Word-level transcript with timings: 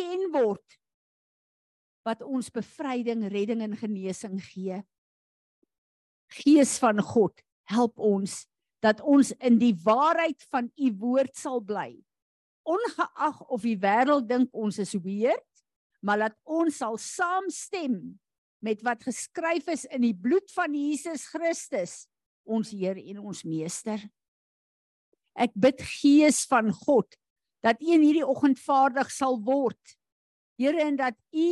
geken 0.00 0.30
word 0.32 0.78
wat 2.06 2.22
ons 2.24 2.48
bevryding, 2.52 3.26
redding 3.28 3.60
en 3.62 3.76
genesing 3.76 4.40
gee. 4.40 4.80
Gees 6.40 6.78
van 6.80 7.00
God, 7.04 7.34
help 7.68 7.98
ons 8.00 8.46
dat 8.80 9.02
ons 9.04 9.34
in 9.44 9.58
die 9.60 9.74
waarheid 9.84 10.40
van 10.48 10.70
u 10.80 10.92
woord 11.02 11.36
sal 11.36 11.60
bly. 11.60 11.92
Ongeag 12.64 13.42
of 13.52 13.66
die 13.66 13.76
wêreld 13.80 14.28
dink 14.30 14.48
ons 14.56 14.78
is 14.80 14.94
weird, 15.04 15.44
maar 16.00 16.22
dat 16.24 16.36
ons 16.48 16.80
sal 16.80 16.96
saamstem 16.96 17.98
met 18.64 18.80
wat 18.84 19.04
geskryf 19.04 19.68
is 19.72 19.84
in 19.92 20.04
die 20.06 20.16
bloed 20.16 20.48
van 20.56 20.72
Jesus 20.76 21.26
Christus, 21.28 22.06
ons 22.48 22.72
Heer 22.72 22.96
en 22.96 23.20
ons 23.20 23.44
Meester. 23.44 24.00
Ek 25.36 25.52
bid 25.52 25.84
Gees 26.00 26.46
van 26.48 26.72
God 26.72 27.12
dat 27.64 27.80
U 27.82 27.92
in 27.92 28.04
hierdie 28.04 28.26
oggend 28.26 28.60
vaardig 28.62 29.10
sal 29.12 29.38
word. 29.44 29.96
Here 30.60 30.80
en 30.82 30.96
dat 30.96 31.16
U 31.32 31.48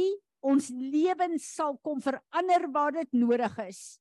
ons 0.48 0.68
lewens 0.70 1.46
sal 1.54 1.76
kom 1.82 2.00
verander 2.00 2.68
waar 2.72 2.94
dit 2.94 3.10
nodig 3.12 3.58
is. 3.66 3.98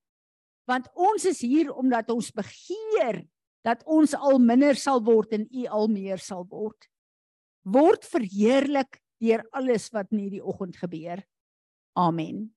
Want 0.67 0.88
ons 0.94 1.26
is 1.26 1.41
hier 1.41 1.72
omdat 1.73 2.12
ons 2.14 2.31
begeer 2.36 3.23
dat 3.67 3.84
ons 3.84 4.14
al 4.16 4.40
minder 4.40 4.78
sal 4.80 5.02
word 5.04 5.34
en 5.36 5.48
U 5.48 5.66
al 5.80 5.90
meer 5.91 6.22
sal 6.23 6.45
word. 6.48 6.88
Word 7.67 8.05
verheerlik 8.08 9.02
deur 9.20 9.44
alles 9.58 9.89
wat 9.95 10.14
in 10.14 10.28
hierdie 10.28 10.44
oggend 10.44 10.78
gebeur. 10.80 11.23
Amen. 11.98 12.48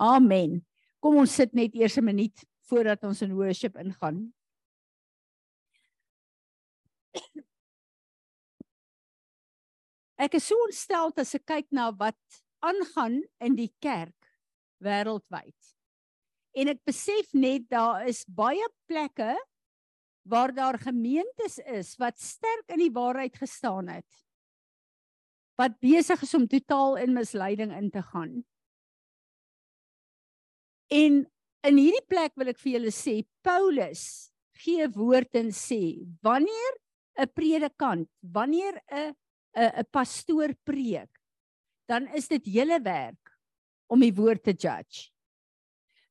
Amen. 0.00 0.60
Kom 1.00 1.20
ons 1.20 1.34
sit 1.36 1.52
net 1.54 1.74
eers 1.76 1.98
'n 1.98 2.04
minuut 2.04 2.46
voordat 2.68 3.04
ons 3.04 3.22
in 3.22 3.34
worship 3.34 3.76
ingaan. 3.76 4.32
Ek 10.20 10.36
is 10.36 10.50
so 10.50 10.58
ontstel 10.66 11.14
as 11.16 11.32
ek 11.38 11.46
kyk 11.48 11.68
na 11.72 11.88
wat 11.96 12.18
aangaan 12.60 13.22
in 13.40 13.54
die 13.56 13.70
kerk 13.80 14.28
wêreldwyd. 14.84 15.56
En 16.60 16.68
ek 16.72 16.82
besef 16.84 17.30
net 17.32 17.70
daar 17.72 18.04
is 18.10 18.26
baie 18.28 18.66
plekke 18.90 19.32
waar 20.28 20.52
daar 20.52 20.76
gemeentes 20.82 21.56
is 21.64 21.94
wat 22.00 22.20
sterk 22.20 22.68
in 22.68 22.82
die 22.82 22.92
waarheid 22.92 23.38
gestaan 23.40 23.88
het. 23.88 24.08
Wat 25.56 25.78
besig 25.80 26.20
is 26.26 26.36
om 26.36 26.44
totaal 26.48 26.98
in 27.00 27.16
misleiding 27.16 27.72
in 27.76 27.88
te 27.90 28.02
gaan. 28.12 28.42
En 30.92 31.24
in 31.64 31.80
hierdie 31.80 32.06
plek 32.08 32.36
wil 32.36 32.52
ek 32.52 32.60
vir 32.60 32.76
julle 32.76 32.92
sê 32.92 33.22
Paulus 33.46 34.04
gee 34.60 34.84
woord 34.92 35.32
en 35.40 35.48
sê 35.54 36.04
wanneer 36.20 36.76
'n 37.16 37.32
predikant, 37.32 38.08
wanneer 38.20 38.76
'n 38.92 39.16
'n 39.56 39.82
'n 39.82 39.86
pastoor 39.90 40.54
preek, 40.64 41.10
dan 41.88 42.06
is 42.14 42.28
dit 42.28 42.44
julle 42.44 42.80
werk 42.82 43.38
om 43.88 44.00
die 44.00 44.14
woord 44.14 44.42
te 44.44 44.54
judge. 44.54 45.10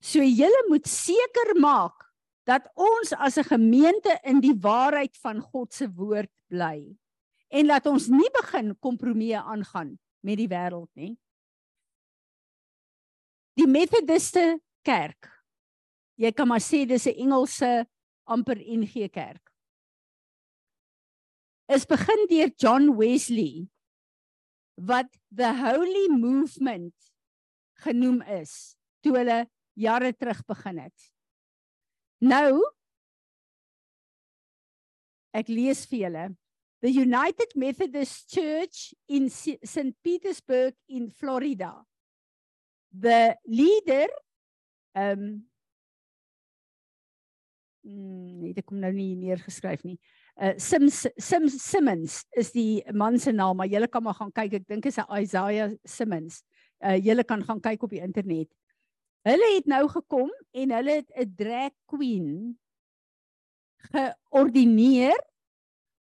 So 0.02 0.24
julle 0.24 0.64
moet 0.70 0.88
seker 0.88 1.56
maak 1.60 2.08
dat 2.48 2.68
ons 2.76 3.14
as 3.14 3.38
'n 3.38 3.44
gemeente 3.44 4.20
in 4.24 4.40
die 4.42 4.56
waarheid 4.56 5.16
van 5.18 5.40
God 5.40 5.74
se 5.74 5.88
woord 5.88 6.32
bly 6.50 6.98
en 7.50 7.66
laat 7.66 7.86
ons 7.86 8.08
nie 8.08 8.30
begin 8.42 8.76
kompromieë 8.80 9.42
aangaan 9.42 9.98
met 10.22 10.38
die 10.38 10.48
wêreld 10.48 10.90
nie. 10.96 11.18
Die 13.58 13.68
Methodiste 13.68 14.60
kerk. 14.84 15.28
Jy 16.16 16.32
kan 16.32 16.48
maar 16.48 16.62
sê 16.62 16.86
dis 16.88 17.08
'n 17.08 17.16
Engelse 17.26 17.88
amper 18.26 18.58
NG 18.58 19.10
kerk. 19.12 19.42
Is 21.70 21.86
begin 21.86 22.26
deur 22.30 22.50
John 22.58 22.98
Wesley 22.98 23.70
wat 24.80 25.12
the 25.30 25.52
holy 25.54 26.08
movement 26.10 26.96
genoem 27.84 28.22
is 28.40 28.76
toe 29.04 29.14
hulle 29.18 29.44
jare 29.80 30.12
terug 30.16 30.42
begin 30.48 30.80
het. 30.86 31.10
Nou 32.26 32.64
ek 35.36 35.52
lees 35.52 35.86
vir 35.88 36.06
julle 36.08 36.26
the 36.82 36.90
United 36.90 37.54
Methodist 37.60 38.32
Church 38.32 38.94
in 39.12 39.30
St 39.30 39.94
Petersburg 40.02 40.76
in 40.88 41.10
Florida. 41.12 41.74
The 42.90 43.36
leader 43.46 44.08
um 44.98 45.46
nee, 47.84 48.54
dit 48.54 48.66
kom 48.66 48.80
nou 48.82 48.92
nie 48.96 49.14
neergeskryf 49.20 49.84
nie. 49.88 50.00
Uh 50.40 50.56
Sim 50.56 50.88
Sim 50.90 51.50
Simmons 51.52 52.24
is 52.32 52.54
die 52.56 52.84
man 52.96 53.20
se 53.20 53.34
naam, 53.36 53.58
maar 53.60 53.68
julle 53.68 53.90
kan 53.92 54.04
maar 54.04 54.16
gaan 54.16 54.32
kyk. 54.32 54.54
Ek 54.62 54.68
dink 54.68 54.86
is 54.86 54.98
'n 54.98 55.12
Isaiah 55.22 55.74
Simmons. 55.84 56.44
Uh 56.80 56.96
julle 56.96 57.24
kan 57.24 57.44
gaan 57.44 57.60
kyk 57.60 57.84
op 57.84 57.90
die 57.92 58.00
internet. 58.00 58.48
Hulle 59.28 59.50
het 59.56 59.68
nou 59.68 59.88
gekom 59.88 60.32
en 60.56 60.72
hulle 60.72 61.02
het 61.02 61.12
'n 61.12 61.36
drag 61.36 61.74
queen 61.86 62.58
geordineer 63.92 65.20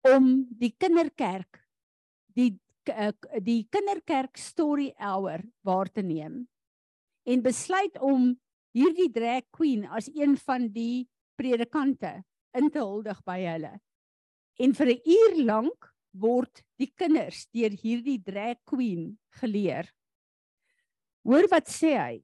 om 0.07 0.47
die 0.59 0.73
kinderkerk 0.77 1.63
die 2.35 2.59
uh, 2.91 3.11
die 3.43 3.67
kinderkerk 3.71 4.37
story 4.37 4.93
hour 4.97 5.43
waar 5.67 5.89
te 5.91 6.01
neem 6.01 6.47
en 7.27 7.43
besluit 7.43 7.97
om 7.99 8.31
hierdie 8.77 9.09
drag 9.11 9.43
queen 9.51 9.87
as 9.87 10.07
een 10.13 10.37
van 10.37 10.69
die 10.71 11.07
predikante 11.35 12.23
in 12.57 12.69
te 12.71 12.79
huldig 12.79 13.19
by 13.27 13.37
hulle. 13.43 13.73
En 14.57 14.73
vir 14.73 14.89
'n 14.93 15.01
uur 15.05 15.33
lank 15.45 15.93
word 16.17 16.63
die 16.81 16.91
kinders 16.97 17.45
deur 17.53 17.69
hierdie 17.69 18.17
drag 18.23 18.57
queen 18.65 19.17
geleer. 19.39 19.85
Hoor 21.27 21.47
wat 21.51 21.69
sê 21.69 21.93
hy? 21.97 22.15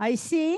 Hy 0.00 0.12
sê 0.16 0.56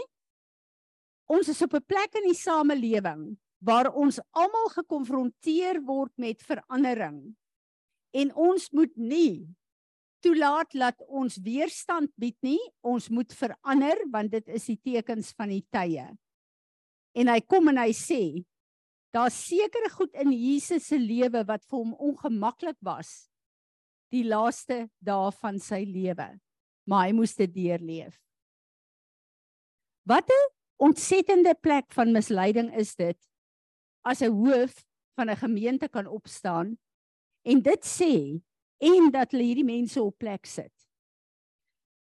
ons 1.26 1.48
is 1.48 1.62
op 1.62 1.74
'n 1.74 1.86
plek 1.86 2.14
in 2.14 2.26
die 2.30 2.38
samelewing 2.38 3.38
waar 3.60 3.92
ons 3.94 4.20
almal 4.32 4.68
gekonfronteer 4.74 5.80
word 5.86 6.12
met 6.16 6.42
verandering. 6.42 7.36
En 8.12 8.34
ons 8.34 8.70
moet 8.72 8.96
nie 8.96 9.46
toelaat 10.20 10.70
dat 10.70 10.98
ons 11.08 11.38
weerstand 11.42 12.10
bied 12.16 12.38
nie. 12.42 12.60
Ons 12.82 13.08
moet 13.08 13.32
verander 13.32 13.98
want 14.10 14.30
dit 14.30 14.48
is 14.48 14.66
die 14.66 14.80
tekens 14.82 15.32
van 15.32 15.48
die 15.48 15.66
tye 15.70 16.10
en 17.14 17.28
hy 17.28 17.40
kom 17.40 17.68
en 17.68 17.78
hy 17.78 17.92
sê 17.96 18.22
daar's 19.12 19.36
sekere 19.48 19.90
goed 19.92 20.14
in 20.14 20.32
Jesus 20.32 20.86
se 20.88 20.98
lewe 20.98 21.44
wat 21.44 21.64
vir 21.64 21.78
hom 21.78 21.92
ongemaklik 21.94 22.78
was 22.80 23.28
die 24.12 24.24
laaste 24.24 24.88
dae 25.00 25.30
van 25.40 25.58
sy 25.60 25.84
lewe 25.88 26.32
maar 26.88 27.06
hy 27.06 27.14
moes 27.16 27.34
dit 27.38 27.50
deurleef. 27.54 28.16
Wat 30.08 30.26
'n 30.26 30.50
ontsettende 30.82 31.54
plek 31.54 31.92
van 31.92 32.12
misleiding 32.12 32.74
is 32.74 32.94
dit 32.94 33.18
as 34.02 34.22
'n 34.22 34.32
hoof 34.32 34.84
van 35.14 35.30
'n 35.30 35.36
gemeente 35.36 35.88
kan 35.88 36.06
opstaan 36.06 36.78
en 37.42 37.62
dit 37.62 37.84
sê 37.84 38.42
en 38.78 39.10
dat 39.10 39.30
hulle 39.30 39.44
hierdie 39.44 39.64
mense 39.64 40.02
op 40.02 40.18
plek 40.18 40.46
sit. 40.46 40.72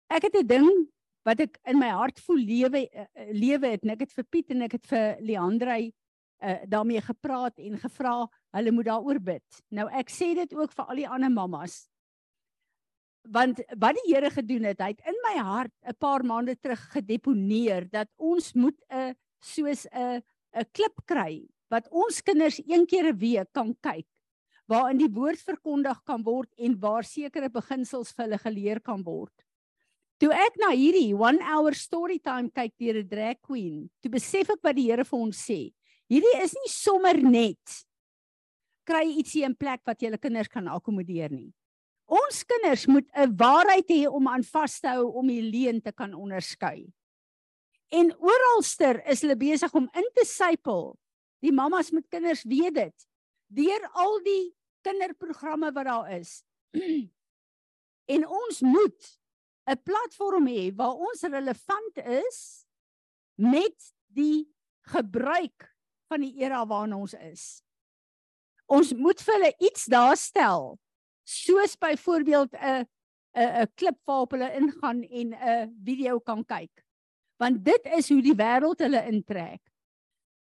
Ek 0.10 0.22
het 0.22 0.36
'n 0.36 0.48
ding 0.48 0.92
wat 1.28 1.44
ek 1.44 1.60
in 1.68 1.80
my 1.82 1.90
hart 1.92 2.22
voel 2.24 2.40
lewe 2.40 2.86
uh, 2.88 3.08
lewe 3.36 3.74
het 3.74 3.84
en 3.84 3.96
ek 3.98 4.06
het 4.06 4.16
vir 4.16 4.28
Piet 4.32 4.54
en 4.56 4.64
ek 4.68 4.78
het 4.78 4.88
vir 4.88 5.20
Leandrey 5.28 5.90
uh, 5.90 6.62
daarmee 6.70 7.04
gepraat 7.04 7.60
en 7.60 7.78
gevra 7.82 8.16
hulle 8.56 8.72
moet 8.72 8.88
daaroor 8.88 9.20
bid. 9.20 9.62
Nou 9.76 9.90
ek 9.92 10.12
sê 10.14 10.32
dit 10.38 10.56
ook 10.56 10.74
vir 10.78 10.86
al 10.88 11.04
die 11.04 11.10
ander 11.18 11.34
mammas. 11.34 11.86
Want 13.28 13.60
wat 13.76 13.98
die 13.98 14.14
Here 14.14 14.30
gedoen 14.32 14.70
het, 14.70 14.80
hy 14.80 14.94
het 14.94 15.04
in 15.12 15.18
my 15.26 15.36
hart 15.44 15.74
'n 15.84 15.98
paar 16.00 16.24
maande 16.24 16.56
terug 16.56 16.80
gedeponeer 16.96 17.90
dat 17.92 18.08
ons 18.16 18.54
moet 18.56 18.80
'n 18.90 19.16
soos 19.44 19.86
'n 19.92 20.24
'n 20.56 20.70
klip 20.72 21.04
kry 21.06 21.48
wat 21.70 21.90
ons 21.92 22.22
kinders 22.24 22.62
een 22.64 22.86
keer 22.88 23.12
'n 23.12 23.20
week 23.20 23.52
kan 23.52 23.76
kyk 23.82 24.08
waarin 24.68 24.98
die 25.00 25.12
woord 25.12 25.40
verkondig 25.40 26.00
kan 26.04 26.24
word 26.24 26.50
en 26.58 26.80
waar 26.80 27.04
sekere 27.04 27.50
beginsels 27.50 28.12
vir 28.12 28.26
hulle 28.26 28.38
geleer 28.38 28.80
kan 28.80 29.04
word. 29.04 29.47
Toe 30.18 30.32
ek 30.34 30.56
na 30.58 30.72
hierdie 30.74 31.14
1 31.14 31.44
hour 31.46 31.76
story 31.78 32.18
time 32.18 32.50
kyk 32.50 32.74
deur 32.82 32.98
'n 33.04 33.08
drag 33.08 33.38
queen, 33.42 33.90
toe 34.02 34.10
besef 34.10 34.50
ek 34.50 34.64
wat 34.64 34.76
die 34.76 34.90
Here 34.90 35.06
vir 35.06 35.20
ons 35.20 35.38
sê. 35.38 35.74
Hierdie 36.10 36.42
is 36.42 36.54
nie 36.54 36.72
sommer 36.72 37.18
net 37.22 37.86
kry 38.88 39.04
ietsie 39.20 39.44
in 39.44 39.56
plek 39.56 39.82
wat 39.86 40.00
julle 40.02 40.18
kinders 40.18 40.48
kan 40.48 40.68
akkommodeer 40.72 41.30
nie. 41.30 41.52
Ons 42.08 42.44
kinders 42.48 42.88
moet 42.88 43.08
'n 43.14 43.36
waarheid 43.36 43.90
hê 43.92 44.08
om 44.08 44.28
aan 44.28 44.44
vas 44.44 44.80
te 44.80 44.88
hou 44.88 45.12
om 45.20 45.28
die 45.28 45.42
leuen 45.42 45.82
te 45.82 45.92
kan 45.92 46.14
onderskei. 46.14 46.88
En 47.92 48.12
oralster 48.20 49.04
is 49.08 49.22
hulle 49.22 49.36
besig 49.36 49.74
om 49.76 49.90
in 49.94 50.08
te 50.16 50.26
sypel. 50.26 50.98
Die 51.42 51.52
mammas 51.52 51.92
met 51.92 52.10
kinders 52.10 52.44
weet 52.44 52.74
dit. 52.74 53.08
Deur 53.48 53.90
al 53.94 54.20
die 54.24 54.56
kinderprogramme 54.82 55.72
wat 55.72 55.86
daar 55.86 56.12
is. 56.20 56.44
en 58.14 58.28
ons 58.28 58.62
moet 58.62 59.20
'n 59.68 59.82
platform 59.84 60.48
hê 60.48 60.72
waar 60.76 60.96
ons 60.96 61.22
relevant 61.28 61.98
is 61.98 62.66
met 63.36 63.94
die 64.08 64.48
gebruik 64.88 65.68
van 66.08 66.24
die 66.24 66.36
era 66.40 66.64
waarin 66.66 66.96
ons 66.96 67.14
is. 67.14 67.62
Ons 68.68 68.94
moet 68.96 69.20
vir 69.24 69.34
hulle 69.36 69.54
iets 69.60 69.86
daar 69.92 70.18
stel. 70.18 70.78
Soos 71.28 71.76
byvoorbeeld 71.76 72.56
'n 72.56 72.88
'n 73.36 73.52
'n 73.64 73.72
klip 73.76 74.00
waarop 74.06 74.32
hulle 74.32 74.54
ingaan 74.54 75.04
en 75.04 75.34
'n 75.34 75.82
video 75.84 76.20
kan 76.20 76.46
kyk. 76.46 76.84
Want 77.38 77.66
dit 77.66 77.84
is 77.98 78.10
hoe 78.10 78.22
die 78.22 78.36
wêreld 78.36 78.80
hulle 78.80 79.06
intrek. 79.06 79.62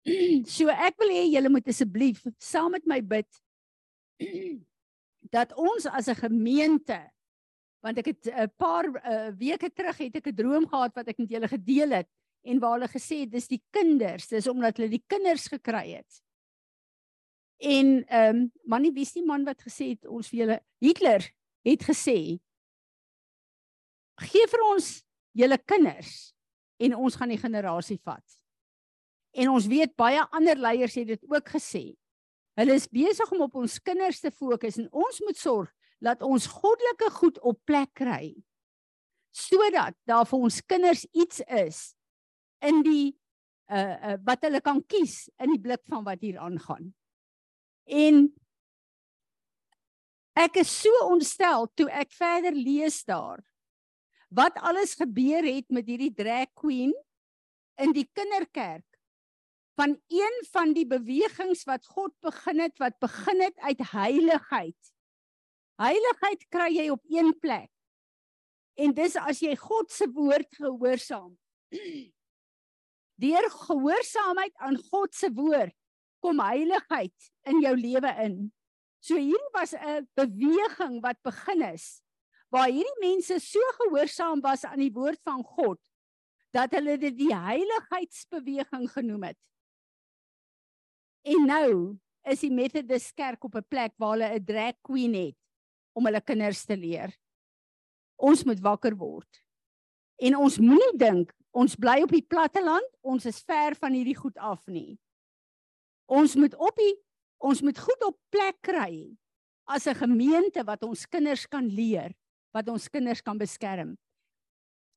so 0.56 0.70
ek 0.70 0.98
wil 1.02 1.10
hê 1.10 1.26
julle 1.34 1.50
moet 1.50 1.68
asseblief 1.68 2.24
saam 2.38 2.72
met 2.72 2.86
my 2.86 3.02
bid 3.02 3.42
dat 5.36 5.54
ons 5.58 5.86
as 5.86 6.08
'n 6.08 6.16
gemeente 6.16 7.15
want 7.86 8.02
ek 8.02 8.08
het 8.10 8.28
'n 8.34 8.50
paar 8.58 8.88
uh, 8.90 9.30
weke 9.38 9.70
terug 9.70 9.98
het 9.98 10.16
ek 10.18 10.28
'n 10.28 10.36
droom 10.36 10.66
gehad 10.68 10.96
wat 10.96 11.08
ek 11.08 11.18
met 11.22 11.30
julle 11.30 11.48
gedeel 11.48 11.92
het 12.02 12.10
en 12.44 12.60
waar 12.60 12.80
hulle 12.80 12.90
gesê 12.90 13.22
het 13.24 13.32
dis 13.32 13.48
die 13.48 13.62
kinders 13.70 14.28
dis 14.28 14.48
omdat 14.48 14.78
hulle 14.78 14.90
die 14.90 15.06
kinders 15.08 15.48
gekry 15.48 16.02
het. 16.02 16.22
En 17.62 18.06
ehm 18.08 18.36
um, 18.36 18.52
manie 18.66 18.92
wie 18.92 19.06
is 19.06 19.14
die 19.14 19.26
man 19.26 19.46
wat 19.46 19.62
gesê 19.62 19.94
het 19.94 20.06
ons 20.06 20.30
vir 20.30 20.40
julle 20.40 20.60
Hitler 20.82 21.22
het 21.64 21.84
gesê 21.84 22.40
gee 24.22 24.48
vir 24.48 24.62
ons 24.74 25.04
julle 25.34 25.58
kinders 25.58 26.34
en 26.80 26.96
ons 26.96 27.16
gaan 27.16 27.30
die 27.30 27.42
generasie 27.42 28.00
vat. 28.04 28.26
En 29.36 29.50
ons 29.50 29.68
weet 29.68 29.96
baie 29.96 30.22
ander 30.32 30.58
leiers 30.58 30.96
het 30.96 31.08
dit 31.08 31.24
ook 31.28 31.50
gesê. 31.50 31.96
Hulle 32.56 32.74
is 32.74 32.88
besig 32.88 33.32
om 33.32 33.42
op 33.42 33.56
ons 33.56 33.80
kinders 33.80 34.20
te 34.20 34.32
fokus 34.32 34.78
en 34.78 34.88
ons 34.92 35.22
moet 35.22 35.38
sorg 35.38 35.75
dat 36.04 36.24
ons 36.24 36.48
goddelike 36.48 37.10
goed 37.20 37.40
op 37.40 37.60
plek 37.66 37.94
kry 37.94 38.36
sodat 39.36 39.96
daar 40.08 40.28
vir 40.30 40.46
ons 40.48 40.62
kinders 40.64 41.04
iets 41.12 41.42
is 41.52 41.80
in 42.64 42.82
die 42.86 43.16
uh, 43.68 44.14
uh 44.14 44.18
wat 44.24 44.46
hulle 44.48 44.62
kan 44.64 44.80
kies 44.88 45.26
in 45.44 45.56
die 45.56 45.62
blik 45.62 45.84
van 45.92 46.06
wat 46.06 46.22
hier 46.24 46.40
aangaan. 46.40 46.94
En 47.86 48.30
ek 50.40 50.62
is 50.64 50.72
so 50.72 50.92
ontstel 51.10 51.68
toe 51.76 51.90
ek 51.92 52.16
verder 52.16 52.56
lees 52.56 53.04
daar 53.08 53.44
wat 54.36 54.58
alles 54.64 54.96
gebeur 55.00 55.46
het 55.48 55.68
met 55.72 55.88
hierdie 55.88 56.14
drag 56.16 56.52
queen 56.58 56.92
in 57.80 57.94
die 57.96 58.08
kinderkerk 58.16 58.88
van 59.76 59.96
een 60.12 60.38
van 60.52 60.74
die 60.76 60.88
bewegings 60.88 61.64
wat 61.68 61.86
God 61.92 62.16
begin 62.24 62.64
het 62.64 62.80
wat 62.80 63.00
begin 63.04 63.44
het 63.44 63.60
uit 63.68 63.84
heiligheid 63.92 64.95
Heiligheid 65.82 66.46
kry 66.54 66.70
jy 66.72 66.90
op 66.94 67.04
een 67.12 67.34
plek. 67.40 67.72
En 68.80 68.94
dis 68.96 69.16
as 69.20 69.42
jy 69.44 69.56
God 69.60 69.92
se 69.92 70.08
woord 70.12 70.48
gehoorsaam. 70.56 71.34
Deur 73.24 73.48
gehoorsaamheid 73.52 74.56
aan 74.64 74.78
God 74.92 75.16
se 75.16 75.32
woord 75.32 75.76
kom 76.24 76.40
heiligheid 76.42 77.30
in 77.48 77.62
jou 77.64 77.76
lewe 77.78 78.12
in. 78.24 78.38
So 79.00 79.20
hier 79.20 79.44
was 79.54 79.76
'n 79.76 80.08
beweging 80.18 81.02
wat 81.02 81.22
begin 81.22 81.62
is 81.62 82.02
waar 82.50 82.70
hierdie 82.72 83.02
mense 83.02 83.40
so 83.40 83.60
gehoorsaam 83.82 84.42
was 84.42 84.64
aan 84.64 84.80
die 84.80 84.94
woord 84.94 85.20
van 85.24 85.44
God 85.44 85.80
dat 86.56 86.72
hulle 86.72 86.98
dit 86.98 87.18
die 87.18 87.34
heiligheidsbeweging 87.36 88.88
genoem 88.92 89.24
het. 89.24 89.40
En 91.26 91.46
nou 91.46 91.72
is 92.24 92.40
die 92.40 92.54
Methodist 92.54 93.14
Kerk 93.14 93.44
op 93.44 93.56
'n 93.56 93.68
plek 93.68 93.94
waar 93.98 94.16
hulle 94.16 94.40
'n 94.40 94.46
drag 94.46 94.76
queen 94.82 95.14
het 95.14 95.45
om 95.96 96.06
hulle 96.08 96.22
kinders 96.22 96.66
te 96.68 96.76
leer. 96.78 97.14
Ons 98.20 98.44
moet 98.48 98.60
wakker 98.64 98.96
word. 99.00 99.42
En 100.22 100.38
ons 100.40 100.60
moenie 100.62 100.96
dink 101.00 101.34
ons 101.56 101.76
bly 101.80 102.02
op 102.04 102.12
die 102.12 102.24
platte 102.24 102.60
land, 102.64 102.88
ons 103.00 103.26
is 103.26 103.40
ver 103.48 103.78
van 103.80 103.96
hierdie 103.96 104.18
goed 104.18 104.36
af 104.44 104.60
nie. 104.68 104.98
Ons 106.12 106.36
moet 106.36 106.56
op 106.60 106.76
die 106.80 106.96
ons 107.46 107.62
moet 107.62 107.78
goed 107.80 108.04
op 108.08 108.16
plek 108.32 108.58
kry 108.64 109.16
as 109.68 109.88
'n 109.88 109.96
gemeente 109.96 110.64
wat 110.64 110.84
ons 110.84 111.06
kinders 111.06 111.46
kan 111.48 111.68
leer, 111.68 112.14
wat 112.54 112.68
ons 112.70 112.88
kinders 112.90 113.22
kan 113.22 113.38
beskerm. 113.38 113.98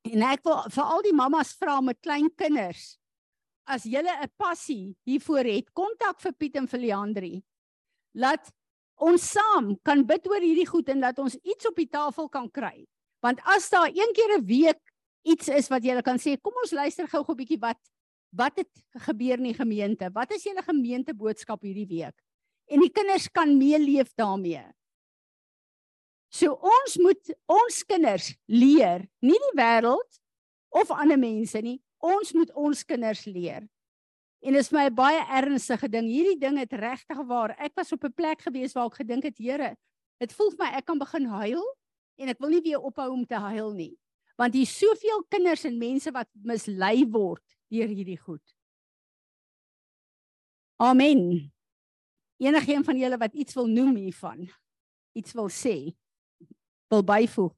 En 0.05 0.23
ek 0.23 0.45
wil 0.45 0.63
vir 0.71 0.85
al 0.85 1.03
die 1.03 1.13
mammas 1.13 1.53
vra 1.53 1.81
met 1.81 2.01
klein 2.01 2.31
kinders 2.37 2.99
as 3.69 3.85
jy 3.85 4.01
'n 4.01 4.31
passie 4.37 4.97
hiervoor 5.05 5.45
het, 5.45 5.73
kontak 5.75 6.21
vir 6.21 6.33
Piet 6.33 6.57
en 6.57 6.67
vir 6.67 6.81
Leandri. 6.81 7.43
Laat 8.15 8.51
ons 9.01 9.31
saam 9.33 9.75
kan 9.87 10.05
bid 10.07 10.27
oor 10.29 10.43
hierdie 10.43 10.67
goed 10.69 10.89
en 10.89 11.01
dat 11.01 11.19
ons 11.19 11.37
iets 11.43 11.69
op 11.69 11.77
die 11.77 11.89
tafel 11.89 12.29
kan 12.29 12.49
kry. 12.51 12.87
Want 13.25 13.41
as 13.45 13.69
daar 13.71 13.89
een 13.89 14.13
keer 14.15 14.39
'n 14.39 14.47
week 14.47 14.83
iets 15.23 15.49
is 15.49 15.69
wat 15.69 15.85
jy 15.85 16.01
kan 16.03 16.19
sê, 16.19 16.37
kom 16.41 16.55
ons 16.63 16.73
luister 16.73 17.07
gou-gou 17.07 17.35
'n 17.35 17.39
bietjie 17.39 17.61
wat 17.61 17.79
wat 18.31 18.59
het 18.59 18.71
gebeur 19.09 19.39
in 19.39 19.49
die 19.49 19.55
gemeente? 19.55 20.11
Wat 20.13 20.31
is 20.33 20.45
julle 20.45 20.63
gemeente 20.63 21.15
boodskap 21.15 21.63
hierdie 21.63 21.89
week? 21.89 22.15
En 22.69 22.81
die 22.81 22.93
kinders 22.93 23.29
kan 23.29 23.57
meeleef 23.57 24.13
daarmee. 24.15 24.65
So 26.29 26.53
ons 26.53 26.99
moet 27.01 27.33
ons 27.47 27.85
kinders 27.89 28.35
leer, 28.47 29.09
nie 29.25 29.39
die 29.39 29.57
wêreld 29.57 30.21
of 30.69 30.91
ander 30.91 31.19
mense 31.19 31.61
nie. 31.65 31.81
Ons 31.99 32.35
moet 32.37 32.53
ons 32.55 32.85
kinders 32.85 33.25
leer. 33.25 33.65
En 34.41 34.55
dit 34.55 34.63
is 34.63 34.71
my 34.71 34.87
baie 34.95 35.21
ernstige 35.41 35.89
ding. 35.91 36.07
Hierdie 36.07 36.39
ding 36.39 36.59
het 36.61 36.73
regtig 36.73 37.23
waar. 37.27 37.57
Ek 37.59 37.75
was 37.75 37.93
op 37.93 38.05
'n 38.05 38.15
plek 38.15 38.43
gewees 38.43 38.73
waar 38.73 38.87
ek 38.87 39.01
gedink 39.03 39.23
het, 39.23 39.39
Here, 39.39 39.77
dit 40.19 40.33
voel 40.33 40.51
vir 40.51 40.59
my 40.59 40.71
ek 40.77 40.85
kan 40.85 40.99
begin 40.99 41.27
huil 41.27 41.65
en 42.19 42.29
ek 42.29 42.39
wil 42.39 42.51
nie 42.51 42.63
weer 42.63 42.81
ophou 42.81 43.11
om 43.11 43.27
te 43.27 43.35
huil 43.35 43.73
nie. 43.73 43.99
Want 44.37 44.55
hier's 44.55 44.79
soveel 44.79 45.25
kinders 45.29 45.65
en 45.65 45.79
mense 45.79 46.11
wat 46.11 46.29
mislei 46.33 47.05
word 47.11 47.43
deur 47.69 47.89
hierdie 47.89 48.19
goed. 48.19 48.55
Amen. 50.79 51.53
Enigeen 52.39 52.85
van 52.85 52.97
julle 52.97 53.19
wat 53.19 53.35
iets 53.35 53.55
wil 53.55 53.67
noem 53.67 53.97
hiervan, 53.97 54.49
iets 55.13 55.33
wil 55.35 55.49
sê, 55.51 55.97
wil 56.89 57.03
byvoeg. 57.03 57.55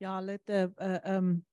Ja, 0.00 0.14
hulle 0.16 0.32
het 0.38 0.48
'n 0.48 0.72
'n 0.80 1.00
um 1.14 1.44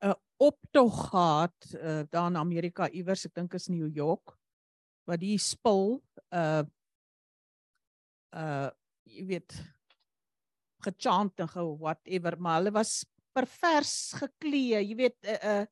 'n 0.00 0.14
optog 0.36 1.08
gehad 1.08 1.56
uh, 1.74 2.00
daar 2.10 2.26
in 2.30 2.36
Amerika 2.36 2.88
iewers, 2.90 3.24
ek 3.26 3.34
dink 3.34 3.54
is 3.54 3.68
New 3.68 3.88
York, 3.96 4.32
wat 5.04 5.20
die 5.20 5.36
spul 5.38 6.00
uh 6.32 6.64
uh 8.32 8.70
jy 9.04 9.24
weet 9.26 9.52
gechant 10.84 11.40
en 11.40 11.48
ge 11.48 11.62
whatever, 11.80 12.38
maar 12.40 12.58
hulle 12.60 12.72
was 12.72 13.04
pervers 13.36 14.12
geklee, 14.16 14.80
jy 14.80 14.96
weet 14.96 15.18
'n 15.24 15.36
'n 15.44 15.66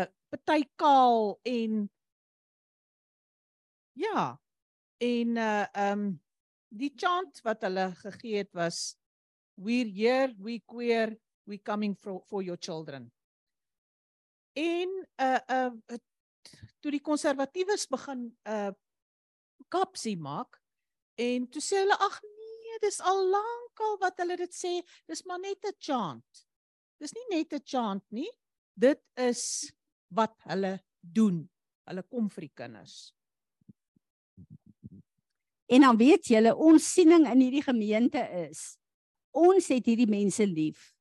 'n 0.00 0.08
party 0.30 0.64
kaal 0.76 1.38
en 1.44 1.90
ja, 3.96 4.40
en 4.98 5.36
uh 5.36 5.66
um 5.90 6.20
die 6.72 6.92
chant 6.96 7.40
wat 7.44 7.62
hulle 7.68 7.90
gegee 8.00 8.36
het 8.40 8.52
was 8.56 8.96
we're 9.56 9.88
here 9.88 10.32
we 10.38 10.62
queer 10.66 11.16
we 11.46 11.58
coming 11.58 11.94
for 11.94 12.22
for 12.28 12.42
your 12.42 12.56
children. 12.56 13.10
En 14.52 14.88
uh 15.18 15.40
uh 15.48 15.98
toe 16.80 16.90
die 16.90 17.02
konservatiewes 17.02 17.86
begin 17.90 18.30
uh 18.48 18.72
kapsie 19.72 20.16
maak 20.18 20.58
en 21.16 21.46
toe 21.48 21.62
sê 21.62 21.80
hulle 21.82 21.96
ag 21.96 22.18
nee 22.22 22.78
dis 22.82 23.00
al 23.00 23.22
lankal 23.32 23.98
wat 24.02 24.20
hulle 24.22 24.36
dit 24.36 24.54
sê. 24.54 24.80
Dis 25.08 25.24
maar 25.24 25.40
net 25.40 25.64
'n 25.64 25.76
chant. 25.78 26.44
Dis 27.00 27.14
nie 27.14 27.28
net 27.30 27.52
'n 27.52 27.64
chant 27.64 28.04
nie. 28.10 28.30
Dit 28.74 29.00
is 29.16 29.72
wat 30.08 30.36
hulle 30.48 30.80
doen. 31.00 31.48
Hulle 31.88 32.02
kom 32.02 32.28
vir 32.30 32.48
die 32.48 32.54
kinders. 32.54 33.12
En 35.66 35.80
dan 35.80 35.96
weet 35.96 36.28
julle 36.28 36.52
ons 36.54 36.84
siening 36.84 37.26
in 37.26 37.40
hierdie 37.40 37.64
gemeente 37.64 38.20
is 38.48 38.76
ons 39.32 39.68
het 39.72 39.86
hierdie 39.86 40.10
mense 40.10 40.46
lief. 40.46 40.92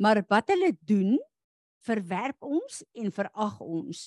Maar 0.00 0.22
wat 0.28 0.48
hulle 0.52 0.72
doen, 0.88 1.18
verwerp 1.84 2.42
ons 2.44 2.82
en 2.96 3.12
verag 3.12 3.60
ons. 3.60 4.00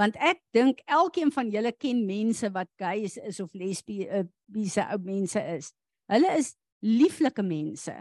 Want 0.00 0.16
ek 0.16 0.40
dink 0.56 0.80
elkeen 0.88 1.32
van 1.32 1.50
julle 1.52 1.72
ken 1.76 2.06
mense 2.08 2.48
wat 2.54 2.70
gays 2.80 3.18
is 3.20 3.40
of 3.40 3.52
lesbiese 3.56 4.86
ou 4.86 5.00
mense 5.04 5.42
is. 5.56 5.72
Hulle 6.08 6.30
is 6.40 6.54
lieflike 6.80 7.44
mense. 7.44 7.92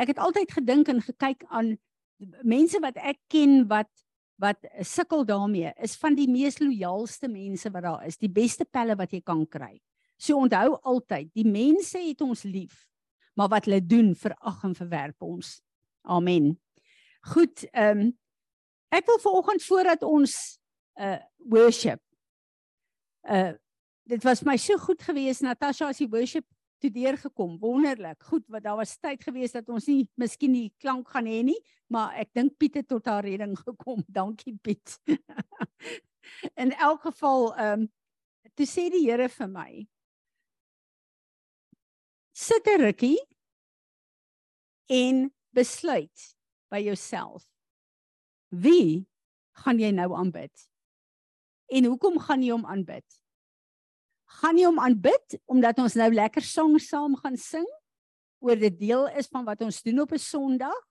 Ek 0.00 0.14
het 0.14 0.20
altyd 0.22 0.54
gedink 0.56 0.88
en 0.88 1.04
gekyk 1.04 1.44
aan 1.52 1.74
mense 2.42 2.80
wat 2.80 2.96
ek 2.96 3.20
ken 3.32 3.64
wat 3.68 3.90
wat 4.42 4.64
sukkel 4.82 5.22
daarmee 5.22 5.70
is 5.84 5.94
van 6.00 6.16
die 6.18 6.26
mees 6.26 6.58
loyaalste 6.58 7.28
mense 7.30 7.70
wat 7.70 7.84
daar 7.86 8.06
is, 8.08 8.18
die 8.18 8.32
beste 8.32 8.64
pelle 8.66 8.96
wat 8.98 9.12
jy 9.14 9.20
kan 9.22 9.44
kry. 9.46 9.76
So 10.16 10.38
onthou 10.38 10.78
altyd, 10.82 11.30
die 11.34 11.46
mense 11.48 11.98
het 11.98 12.20
ons 12.24 12.44
lief, 12.46 12.86
maar 13.34 13.50
wat 13.52 13.66
hulle 13.66 13.82
doen 13.82 14.14
verag 14.14 14.62
en 14.64 14.74
verwerp 14.74 15.22
ons. 15.22 15.58
Amen. 16.02 16.54
Goed, 17.32 17.64
ehm 17.72 18.06
um, 18.06 18.12
ek 18.94 19.08
wil 19.10 19.18
vanoggend 19.18 19.64
voordat 19.66 20.02
ons 20.06 20.32
uh 21.02 21.18
worship 21.50 21.98
uh 23.26 23.56
dit 24.04 24.22
was 24.22 24.44
my 24.44 24.56
so 24.60 24.76
goed 24.78 25.02
geweest 25.02 25.42
Natasha 25.42 25.88
as 25.88 25.98
die 25.98 26.08
worship 26.08 26.44
toe 26.84 26.90
deurgekom. 26.92 27.56
Wonderlik. 27.58 28.22
Goed, 28.28 28.44
wat 28.52 28.62
daar 28.66 28.76
was 28.76 28.98
tyd 29.00 29.22
gewees 29.24 29.54
dat 29.54 29.68
ons 29.72 29.86
nie 29.88 30.04
miskien 30.20 30.52
die 30.52 30.68
klank 30.82 31.08
gaan 31.08 31.28
hê 31.30 31.40
nie, 31.46 31.58
maar 31.88 32.12
ek 32.20 32.34
dink 32.36 32.58
Piet 32.60 32.76
het 32.82 32.88
tot 32.90 33.06
haar 33.08 33.24
redding 33.24 33.56
gekom. 33.56 34.04
Dankie 34.18 34.56
Piet. 34.60 34.98
In 36.62 36.74
elk 36.76 37.08
geval, 37.08 37.52
ehm 37.54 37.86
um, 37.86 37.90
toe 38.54 38.66
sê 38.68 38.86
die 38.92 39.06
Here 39.06 39.28
vir 39.32 39.48
my: 39.50 39.70
Sit 42.34 42.66
'n 42.66 42.80
rukkie 42.82 43.20
en 44.90 45.30
besluit 45.54 46.34
by 46.68 46.80
jouself. 46.82 47.46
Wie 48.50 49.06
gaan 49.62 49.78
jy 49.78 49.92
nou 49.94 50.10
aanbid? 50.18 50.50
En 51.70 51.86
hoekom 51.86 52.18
gaan 52.18 52.42
jy 52.42 52.50
hom 52.50 52.66
aanbid? 52.66 53.06
Gaan 54.42 54.58
jy 54.58 54.66
hom 54.66 54.82
aanbid 54.82 55.38
omdat 55.46 55.78
ons 55.78 55.94
nou 55.94 56.10
lekker 56.10 56.42
sang 56.42 56.74
saam 56.82 57.14
gaan 57.22 57.38
sing 57.38 57.70
oor 58.42 58.58
dit 58.58 58.80
deel 58.82 59.06
is 59.14 59.30
van 59.30 59.46
wat 59.46 59.62
ons 59.62 59.82
doen 59.86 60.02
op 60.02 60.12
'n 60.12 60.18
Sondag? 60.18 60.82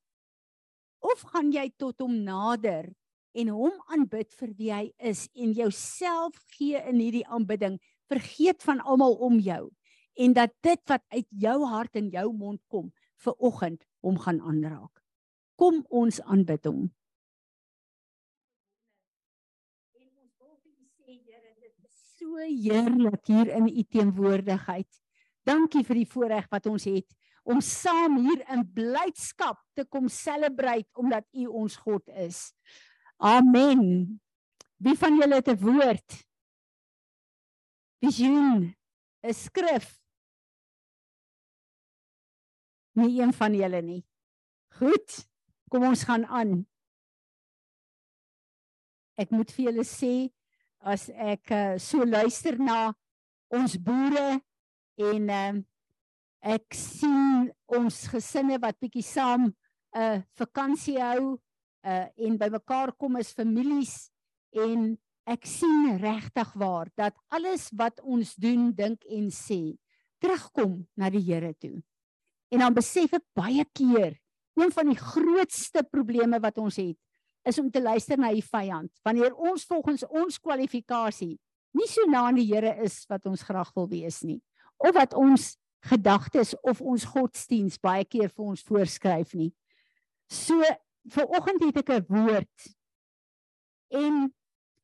Of 1.04 1.28
gaan 1.28 1.52
jy 1.52 1.74
tot 1.76 2.00
hom 2.00 2.24
nader 2.24 2.88
en 3.36 3.48
hom 3.48 3.84
aanbid 3.92 4.32
vir 4.32 4.56
wie 4.56 4.72
hy 4.72 4.94
is 4.98 5.28
en 5.36 5.52
jouself 5.52 6.40
gee 6.56 6.80
in 6.80 7.04
hierdie 7.04 7.28
aanbidding, 7.28 7.82
vergeet 8.08 8.64
van 8.64 8.80
almal 8.80 9.20
om 9.20 9.40
jou 9.40 9.74
en 10.14 10.34
dat 10.34 10.54
dit 10.62 10.82
wat 10.90 11.04
uit 11.14 11.28
jou 11.30 11.58
hart 11.66 11.96
en 11.96 12.10
jou 12.14 12.28
mond 12.34 12.62
kom 12.68 12.92
vir 13.24 13.34
oggend 13.40 13.86
hom 14.04 14.20
gaan 14.20 14.42
aanraak. 14.42 15.02
Kom 15.56 15.84
ons 15.90 16.20
aanbid 16.22 16.66
hom. 16.68 16.84
En 19.98 20.08
ons 20.10 20.34
wil 20.40 20.56
vir 20.58 20.74
u 20.74 20.88
sê 20.90 21.18
Here, 21.18 21.54
dit 21.62 21.76
is 21.88 22.00
so 22.18 22.38
heerlik 22.38 23.28
hier 23.32 23.54
in 23.58 23.70
u 23.70 23.84
teenwoordigheid. 23.84 24.90
Dankie 25.44 25.84
vir 25.84 26.02
die 26.04 26.10
voorreg 26.10 26.50
wat 26.52 26.68
ons 26.72 26.88
het 26.88 27.10
om 27.44 27.60
saam 27.60 28.22
hier 28.24 28.44
in 28.54 28.64
blydskap 28.76 29.60
te 29.76 29.84
kom 29.92 30.08
celebrate 30.08 30.88
omdat 31.00 31.26
u 31.36 31.48
ons 31.48 31.76
God 31.84 32.08
is. 32.16 32.54
Amen. 33.20 34.22
Wie 34.80 34.96
van 35.00 35.18
julle 35.20 35.36
het 35.36 35.50
'n 35.52 35.60
woord? 35.60 36.24
Visioen, 38.00 38.76
'n 39.24 39.34
skrif. 39.34 40.03
Nie 43.00 43.22
een 43.22 43.34
van 43.34 43.56
julle 43.58 43.82
nie. 43.82 44.02
Goed. 44.78 45.20
Kom 45.70 45.86
ons 45.88 46.04
gaan 46.06 46.26
aan. 46.26 46.62
Ek 49.18 49.32
moet 49.34 49.52
vir 49.54 49.70
julle 49.70 49.86
sê 49.86 50.30
as 50.84 51.08
ek 51.10 51.52
uh, 51.54 51.76
so 51.82 52.06
luister 52.06 52.58
na 52.60 52.94
ons 53.54 53.78
boere 53.82 54.42
en 55.00 55.30
uh, 55.30 55.54
ek 56.44 56.76
sien 56.76 57.48
ons 57.72 58.00
gesinne 58.12 58.60
wat 58.62 58.80
bietjie 58.84 59.06
saam 59.06 59.48
'n 59.48 59.54
uh, 60.02 60.20
vakansie 60.38 61.00
hou 61.00 61.38
uh, 61.86 62.08
en 62.18 62.38
bymekaar 62.42 62.94
kom 62.98 63.16
as 63.22 63.34
families 63.38 64.12
en 64.52 64.98
ek 65.30 65.46
sien 65.48 65.96
regtig 66.02 66.52
waar 66.60 66.90
dat 67.00 67.16
alles 67.32 67.70
wat 67.72 68.02
ons 68.02 68.36
doen, 68.36 68.72
dink 68.76 69.06
en 69.08 69.30
sê 69.32 69.78
terugkom 70.20 70.84
na 70.98 71.10
die 71.10 71.24
Here 71.24 71.54
toe. 71.54 71.80
En 72.54 72.62
dan 72.62 72.76
besef 72.76 73.16
ek 73.18 73.26
baie 73.34 73.66
keer 73.74 74.14
een 74.60 74.72
van 74.72 74.92
die 74.92 75.00
grootste 75.00 75.82
probleme 75.90 76.38
wat 76.40 76.60
ons 76.62 76.78
het 76.78 77.00
is 77.50 77.58
om 77.60 77.72
te 77.74 77.82
luister 77.82 78.20
na 78.22 78.30
die 78.32 78.46
vyand. 78.46 78.92
Wanneer 79.04 79.34
ons 79.34 79.66
volgens 79.68 80.06
ons 80.08 80.38
kwalifikasie 80.40 81.36
nie 81.74 81.90
so 81.90 82.06
na 82.10 82.28
aan 82.30 82.38
die 82.38 82.46
Here 82.46 82.76
is 82.86 83.02
wat 83.10 83.26
ons 83.26 83.44
graag 83.48 83.74
wil 83.74 83.90
wees 83.90 84.22
nie 84.22 84.40
of 84.78 84.94
wat 84.94 85.16
ons 85.18 85.56
gedagtes 85.90 86.54
of 86.62 86.82
ons 86.82 87.06
godsdiens 87.10 87.80
baie 87.82 88.06
keer 88.06 88.30
vir 88.30 88.46
ons 88.54 88.64
voorskryf 88.64 89.34
nie. 89.36 89.52
So 90.30 90.62
vir 91.14 91.34
oggend 91.36 91.66
het 91.66 91.82
ek 91.82 91.90
'n 91.90 92.06
woord. 92.08 92.58
En 93.92 94.34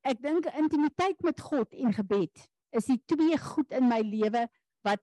ek 0.03 0.21
dink 0.21 0.45
intimiteit 0.57 1.21
met 1.21 1.39
God 1.39 1.73
en 1.73 1.93
gebed 1.93 2.49
is 2.71 2.85
die 2.85 3.01
twee 3.05 3.37
goed 3.37 3.71
in 3.71 3.87
my 3.87 4.01
lewe 4.01 4.47
wat 4.83 5.01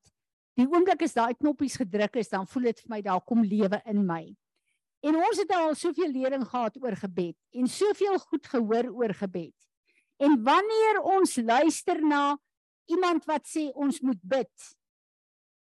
Die 0.57 0.65
oomblik 0.65 1.03
as 1.05 1.13
daai 1.17 1.35
knoppies 1.37 1.77
gedruk 1.77 2.17
is, 2.17 2.33
dan 2.33 2.47
voel 2.49 2.71
dit 2.71 2.81
vir 2.81 2.93
my 2.95 3.01
daar 3.05 3.21
kom 3.21 3.43
lewe 3.45 3.81
in 3.85 4.05
my. 4.09 4.23
En 5.05 5.19
ons 5.21 5.39
het 5.39 5.53
al 5.53 5.75
soveel 5.77 6.15
lering 6.15 6.47
gehad 6.49 6.79
oor 6.81 6.97
gebed 6.97 7.37
en 7.61 7.69
soveel 7.69 8.17
goed 8.31 8.49
gehoor 8.49 8.89
oor 8.91 9.13
gebed. 9.15 9.55
En 10.17 10.39
wanneer 10.43 11.03
ons 11.05 11.37
luister 11.37 12.01
na 12.01 12.39
iemand 12.89 13.27
wat 13.29 13.45
sê 13.51 13.69
ons 13.75 14.01
moet 14.01 14.23
bid, 14.23 14.71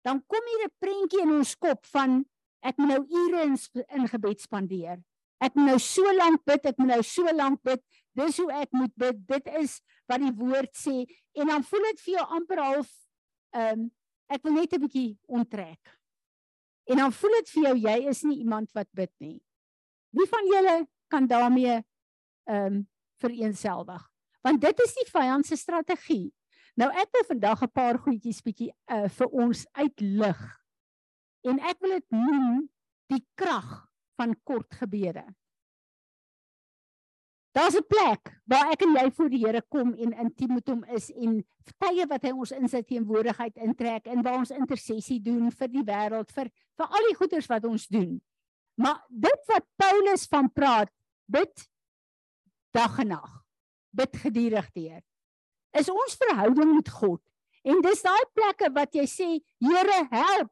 dan 0.07 0.23
kom 0.29 0.47
hier 0.53 0.69
'n 0.69 0.77
prentjie 0.79 1.23
in 1.23 1.33
ons 1.33 1.55
kop 1.57 1.87
van 1.87 2.25
ek 2.63 2.79
moet 2.79 2.89
nou 2.89 3.03
ure 3.09 3.43
in, 3.43 3.57
in 3.89 4.09
gebed 4.09 4.41
spandeer. 4.41 5.03
Ek 5.41 5.55
moet 5.55 5.67
nou 5.67 5.79
so 5.79 6.13
lank 6.15 6.45
bid, 6.45 6.67
ek 6.67 6.79
moet 6.79 6.89
nou 6.89 7.03
so 7.03 7.25
lank 7.35 7.63
bid. 7.63 7.83
Dis 8.15 8.39
hoe 8.39 8.53
ek 8.53 8.71
moet 8.73 8.95
bid. 8.97 9.27
Dit 9.27 9.47
is 9.61 9.81
wat 10.07 10.21
die 10.21 10.33
woord 10.33 10.73
sê 10.77 11.05
en 11.35 11.51
dan 11.51 11.65
voel 11.65 11.83
dit 11.91 12.01
vir 12.01 12.15
jou 12.15 12.27
amper 12.39 12.63
half 12.63 12.91
ehm 13.55 13.81
um, 13.81 13.91
ek 14.35 14.43
wil 14.43 14.57
net 14.59 14.73
'n 14.75 14.81
bietjie 14.81 15.19
onttrek. 15.27 15.99
En 16.91 16.97
dan 17.01 17.13
voel 17.13 17.31
dit 17.41 17.51
vir 17.51 17.63
jou 17.63 17.77
jy 17.77 17.99
is 18.09 18.23
nie 18.23 18.39
iemand 18.39 18.73
wat 18.73 18.89
bid 18.93 19.13
nie. 19.19 19.39
Wie 20.11 20.27
van 20.29 20.47
julle 20.47 20.77
kan 21.09 21.27
daarmee 21.27 21.83
ehm 22.45 22.75
um, 22.75 22.89
vereenselwig? 23.23 24.03
Want 24.43 24.61
dit 24.61 24.81
is 24.81 24.95
die 24.95 25.11
vyand 25.11 25.47
se 25.47 25.57
strategie. 25.57 26.35
Nou 26.77 26.91
ek 26.91 27.09
wil 27.13 27.25
vandag 27.31 27.63
'n 27.63 27.73
paar 27.73 27.99
goedjies 27.99 28.43
bietjie 28.43 28.73
uh, 28.91 29.09
vir 29.09 29.29
ons 29.29 29.67
uitlig. 29.73 30.41
En 31.45 31.59
ek 31.61 31.81
wil 31.81 31.91
dit 31.91 32.11
noem 32.11 32.69
die 33.07 33.25
krag 33.35 33.87
van 34.17 34.35
kort 34.43 34.75
gebede. 34.75 35.25
Daar's 37.55 37.77
'n 37.79 37.87
plek 37.87 38.35
waar 38.51 38.71
ek 38.73 38.83
en 38.83 38.97
jy 38.99 39.11
voor 39.11 39.31
die 39.31 39.45
Here 39.47 39.63
kom 39.69 39.95
en 39.95 40.13
intiem 40.13 40.55
met 40.55 40.69
hom 40.69 40.85
is 40.85 41.11
en 41.11 41.45
tye 41.79 42.07
wat 42.07 42.23
hy 42.23 42.31
ons 42.31 42.51
in 42.51 42.69
sy 42.69 42.83
teenwoordigheid 42.83 43.57
intrek 43.57 44.07
en 44.07 44.23
waar 44.23 44.39
ons 44.39 44.51
intersessie 44.51 45.21
doen 45.23 45.51
vir 45.51 45.69
die 45.69 45.85
wêreld 45.87 46.33
vir 46.35 46.51
vir 46.77 46.87
al 46.87 47.07
die 47.09 47.15
goeders 47.15 47.47
wat 47.47 47.65
ons 47.65 47.87
doen. 47.87 48.21
Maar 48.75 49.05
dit 49.09 49.47
wat 49.47 49.67
Paulus 49.77 50.27
van 50.27 50.51
praat, 50.51 50.91
bid 51.31 51.69
dag 52.75 52.99
en 52.99 53.09
nag. 53.09 53.31
Bid 53.95 54.17
gedurig 54.17 54.71
deur. 54.75 55.01
Is 55.79 55.89
ons 55.89 56.19
verhouding 56.19 56.75
met 56.75 56.89
God. 56.91 57.23
En 57.63 57.81
dis 57.81 58.03
daai 58.03 58.25
plekke 58.35 58.73
wat 58.75 58.95
jy 58.95 59.07
sê, 59.07 59.29
Here, 59.63 60.09
help. 60.11 60.51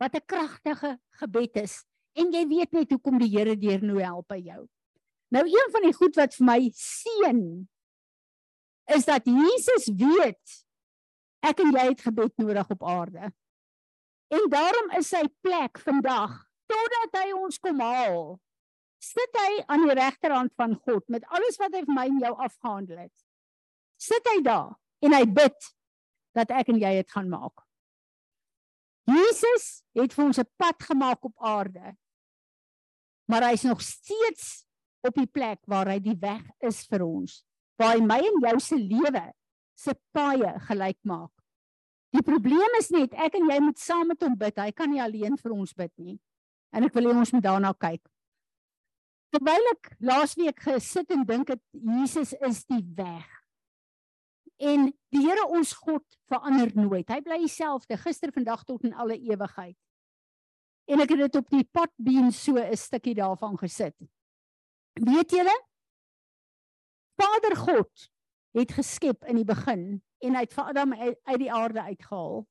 Wat 0.00 0.14
'n 0.14 0.24
kragtige 0.26 0.98
gebed 1.20 1.56
is. 1.56 1.84
En 2.16 2.32
jy 2.32 2.48
weet 2.48 2.72
net 2.72 2.90
hoekom 2.90 3.18
die 3.18 3.28
Here 3.28 3.56
deur 3.56 3.82
nou 3.82 4.00
help 4.00 4.28
by 4.28 4.40
jou. 4.40 4.68
Nou 5.32 5.44
een 5.48 5.70
van 5.72 5.86
die 5.86 5.94
goed 5.96 6.16
wat 6.20 6.34
vir 6.36 6.44
my 6.44 6.58
seën 6.76 7.42
is 8.92 9.06
dat 9.08 9.24
Jesus 9.24 9.88
weet 9.96 10.56
ek 11.48 11.62
en 11.64 11.72
jy 11.72 11.84
het 11.88 12.02
gebed 12.04 12.34
nodig 12.36 12.72
op 12.74 12.82
aarde. 12.84 13.30
En 14.32 14.48
daarom 14.52 14.90
is 14.98 15.08
sy 15.12 15.22
plek 15.44 15.80
vandag 15.84 16.34
totdat 16.68 17.16
hy 17.22 17.32
ons 17.36 17.60
kom 17.62 17.80
haal. 17.80 18.36
Sit 19.02 19.38
hy 19.40 19.62
aan 19.72 19.86
die 19.86 19.96
regterhand 19.98 20.52
van 20.60 20.76
God 20.84 21.08
met 21.10 21.24
alles 21.32 21.56
wat 21.60 21.74
hy 21.74 21.82
vir 21.86 21.96
my 21.96 22.06
en 22.10 22.20
jou 22.22 22.32
afgehandel 22.36 23.04
het. 23.06 23.24
Sit 24.00 24.28
hy 24.34 24.38
daar 24.44 24.74
en 25.02 25.16
hy 25.16 25.24
bid 25.26 25.68
dat 26.36 26.52
ek 26.60 26.72
en 26.72 26.80
jy 26.80 26.92
dit 27.00 27.14
gaan 27.14 27.30
maak. 27.32 27.64
Jesus 29.08 29.82
het 29.96 30.12
vir 30.14 30.24
ons 30.24 30.38
'n 30.38 30.52
pad 30.60 30.82
gemaak 30.82 31.24
op 31.24 31.34
aarde. 31.40 31.96
Maar 33.26 33.48
hy's 33.50 33.64
nog 33.64 33.80
steeds 33.80 34.66
op 35.02 35.14
die 35.18 35.26
plek 35.26 35.60
waar 35.70 35.90
hy 35.90 35.98
die 36.02 36.16
weg 36.18 36.42
is 36.64 36.82
vir 36.90 37.04
ons, 37.06 37.42
waar 37.78 37.96
hy 37.96 38.04
my 38.06 38.18
en 38.22 38.42
jou 38.46 38.58
se 38.62 38.78
lewe 38.78 39.24
se 39.78 39.94
paaie 40.14 40.54
gelyk 40.68 40.98
maak. 41.08 41.32
Die 42.12 42.24
probleem 42.24 42.78
is 42.78 42.90
net 42.92 43.14
ek 43.16 43.38
en 43.38 43.48
jy 43.48 43.58
moet 43.64 43.80
saam 43.80 44.10
met 44.12 44.20
hom 44.22 44.34
bid. 44.38 44.58
Hy 44.60 44.72
kan 44.76 44.90
nie 44.92 45.00
alleen 45.00 45.38
vir 45.40 45.54
ons 45.56 45.72
bid 45.74 45.92
nie. 45.96 46.18
En 46.72 46.84
ek 46.84 46.94
wil 46.96 47.08
hê 47.08 47.14
ons 47.16 47.32
moet 47.32 47.44
daarna 47.44 47.72
kyk. 47.72 48.02
Terwyl 49.32 49.70
ek 49.70 49.94
laasweek 50.04 50.60
gesit 50.60 51.12
en 51.16 51.24
dink 51.28 51.54
het 51.54 51.62
Jesus 51.72 52.34
is 52.44 52.66
die 52.68 52.82
weg. 52.98 53.28
En 54.60 54.90
die 55.10 55.22
Here 55.24 55.46
ons 55.48 55.72
God 55.74 56.04
verander 56.30 56.70
nooit. 56.76 57.08
Hy 57.08 57.20
bly 57.24 57.40
dieselfde 57.42 57.96
gister, 57.98 58.32
vandag 58.34 58.66
tot 58.68 58.84
in 58.84 58.92
alle 58.92 59.16
ewigheid. 59.16 59.76
En 60.92 61.00
ek 61.00 61.14
het 61.14 61.24
dit 61.24 61.38
op 61.40 61.48
die 61.54 61.64
potbeen 61.64 62.28
so 62.32 62.60
'n 62.60 62.76
stukkie 62.76 63.14
daarvan 63.16 63.56
gesit. 63.56 63.96
Weet 64.92 65.30
julle? 65.30 65.54
Vader 67.16 67.56
God 67.56 68.08
het 68.52 68.72
geskep 68.72 69.24
in 69.24 69.38
die 69.40 69.48
begin 69.48 70.02
en 70.22 70.36
hy 70.36 70.44
het 70.44 70.54
vir 70.54 70.70
Adam 70.72 70.92
uit 71.00 71.38
die 71.40 71.52
aarde 71.52 71.82
uitgehaal. 71.82 72.42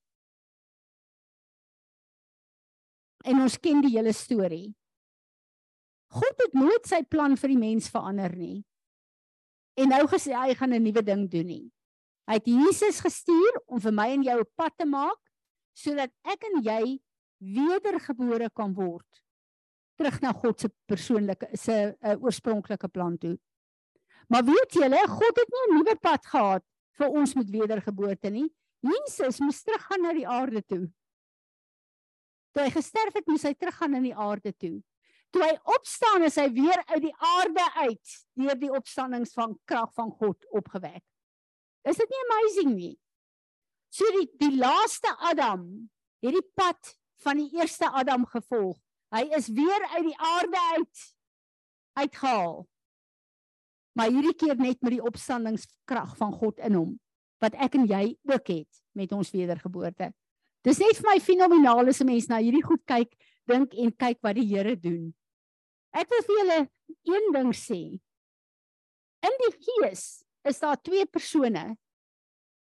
En 3.29 3.43
ons 3.45 3.57
ken 3.61 3.83
die 3.85 3.93
hele 3.93 4.13
storie. 4.17 4.73
God 6.11 6.41
het 6.43 6.57
nooit 6.57 6.87
sy 6.89 7.03
plan 7.05 7.37
vir 7.37 7.53
die 7.53 7.61
mens 7.61 7.89
verander 7.93 8.33
nie. 8.35 8.63
En 9.79 9.93
nou 9.93 10.01
gesê 10.11 10.33
hy 10.35 10.55
gaan 10.57 10.73
'n 10.73 10.83
nuwe 10.83 11.03
ding 11.05 11.29
doen 11.29 11.47
nie. 11.47 11.71
Hy 12.27 12.33
het 12.33 12.47
Jesus 12.47 12.99
gestuur 12.99 13.61
om 13.67 13.79
vir 13.79 13.93
my 13.93 14.09
en 14.17 14.23
jou 14.23 14.39
'n 14.39 14.51
pad 14.55 14.73
te 14.77 14.85
maak 14.85 15.19
sodat 15.73 16.11
ek 16.23 16.43
en 16.43 16.63
jy 16.63 16.99
wedergebore 17.39 18.49
kan 18.49 18.73
word 18.73 19.23
terug 20.01 20.21
na 20.21 20.33
God 20.33 20.59
se 20.59 20.69
persoonlike 20.89 21.49
se 21.57 21.77
uh, 21.93 22.15
oorspronklike 22.17 22.89
plan 22.89 23.17
toe. 23.21 23.35
Maar 24.31 24.45
weet 24.47 24.77
julle, 24.79 25.01
God 25.07 25.41
het 25.41 25.49
nie 25.53 25.65
'n 25.67 25.75
nuwe 25.77 25.95
pad 26.01 26.25
gehad 26.25 26.63
vir 26.97 27.09
ons 27.09 27.33
met 27.35 27.49
wedergeboorte 27.49 28.29
nie. 28.29 28.47
Jesus 28.81 29.39
moes 29.39 29.61
teruggaan 29.63 30.01
na 30.01 30.13
die 30.13 30.27
aarde 30.27 30.61
toe. 30.65 30.89
Toe 32.51 32.63
hy 32.63 32.71
gesterf 32.73 33.13
het, 33.13 33.27
moes 33.27 33.43
hy 33.43 33.53
teruggaan 33.53 33.93
in 33.95 34.03
die 34.09 34.15
aarde 34.15 34.53
toe. 34.57 34.81
Toe 35.31 35.43
hy 35.43 35.53
opstaan, 35.63 36.23
is 36.23 36.35
hy 36.35 36.49
weer 36.51 36.81
uit 36.87 37.01
die 37.01 37.15
aarde 37.15 37.65
uit 37.75 38.15
deur 38.35 38.57
die 38.59 38.71
opstandings 38.71 39.33
van 39.33 39.55
krag 39.65 39.93
van 39.93 40.11
God 40.11 40.47
opgewek. 40.49 41.03
Is 41.87 41.97
dit 41.97 42.09
nie 42.09 42.23
amazing 42.25 42.75
nie? 42.75 42.95
So 43.89 44.07
die 44.17 44.27
die 44.39 44.57
laaste 44.57 45.13
Adam 45.17 45.89
het 46.21 46.33
die 46.33 46.49
pad 46.55 46.95
van 47.23 47.37
die 47.37 47.49
eerste 47.59 47.89
Adam 47.89 48.25
gevolg. 48.25 48.79
Hy 49.11 49.25
is 49.35 49.49
weer 49.51 49.87
uit 49.95 50.05
die 50.07 50.17
aarde 50.17 50.59
uit 50.75 51.07
uitgehaal. 51.99 52.61
Maar 53.99 54.11
hierdie 54.13 54.35
keer 54.39 54.55
net 54.55 54.79
met 54.79 54.95
die 54.95 55.03
opstandingskrag 55.03 56.15
van 56.19 56.31
God 56.33 56.61
in 56.63 56.77
hom 56.79 56.93
wat 57.41 57.57
ek 57.57 57.75
en 57.79 57.87
jy 57.89 58.03
ook 58.29 58.51
het 58.53 58.81
met 58.97 59.11
ons 59.17 59.31
wedergeboorte. 59.33 60.11
Dis 60.61 60.77
net 60.77 60.99
vir 60.99 61.07
my 61.09 61.17
fenomenaal 61.19 61.89
as 61.89 62.01
'n 62.01 62.05
mens 62.05 62.27
na 62.29 62.37
hierdie 62.37 62.63
goed 62.63 62.83
kyk, 62.85 63.09
dink 63.49 63.73
en 63.73 63.91
kyk 63.91 64.19
wat 64.21 64.35
die 64.35 64.45
Here 64.45 64.75
doen. 64.75 65.13
Ek 65.91 66.07
wil 66.09 66.21
vir 66.21 66.35
julle 66.37 66.59
een 67.03 67.33
ding 67.33 67.51
sê. 67.53 67.99
In 69.25 69.35
die 69.41 69.53
gees 69.57 70.23
is 70.47 70.59
daar 70.59 70.77
twee 70.77 71.05
persone 71.05 71.77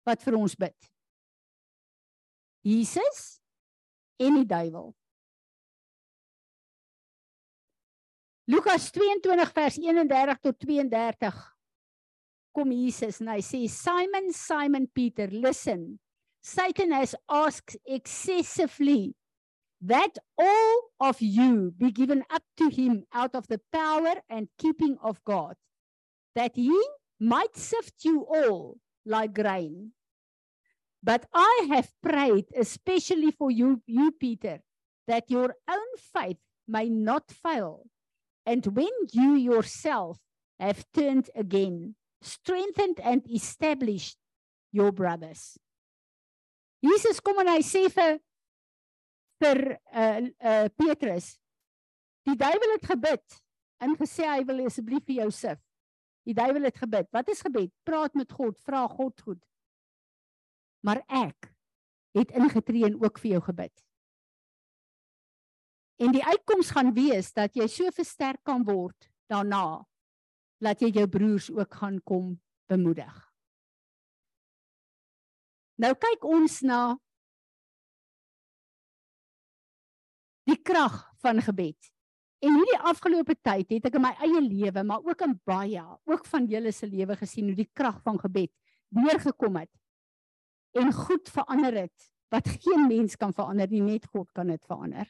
wat 0.06 0.22
vir 0.24 0.36
ons 0.36 0.56
bid. 0.56 0.92
Jesus 2.62 3.40
en 4.20 4.34
die 4.34 4.46
duiwel. 4.46 4.94
Lukas 8.48 8.92
22 8.92 9.54
vers 9.56 9.78
31 9.82 10.38
tot 10.38 10.58
32 10.62 11.34
kom 12.56 12.72
Jesus 12.72 13.20
en 13.20 13.34
hy 13.34 13.42
sê 13.44 13.66
Simon 13.68 14.30
Simon 14.32 14.86
Peter 14.88 15.28
listen. 15.34 15.98
Satan 16.46 16.94
has 16.94 17.16
asked 17.28 17.76
excessively. 17.86 19.16
That 19.82 20.18
all 20.38 20.90
of 21.00 21.20
you 21.20 21.74
be 21.78 21.92
given 21.92 22.24
up 22.32 22.42
to 22.58 22.70
him 22.70 23.04
out 23.14 23.36
of 23.36 23.46
the 23.48 23.60
power 23.74 24.22
and 24.30 24.48
keeping 24.58 24.98
of 25.04 25.22
God 25.26 25.58
that 26.34 26.56
he 26.56 26.74
might 27.20 27.56
sift 27.56 28.04
you 28.04 28.26
all 28.26 28.78
like 29.06 29.34
grain. 29.34 29.92
But 31.04 31.28
I 31.34 31.68
have 31.70 31.92
prayed 32.02 32.46
especially 32.56 33.32
for 33.32 33.52
you 33.52 33.84
you 33.86 34.12
Peter 34.14 34.62
that 35.08 35.30
your 35.30 35.54
own 35.70 35.90
faith 36.14 36.42
may 36.68 36.90
not 36.90 37.30
fail 37.30 37.86
And 38.46 38.66
when 38.76 38.94
you 39.12 39.36
yourself 39.36 40.20
have 40.60 40.86
turned 40.94 41.30
again, 41.36 41.96
strengthened 42.22 43.00
and 43.04 43.26
established 43.30 44.18
your 44.72 44.92
brothers. 44.92 45.58
Jesus 46.84 47.20
kom 47.20 47.40
en 47.42 47.50
hy 47.50 47.62
sê 47.66 47.88
vir 47.90 48.20
vir 49.42 49.62
uh 49.92 50.22
uh 50.40 50.68
Petrus 50.78 51.34
die 52.26 52.38
duiwel 52.40 52.76
het 52.76 52.86
gebid 52.90 53.40
en 53.84 53.98
gesê 54.00 54.28
hy 54.30 54.44
wil 54.48 54.64
asseblief 54.66 55.04
vir 55.06 55.24
jou 55.24 55.32
sif. 55.34 55.60
Die 56.26 56.34
duiwel 56.34 56.66
het 56.66 56.78
gebid. 56.82 57.10
Wat 57.14 57.28
is 57.30 57.44
gebed? 57.46 57.70
Praat 57.86 58.16
met 58.18 58.32
God, 58.34 58.58
vra 58.66 58.86
God 58.90 59.22
goed. 59.22 59.42
Maar 60.86 61.04
ek 61.06 61.52
het 62.18 62.32
ingetree 62.34 62.88
en 62.88 62.98
ook 63.02 63.20
vir 63.22 63.36
jou 63.36 63.44
gebid. 63.50 63.85
En 66.02 66.12
die 66.12 66.24
uitkoms 66.26 66.72
gaan 66.76 66.94
wees 66.96 67.32
dat 67.34 67.56
jy 67.56 67.68
so 67.72 67.92
versterk 67.96 68.42
kan 68.44 68.66
word 68.68 69.08
daarna 69.32 69.86
dat 70.64 70.82
jy 70.82 70.92
jou 70.96 71.08
broers 71.12 71.50
ook 71.52 71.74
gaan 71.80 72.02
kom 72.04 72.36
bemoedig. 72.72 73.14
Nou 75.82 75.92
kyk 76.00 76.24
ons 76.24 76.62
na 76.64 76.96
die 80.48 80.58
krag 80.62 81.02
van 81.24 81.42
gebed. 81.44 81.92
En 82.46 82.54
hierdie 82.60 82.82
afgelope 82.86 83.36
tyd 83.42 83.72
het 83.74 83.88
ek 83.90 83.98
in 83.98 84.04
my 84.06 84.12
eie 84.24 84.42
lewe, 84.44 84.84
maar 84.86 85.04
ook 85.04 85.24
in 85.26 85.34
baie, 85.48 85.82
ook 86.06 86.28
van 86.30 86.48
julle 86.52 86.72
se 86.76 86.88
lewe 86.88 87.18
gesien 87.18 87.50
hoe 87.50 87.58
die 87.58 87.72
krag 87.74 88.02
van 88.06 88.20
gebed 88.22 88.52
deurgekom 88.96 89.58
het 89.60 89.72
en 90.76 90.92
goed 90.94 91.30
verander 91.32 91.76
het 91.86 92.10
wat 92.34 92.48
geen 92.48 92.88
mens 92.88 93.16
kan 93.16 93.34
verander 93.34 93.70
nie, 93.72 93.82
net 93.82 94.06
God 94.12 94.32
kan 94.36 94.50
dit 94.52 94.62
verander. 94.68 95.08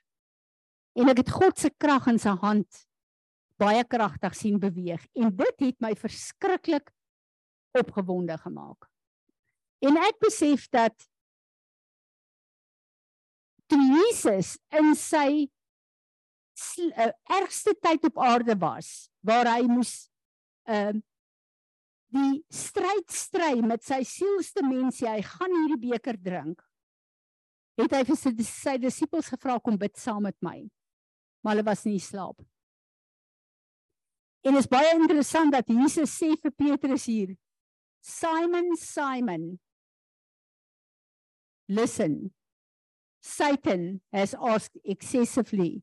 En 0.95 1.11
ek 1.11 1.23
het 1.23 1.31
God 1.35 1.59
se 1.59 1.71
krag 1.75 2.07
in 2.11 2.19
sy 2.21 2.33
hand 2.41 2.83
baie 3.59 3.83
kragtig 3.87 4.35
sien 4.35 4.59
beweeg 4.59 5.03
en 5.15 5.31
dit 5.35 5.65
het 5.67 5.77
my 5.83 5.93
verskriklik 5.99 6.91
opgewonde 7.75 8.37
gemaak. 8.39 8.87
En 9.83 9.99
ek 9.99 10.19
besef 10.23 10.67
dat 10.71 10.95
toe 13.71 13.81
Jesus 13.81 14.55
in 14.75 14.93
sy 14.95 15.47
uh, 16.95 17.11
ergste 17.39 17.75
tyd 17.83 18.07
op 18.07 18.21
aarde 18.23 18.55
was 18.59 19.09
waar 19.25 19.49
hy 19.55 19.65
moes 19.67 20.05
ehm 20.69 21.01
uh, 21.01 21.03
die 22.15 22.37
stryd 22.53 23.09
stry 23.11 23.57
met 23.65 23.83
sy 23.83 23.97
sielste 24.07 24.61
mense 24.63 25.03
hy 25.03 25.19
gaan 25.25 25.51
hierdie 25.51 25.89
beker 25.91 26.15
drink 26.21 26.61
het 27.81 27.91
hy 27.97 28.03
vir 28.07 28.19
sy 28.47 28.75
disippels 28.79 29.27
gevra 29.33 29.57
kom 29.59 29.75
bid 29.81 29.97
saam 29.99 30.23
met 30.23 30.37
my 30.45 30.61
maar 31.45 31.53
hulle 31.53 31.67
was 31.67 31.83
nie 31.85 31.99
slaap. 32.01 32.39
En 34.45 34.57
is 34.57 34.69
baie 34.69 34.95
interessant 34.97 35.53
dat 35.53 35.69
Jesus 35.69 36.17
sê 36.17 36.31
vir 36.41 36.53
Petrus 36.57 37.05
hier: 37.05 37.35
Simon, 38.01 38.73
Simon, 38.81 39.59
listen. 41.69 42.33
Satan 43.25 44.01
has 44.13 44.35
asked 44.35 44.77
excessively 44.85 45.81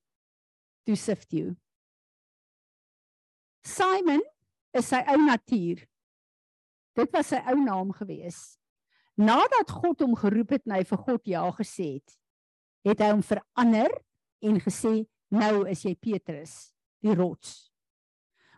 to 0.86 0.94
sift 0.94 1.32
you. 1.32 1.56
Simon 3.64 4.22
is 4.74 4.86
sy 4.86 5.00
ou 5.10 5.18
natuur. 5.26 5.82
Dit 6.94 7.10
was 7.14 7.32
sy 7.32 7.40
ou 7.50 7.56
naam 7.58 7.90
gewees. 7.98 8.38
Nadat 9.18 9.74
God 9.74 10.02
hom 10.06 10.14
geroep 10.18 10.54
het 10.54 10.66
en 10.66 10.76
hy 10.78 10.84
vir 10.86 11.02
God 11.06 11.32
ja 11.34 11.42
gesê 11.58 11.88
het, 11.96 12.14
het 12.86 13.02
hy 13.02 13.10
hom 13.10 13.26
verander 13.26 13.90
en 14.42 14.62
gesê 14.62 14.94
nou 15.32 15.64
is 15.70 15.82
jy 15.86 15.94
Petrus, 15.96 16.72
die 17.02 17.14
rots. 17.16 17.72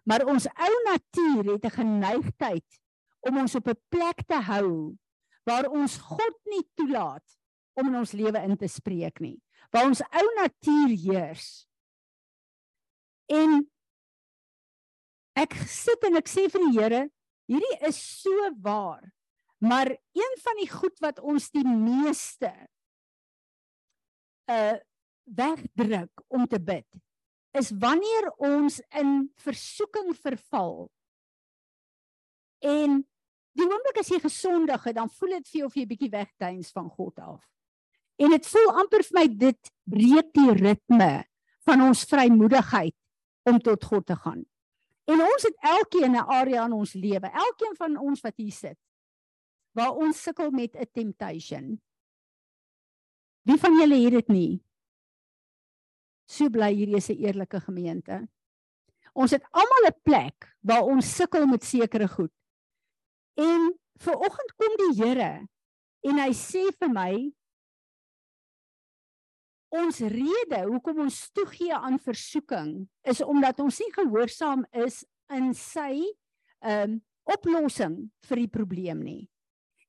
Maar 0.05 0.27
ons 0.29 0.47
ou 0.47 0.75
natuur 0.91 1.55
het 1.55 1.65
'n 1.65 1.79
geneigtheid 1.81 2.81
om 3.25 3.39
ons 3.39 3.55
op 3.55 3.69
'n 3.69 3.81
plek 3.89 4.27
te 4.27 4.41
hou 4.51 4.97
waar 5.45 5.69
ons 5.69 5.97
God 5.97 6.37
nie 6.45 6.65
toelaat 6.75 7.39
om 7.73 7.89
in 7.89 7.97
ons 7.97 8.13
lewe 8.13 8.39
in 8.39 8.57
te 8.57 8.69
spreek 8.69 9.21
nie. 9.21 9.43
Waar 9.71 9.87
ons 9.87 10.03
ou 10.03 10.27
natuur 10.41 10.95
heers. 10.97 11.67
En 13.27 13.65
ek 15.35 15.55
sit 15.67 16.05
en 16.05 16.17
ek 16.17 16.29
sê 16.29 16.47
vir 16.53 16.61
die 16.61 16.79
Here, 16.79 17.03
hierdie 17.51 17.79
is 17.89 17.99
so 18.23 18.51
waar. 18.63 19.13
Maar 19.59 19.91
een 19.91 20.37
van 20.45 20.61
die 20.61 20.71
goed 20.71 20.99
wat 21.01 21.21
ons 21.21 21.51
die 21.51 21.67
meeste 21.67 22.53
uh 24.51 24.77
wegdruk 25.25 26.25
om 26.29 26.47
te 26.47 26.61
bid 26.61 26.87
is 27.55 27.71
wanneer 27.79 28.31
ons 28.43 28.81
in 28.99 29.31
versoeking 29.39 30.11
verval. 30.19 30.89
En 32.59 33.05
die 33.55 33.67
oomblik 33.69 34.01
as 34.03 34.11
jy 34.11 34.19
gesondig 34.25 34.89
het, 34.89 34.97
dan 34.97 35.11
voel 35.19 35.37
dit 35.39 35.51
vir 35.53 35.61
jou 35.61 35.69
of 35.69 35.77
jy 35.79 35.85
bietjie 35.87 36.11
wegduins 36.11 36.73
van 36.75 36.89
God 36.91 37.21
af. 37.23 37.45
En 38.19 38.35
dit 38.35 38.49
voel 38.51 38.73
amper 38.83 39.05
vir 39.07 39.19
my 39.21 39.25
dit 39.39 39.71
breek 39.91 40.35
die 40.35 40.57
ritme 40.59 41.13
van 41.67 41.87
ons 41.87 42.03
vrymoedigheid 42.11 42.97
om 43.51 43.61
tot 43.63 43.87
God 43.87 44.07
te 44.11 44.19
gaan. 44.19 44.43
En 45.11 45.21
ons 45.21 45.47
het 45.47 45.57
elkeen 45.61 46.17
'n 46.17 46.27
area 46.27 46.65
in 46.65 46.73
ons 46.73 46.93
lewe, 46.93 47.29
elkeen 47.29 47.77
van 47.77 47.97
ons 47.99 48.21
wat 48.21 48.37
hier 48.37 48.53
sit, 48.53 48.79
waar 49.73 49.95
ons 49.95 50.23
sukkel 50.23 50.51
met 50.51 50.77
'n 50.77 50.91
temptation. 50.93 51.81
Wie 53.43 53.59
van 53.61 53.79
julle 53.79 54.05
het 54.05 54.13
dit 54.13 54.29
nie? 54.29 54.65
So 56.27 56.49
bly 56.51 56.73
hierdie 56.75 56.97
is 56.97 57.11
'n 57.11 57.21
eerlike 57.21 57.61
gemeente. 57.61 58.27
Ons 59.15 59.31
het 59.31 59.45
almal 59.53 59.89
'n 59.89 60.01
plek 60.03 60.57
waar 60.63 60.83
ons 60.83 61.17
sukkel 61.17 61.47
met 61.47 61.65
sekere 61.65 62.09
goed. 62.09 62.33
En 63.37 63.75
ver 63.99 64.17
oggend 64.17 64.55
kom 64.57 64.77
die 64.77 65.05
Here 65.05 65.47
en 66.05 66.19
hy 66.19 66.33
sê 66.33 66.71
vir 66.79 66.91
my 66.93 67.33
ons 69.75 69.99
rede 69.99 70.61
hoekom 70.69 71.01
ons 71.07 71.31
toegee 71.35 71.75
aan 71.75 71.99
versoeking 71.99 72.89
is 73.03 73.21
omdat 73.21 73.61
ons 73.61 73.79
nie 73.79 73.93
gehoorsaam 73.93 74.65
is 74.73 75.05
in 75.33 75.53
sy 75.55 76.05
ehm 76.63 76.95
um, 76.95 77.03
oplossing 77.25 78.11
vir 78.29 78.37
die 78.37 78.51
probleem 78.53 78.99
nie. 79.01 79.23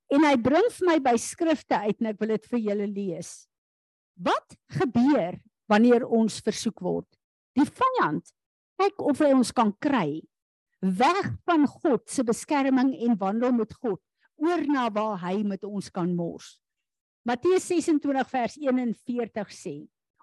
En 0.08 0.24
hy 0.24 0.36
bring 0.40 0.70
vir 0.72 0.86
my 0.88 0.94
by 1.04 1.12
skrifte 1.20 1.76
uit 1.76 1.98
en 2.00 2.08
ek 2.08 2.20
wil 2.22 2.32
dit 2.32 2.46
vir 2.48 2.62
julle 2.70 2.86
lees. 2.88 3.32
Wat 4.16 4.56
gebeur 4.78 5.36
wanneer 5.70 6.06
ons 6.06 6.40
versoek 6.44 6.80
word? 6.84 7.08
Die 7.56 7.66
vyand 7.66 8.32
kyk 8.80 9.00
of 9.00 9.20
hy 9.24 9.32
ons 9.34 9.52
kan 9.56 9.72
kry 9.80 10.20
weg 10.80 11.30
van 11.48 11.64
God 11.66 12.04
se 12.12 12.22
beskerming 12.26 12.92
en 13.06 13.16
wandel 13.18 13.54
met 13.56 13.72
God 13.80 14.00
oor 14.36 14.62
na 14.68 14.88
waar 14.92 15.16
hy 15.24 15.40
met 15.42 15.64
ons 15.64 15.88
kan 15.90 16.10
mors. 16.14 16.58
Matteus 17.26 17.64
26 17.66 18.28
vers 18.30 18.58
41 18.60 19.50
sê: 19.50 19.76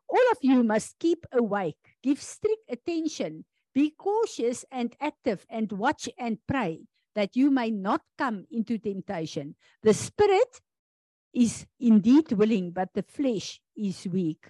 All 0.07 0.29
of 0.31 0.43
you 0.45 0.63
must 0.63 0.99
keep 0.99 1.25
awake, 1.33 1.97
give 2.03 2.21
strict 2.21 2.69
attention, 2.69 3.43
be 3.73 3.89
cautious 3.97 4.63
and 4.71 4.95
active 5.01 5.45
and 5.49 5.73
watch 5.73 6.07
and 6.17 6.37
pray 6.47 6.85
that 7.15 7.35
you 7.35 7.49
may 7.49 7.71
not 7.71 8.01
come 8.17 8.45
into 8.51 8.77
temptation. 8.77 9.55
The 9.81 9.93
spirit 9.93 10.61
is 11.33 11.65
indeed 11.79 12.31
willing 12.31 12.71
but 12.71 12.93
the 12.93 13.03
flesh 13.03 13.59
is 13.75 14.05
weak. 14.05 14.47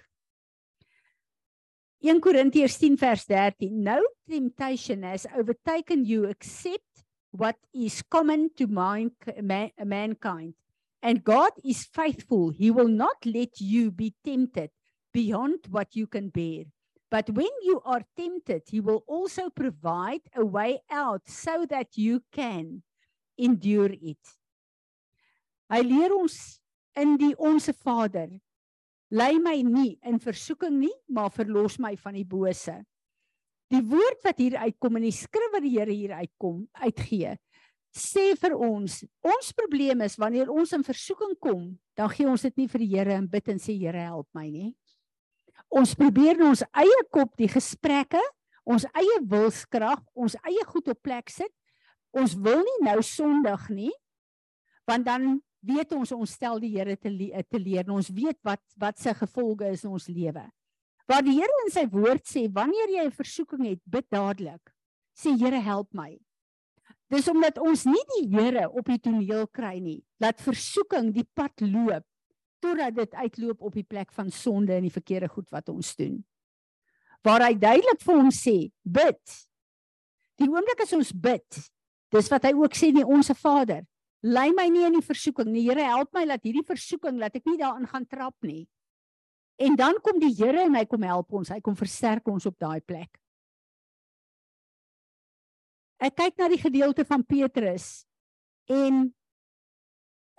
1 2.04 2.20
Korintiërs 2.20 2.74
10 2.76 2.98
vers 3.00 3.22
13 3.24 3.70
No 3.80 3.96
temptation 4.28 5.06
has 5.08 5.24
overtaken 5.34 6.04
you 6.04 6.24
except 6.28 7.00
what 7.30 7.56
is 7.72 8.02
common 8.02 8.50
to 8.58 8.66
man, 8.66 9.10
man, 9.40 9.70
mankind. 9.82 10.52
And 11.00 11.24
God 11.24 11.52
is 11.64 11.86
faithful. 11.86 12.50
He 12.50 12.70
will 12.70 12.88
not 12.88 13.24
let 13.24 13.58
you 13.58 13.90
be 13.90 14.12
tempted 14.22 14.68
beyond 15.14 15.64
what 15.70 15.96
you 15.96 16.06
can 16.06 16.28
bear. 16.28 16.64
But 17.10 17.30
when 17.30 17.48
you 17.62 17.80
are 17.86 18.02
tempted, 18.14 18.64
He 18.68 18.80
will 18.80 19.02
also 19.08 19.48
provide 19.48 20.28
a 20.36 20.44
way 20.44 20.82
out 20.90 21.22
so 21.24 21.64
that 21.70 21.96
you 21.96 22.20
can 22.30 22.82
endure 23.38 23.96
it. 23.96 24.20
Hy 25.72 25.80
leer 25.80 26.12
ons 26.12 26.60
in 27.00 27.16
die 27.16 27.32
onsse 27.40 27.72
Vader, 27.72 28.28
lei 29.14 29.38
my 29.38 29.56
nie 29.62 29.94
in 30.06 30.18
versoeking 30.22 30.80
nie, 30.80 30.94
maar 31.08 31.32
verlos 31.34 31.78
my 31.82 31.94
van 32.00 32.16
die 32.18 32.26
bose. 32.26 32.80
Die 33.72 33.82
woord 33.86 34.24
wat 34.26 34.40
hier 34.42 34.58
uitkom 34.66 34.98
in 35.00 35.08
die 35.08 35.14
skrif 35.14 35.52
wat 35.54 35.64
die 35.64 35.74
Here 35.76 35.94
hier 35.94 36.16
uitkom, 36.18 36.64
uitgee, 36.82 37.36
sê 37.94 38.32
vir 38.38 38.56
ons, 38.58 39.02
ons 39.22 39.52
probleem 39.54 40.02
is 40.04 40.18
wanneer 40.18 40.50
ons 40.50 40.74
in 40.74 40.82
versoeking 40.86 41.36
kom, 41.42 41.68
dan 41.94 42.10
gee 42.10 42.26
ons 42.28 42.42
dit 42.42 42.56
nie 42.58 42.68
vir 42.70 42.82
die 42.82 42.90
Here 42.92 43.14
en 43.16 43.28
bid 43.30 43.52
en 43.54 43.62
sê 43.62 43.76
Here 43.78 44.08
help 44.10 44.28
my 44.36 44.48
nie. 44.50 44.72
Ons 45.74 45.94
probeer 45.98 46.36
in 46.38 46.48
ons 46.50 46.62
eie 46.74 47.02
kop 47.14 47.32
die 47.38 47.50
gesprekke, 47.50 48.20
ons 48.66 48.86
eie 48.94 49.18
wilskrag, 49.30 50.02
ons 50.14 50.36
eie 50.42 50.66
goed 50.70 50.90
op 50.92 51.00
plek 51.04 51.30
sit. 51.32 51.50
Ons 52.14 52.36
wil 52.38 52.62
nie 52.62 52.80
nou 52.86 53.00
sondig 53.02 53.68
nie. 53.74 53.92
Want 54.86 55.06
dan 55.08 55.40
weet 55.64 55.92
ons 55.96 56.12
ons 56.12 56.34
stel 56.36 56.60
die 56.62 56.72
Here 56.76 56.96
te 56.96 57.10
le 57.10 57.42
te 57.48 57.58
leer. 57.58 57.88
Ons 57.90 58.10
weet 58.12 58.38
wat 58.44 58.62
wat 58.80 58.98
se 59.00 59.14
gevolge 59.14 59.70
is 59.72 59.84
in 59.84 59.94
ons 59.96 60.08
lewe. 60.08 60.44
Waar 61.08 61.24
die 61.24 61.36
Here 61.36 61.64
in 61.64 61.72
sy 61.72 61.84
woord 61.92 62.24
sê, 62.28 62.46
wanneer 62.52 62.88
jy 62.88 63.04
'n 63.06 63.16
versoeking 63.16 63.64
het, 63.66 63.80
bid 63.84 64.06
dadelik. 64.10 64.72
Sê 65.14 65.36
Here, 65.38 65.60
help 65.60 65.92
my. 65.92 66.18
Dis 67.10 67.28
omdat 67.28 67.58
ons 67.58 67.84
nie 67.84 68.04
die 68.16 68.28
Here 68.32 68.70
op 68.70 68.86
die 68.86 68.98
toneel 68.98 69.46
kry 69.46 69.78
nie. 69.78 70.02
Laat 70.18 70.40
versoeking 70.40 71.12
die 71.12 71.28
pad 71.34 71.60
loop 71.60 72.04
totdat 72.64 72.94
dit 72.96 73.14
uitloop 73.14 73.60
op 73.60 73.74
die 73.76 73.84
plek 73.84 74.12
van 74.16 74.30
sonde 74.30 74.72
en 74.72 74.86
die 74.86 74.92
verkeerde 74.92 75.28
goed 75.28 75.50
wat 75.52 75.68
ons 75.68 75.94
doen. 75.96 76.24
Waar 77.24 77.44
hy 77.48 77.54
duidelik 77.60 78.00
vir 78.00 78.16
ons 78.16 78.40
sê, 78.40 78.70
bid. 78.82 79.20
Die 80.40 80.48
oomblik 80.48 80.80
as 80.80 80.94
ons 80.96 81.12
bid, 81.12 81.60
dis 82.10 82.30
wat 82.32 82.48
hy 82.48 82.54
ook 82.56 82.76
sê 82.76 82.90
nie 82.92 83.04
ons 83.04 83.26
se 83.26 83.36
Vader, 83.36 83.84
lei 84.24 84.52
my 84.56 84.68
nie 84.72 84.86
in 84.88 84.96
die 84.96 85.04
versoeking 85.04 85.50
nie. 85.52 85.66
Here, 85.68 85.84
help 85.84 86.14
my 86.16 86.24
dat 86.28 86.44
hierdie 86.46 86.64
versoeking 86.66 87.18
laat 87.20 87.36
ek 87.36 87.44
nie 87.48 87.58
daarin 87.60 87.88
gaan 87.90 88.06
trap 88.08 88.36
nie. 88.46 88.64
En 89.60 89.76
dan 89.78 90.00
kom 90.02 90.18
die 90.18 90.32
Here 90.34 90.64
en 90.64 90.78
hy 90.78 90.84
kom 90.88 91.04
help 91.06 91.36
ons. 91.36 91.52
Hy 91.52 91.60
kom 91.62 91.76
versterk 91.78 92.26
ons 92.32 92.46
op 92.48 92.56
daai 92.58 92.80
plek. 92.80 93.12
Ek 96.02 96.16
kyk 96.18 96.40
na 96.40 96.48
die 96.50 96.60
gedeelte 96.60 97.04
van 97.06 97.22
Petrus 97.24 98.04
en 98.68 99.06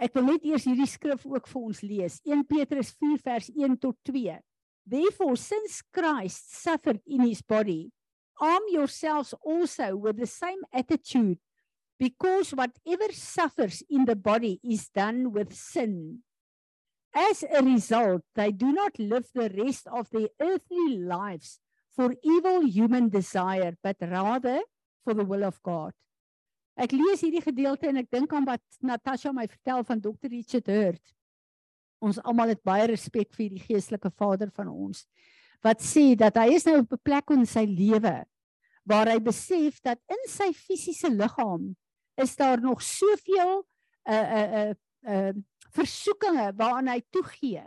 ek 0.01 0.17
wil 0.17 0.27
net 0.33 0.43
eers 0.45 0.65
hierdie 0.67 0.89
skrif 0.89 1.23
ook 1.25 1.47
vir 1.47 1.61
ons 1.61 1.79
lees. 1.85 2.19
1 2.27 2.43
Petrus 2.49 2.91
4 2.99 3.21
vers 3.23 3.47
1 3.53 3.77
tot 3.81 3.97
2. 4.09 4.35
Therefore 4.85 5.37
since 5.39 5.81
Christ 5.95 6.51
suffered 6.59 7.01
in 7.05 7.23
his 7.25 7.41
body, 7.41 7.89
arm 8.41 8.67
yourselves 8.69 9.33
also 9.41 9.95
with 9.95 10.17
the 10.17 10.29
same 10.29 10.61
attitude 10.73 11.39
because 11.99 12.51
whatever 12.51 13.11
suffers 13.11 13.83
in 13.89 14.05
the 14.05 14.15
body 14.15 14.59
is 14.63 14.89
done 14.89 15.31
with 15.31 15.53
sin. 15.53 16.19
As 17.13 17.43
a 17.43 17.63
result, 17.63 18.21
they 18.35 18.51
do 18.51 18.73
not 18.73 18.99
live 18.99 19.27
the 19.33 19.49
rest 19.55 19.87
of 19.87 20.09
their 20.09 20.27
earthly 20.41 20.97
lives 20.99 21.59
for 21.95 22.13
evil 22.23 22.67
human 22.67 23.09
desire, 23.09 23.77
but 23.81 23.95
rather 24.01 24.59
for 25.03 25.13
the 25.13 25.23
will 25.23 25.43
of 25.43 25.61
God. 25.63 25.93
Ek 26.75 26.91
lees 26.91 27.21
hierdie 27.23 27.39
gedeelte 27.39 27.87
en 27.87 28.01
ek 28.01 28.09
dink 28.11 28.33
aan 28.35 28.43
wat 28.43 28.59
Natasha 28.83 29.31
my 29.31 29.45
vertel 29.47 29.85
van 29.87 30.01
Dr. 30.03 30.27
Richard 30.27 30.67
Hurt. 30.67 31.13
Ons 32.03 32.19
almal 32.19 32.51
het 32.51 32.59
baie 32.67 32.89
respek 32.91 33.31
vir 33.37 33.53
die 33.53 33.63
geestelike 33.63 34.11
vader 34.11 34.51
van 34.51 34.67
ons 34.73 35.05
wat 35.65 35.81
sê 35.81 36.13
dat 36.19 36.35
hy 36.37 36.51
is 36.53 36.65
nou 36.67 36.77
op 36.83 36.91
'n 36.93 37.01
plek 37.01 37.31
in 37.33 37.45
sy 37.45 37.65
lewe 37.65 38.25
waar 38.85 39.09
hy 39.09 39.17
besef 39.19 39.81
dat 39.81 39.97
in 40.11 40.21
sy 40.29 40.51
fisiese 40.53 41.09
liggaam 41.09 41.73
is 42.15 42.35
daar 42.35 42.61
nog 42.61 42.81
soveel 42.81 43.65
uh, 44.03 44.13
uh, 44.13 44.53
uh, 44.59 44.73
uh, 45.07 45.33
versoekinge 45.75 46.53
waaraan 46.55 46.87
hy 46.87 47.01
toegee. 47.09 47.63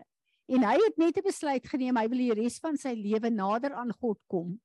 En 0.48 0.64
hy 0.64 0.76
het 0.80 0.96
net 0.96 1.18
'n 1.18 1.26
besluit 1.26 1.66
geneem, 1.68 1.96
hy 1.96 2.08
wil 2.08 2.18
die 2.18 2.34
res 2.34 2.58
van 2.58 2.76
sy 2.76 2.94
lewe 2.96 3.30
nader 3.30 3.74
aan 3.74 3.92
God 3.92 4.18
kom. 4.26 4.60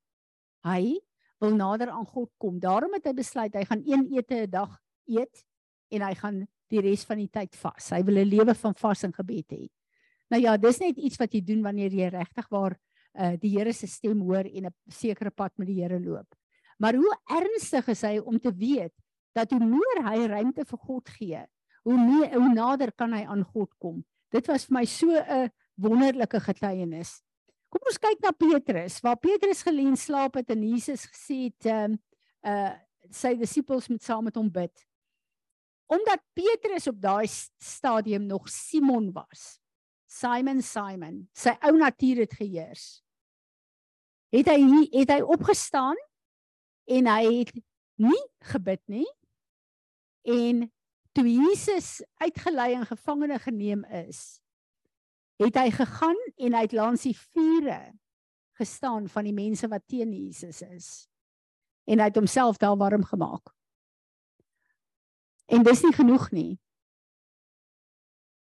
Hy 0.64 1.00
wil 1.44 1.56
nader 1.56 1.90
aan 1.90 2.08
God 2.08 2.32
kom. 2.38 2.60
Daarom 2.60 2.94
het 2.94 3.06
hy 3.06 3.14
besluit 3.14 3.56
hy 3.56 3.66
gaan 3.66 3.84
een 3.86 4.08
ete 4.16 4.48
'n 4.48 4.50
dag 4.50 4.80
eet 5.08 5.44
en 5.92 6.02
hy 6.02 6.14
gaan 6.16 6.48
die 6.72 6.82
res 6.82 7.04
van 7.04 7.18
die 7.18 7.30
tyd 7.30 7.56
vas. 7.56 7.90
Hy 7.90 8.04
wil 8.04 8.18
'n 8.24 8.30
lewe 8.30 8.56
van 8.56 8.76
vas 8.76 9.04
en 9.04 9.14
gebed 9.14 9.52
hê. 9.52 9.68
Nou 10.30 10.42
ja, 10.42 10.58
dis 10.58 10.80
net 10.80 10.98
iets 10.98 11.18
wat 11.18 11.34
jy 11.34 11.42
doen 11.42 11.62
wanneer 11.62 11.92
jy 11.92 12.10
regtig 12.10 12.48
waar 12.50 12.80
uh 13.14 13.36
die 13.38 13.52
Here 13.54 13.74
se 13.74 13.88
stem 13.88 14.22
hoor 14.22 14.46
en 14.46 14.66
'n 14.66 14.74
sekere 14.90 15.30
pad 15.32 15.52
met 15.58 15.68
die 15.68 15.82
Here 15.82 16.00
loop. 16.00 16.28
Maar 16.80 16.96
hoe 16.96 17.16
ernstig 17.30 17.88
is 17.88 18.02
hy 18.02 18.18
om 18.18 18.40
te 18.40 18.52
weet 18.52 18.94
dat 19.34 19.52
hoe 19.52 19.66
meer 19.66 20.02
hy 20.06 20.28
ruimte 20.30 20.66
vir 20.70 20.80
God 20.88 21.10
gee, 21.18 21.44
hoe 21.84 21.98
meer 22.00 22.34
hoe 22.38 22.54
nader 22.54 22.94
kan 22.96 23.14
hy 23.14 23.24
aan 23.26 23.44
God 23.44 23.72
kom. 23.82 24.02
Dit 24.34 24.48
was 24.50 24.66
vir 24.70 24.80
my 24.80 24.86
so 24.86 25.10
'n 25.12 25.52
wonderlike 25.76 26.40
getuienis. 26.40 27.22
Kom 27.70 27.82
ons 27.90 27.98
kyk 27.98 28.22
na 28.22 28.32
Petrus, 28.32 29.00
waar 29.02 29.18
Petrus 29.18 29.64
geleen 29.66 29.98
slaap 29.98 30.36
het 30.36 30.50
en 30.50 30.62
Jesus 30.62 31.06
gesê 31.10 31.50
het 31.50 31.66
ehm 31.66 31.98
uh 32.46 32.74
sy 33.12 33.34
disippels 33.36 33.90
moet 33.90 34.02
saam 34.02 34.24
met 34.24 34.36
hom 34.36 34.48
bid. 34.52 34.72
Omdat 35.92 36.22
Petrus 36.34 36.88
op 36.88 37.02
daai 37.02 37.28
stadium 37.60 38.26
nog 38.26 38.48
Simon 38.50 39.12
was. 39.12 39.60
Simon 40.08 40.62
Simon, 40.62 41.28
sy 41.34 41.52
ou 41.60 41.74
natuur 41.78 42.24
het 42.24 42.34
geheers. 42.34 43.04
Het 44.32 44.48
hy 44.48 44.88
het 44.94 45.12
hy 45.12 45.20
opgestaan 45.22 46.00
en 46.88 47.10
hy 47.12 47.24
het 47.42 47.52
nie 48.00 48.24
gebid 48.40 48.82
nie 48.88 49.08
en 50.24 50.64
toe 51.14 51.26
Jesus 51.28 52.02
uitgelei 52.22 52.74
en 52.74 52.88
gevangene 52.90 53.40
geneem 53.40 53.84
is, 53.86 54.40
het 55.42 55.58
hy 55.60 55.70
gegaan 55.74 56.20
en 56.38 56.56
hy 56.56 56.64
het 56.66 56.76
langs 56.78 57.06
die 57.06 57.16
vure 57.18 57.80
gestaan 58.60 59.10
van 59.10 59.28
die 59.28 59.36
mense 59.36 59.68
wat 59.68 59.86
teen 59.90 60.14
Jesus 60.14 60.62
is. 60.62 60.88
En 61.90 62.00
hy 62.00 62.08
het 62.08 62.18
homself 62.18 62.58
daar 62.62 62.78
warm 62.80 63.04
gemaak. 63.04 63.52
En 65.52 65.66
dis 65.66 65.84
nie 65.84 65.94
genoeg 65.94 66.30
nie. 66.32 66.52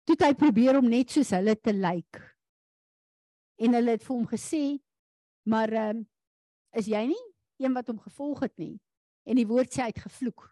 Toe 0.07 0.17
hy 0.23 0.33
probeer 0.39 0.79
om 0.79 0.89
net 0.89 1.13
soos 1.13 1.35
hulle 1.35 1.57
te 1.59 1.75
lyk. 1.75 2.23
En 3.61 3.75
hulle 3.77 3.97
het 3.97 4.05
vir 4.07 4.15
hom 4.15 4.27
gesê, 4.31 4.65
maar 5.47 5.73
ehm 5.73 6.03
um, 6.03 6.05
is 6.77 6.91
jy 6.93 7.07
nie 7.09 7.23
een 7.63 7.73
wat 7.73 7.87
hom 7.89 7.97
gevolg 8.05 8.43
het 8.45 8.53
nie? 8.61 8.75
En 9.25 9.39
die 9.39 9.47
woord 9.49 9.73
sê 9.73 9.87
hy 9.87 9.93
het 9.95 10.03
gevloek. 10.05 10.43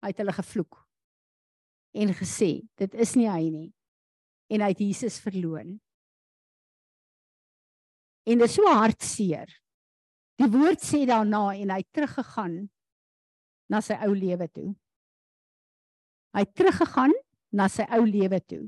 Hy 0.00 0.12
het 0.12 0.22
hulle 0.22 0.34
gevloek 0.34 0.78
en 2.00 2.12
gesê 2.14 2.50
dit 2.78 2.92
is 3.02 3.14
nie 3.18 3.28
hy 3.28 3.46
nie. 3.50 3.68
En 4.50 4.62
hy 4.64 4.72
het 4.72 4.82
Jesus 4.82 5.18
verloon. 5.22 5.76
En 8.26 8.38
dit 8.38 8.46
is 8.46 8.54
so 8.54 8.70
hartseer. 8.70 9.50
Die 10.40 10.48
woord 10.50 10.82
sê 10.82 11.02
daarna 11.08 11.50
en 11.56 11.72
hy 11.74 11.80
het 11.82 11.90
teruggegaan 11.94 12.62
na 13.70 13.80
sy 13.84 13.98
ou 14.06 14.14
lewe 14.16 14.48
toe. 14.50 14.70
Hy 16.34 16.44
het 16.46 16.54
teruggegaan 16.56 17.14
na 17.54 17.66
sy 17.70 17.86
ou 17.90 18.04
lewe 18.06 18.38
toe. 18.46 18.64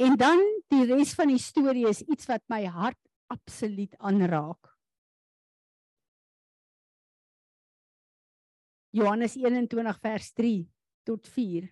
En 0.00 0.16
dan 0.18 0.40
die 0.72 0.86
res 0.88 1.12
van 1.16 1.30
die 1.30 1.40
storie 1.40 1.86
is 1.90 2.02
iets 2.08 2.28
wat 2.30 2.42
my 2.52 2.64
hart 2.64 2.98
absoluut 3.32 3.94
aanraak 4.00 4.71
Johannes 8.94 9.34
21 9.34 9.94
vers 10.02 10.32
3 10.36 10.66
tot 11.06 11.26
4. 11.26 11.68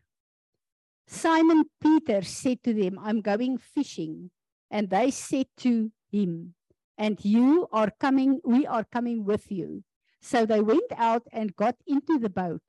Simon 1.06 1.64
Peter 1.82 2.22
said 2.22 2.62
to 2.62 2.72
them, 2.72 2.98
I'm 2.98 3.20
going 3.20 3.58
fishing. 3.58 4.30
And 4.70 4.88
they 4.88 5.10
said 5.10 5.46
to 5.58 5.90
him, 6.10 6.54
And 6.96 7.22
you 7.24 7.68
are 7.72 7.90
coming, 7.98 8.40
we 8.44 8.66
are 8.66 8.84
coming 8.84 9.24
with 9.24 9.50
you. 9.50 9.82
So 10.22 10.46
they 10.46 10.60
went 10.60 10.92
out 10.96 11.26
and 11.32 11.56
got 11.56 11.76
into 11.86 12.18
the 12.18 12.30
boat. 12.30 12.62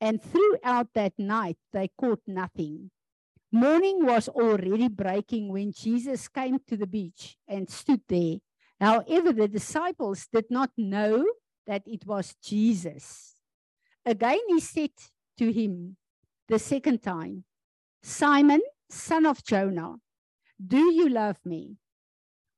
And 0.00 0.22
throughout 0.22 0.88
that 0.94 1.12
night, 1.18 1.58
they 1.72 1.90
caught 2.00 2.22
nothing. 2.26 2.90
Morning 3.52 4.04
was 4.04 4.28
already 4.28 4.88
breaking 4.88 5.52
when 5.52 5.72
Jesus 5.72 6.26
came 6.28 6.58
to 6.66 6.76
the 6.76 6.86
beach 6.86 7.36
and 7.46 7.70
stood 7.70 8.00
there. 8.08 8.38
However, 8.80 9.32
the 9.32 9.46
disciples 9.46 10.26
did 10.32 10.46
not 10.50 10.70
know 10.76 11.24
that 11.66 11.82
it 11.86 12.06
was 12.06 12.34
Jesus. 12.42 13.33
Again, 14.06 14.40
he 14.48 14.60
said 14.60 14.90
to 15.38 15.52
him 15.52 15.96
the 16.48 16.58
second 16.58 17.02
time, 17.02 17.44
Simon, 18.02 18.60
son 18.90 19.26
of 19.26 19.42
Jonah, 19.42 19.96
do 20.64 20.92
you 20.92 21.08
love 21.08 21.38
me? 21.44 21.76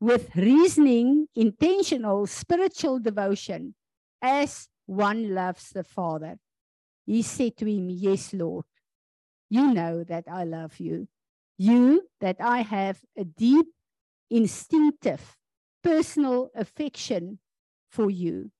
With 0.00 0.34
reasoning, 0.36 1.28
intentional, 1.34 2.26
spiritual 2.26 2.98
devotion, 2.98 3.74
as 4.20 4.68
one 4.86 5.34
loves 5.34 5.70
the 5.70 5.84
Father. 5.84 6.38
He 7.06 7.22
said 7.22 7.56
to 7.58 7.66
him, 7.66 7.88
Yes, 7.88 8.34
Lord, 8.34 8.66
you 9.48 9.72
know 9.72 10.04
that 10.04 10.24
I 10.30 10.44
love 10.44 10.78
you. 10.80 11.08
You, 11.58 12.08
that 12.20 12.36
I 12.40 12.62
have 12.62 13.00
a 13.16 13.24
deep, 13.24 13.66
instinctive, 14.30 15.36
personal 15.82 16.50
affection 16.54 17.38
for 17.88 18.10
you 18.10 18.50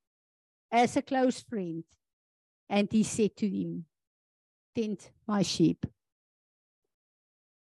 as 0.71 0.97
a 0.97 1.03
close 1.03 1.41
friend. 1.41 1.85
And 2.69 2.91
he 2.93 3.03
said 3.05 3.37
to 3.37 3.47
him, 3.49 3.87
Tend 4.75 5.11
my 5.27 5.43
sheep. 5.43 5.87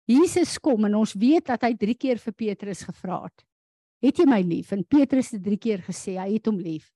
Jesus 0.07 0.59
kom 0.63 0.87
en 0.87 0.95
ons 1.01 1.15
weet 1.19 1.49
dat 1.49 1.65
hy 1.67 1.73
3 1.75 1.95
keer 1.99 2.21
vir 2.23 2.35
Petrus 2.39 2.85
gevra 2.87 3.25
het. 3.25 3.47
Het 4.05 4.21
jy 4.23 4.27
my 4.29 4.43
lief? 4.45 4.71
En 4.77 4.85
Petrus 4.85 5.33
het 5.35 5.43
3 5.43 5.59
keer 5.59 5.83
gesê 5.87 6.15
hy 6.21 6.29
het 6.37 6.47
hom 6.47 6.61
lief. 6.63 6.93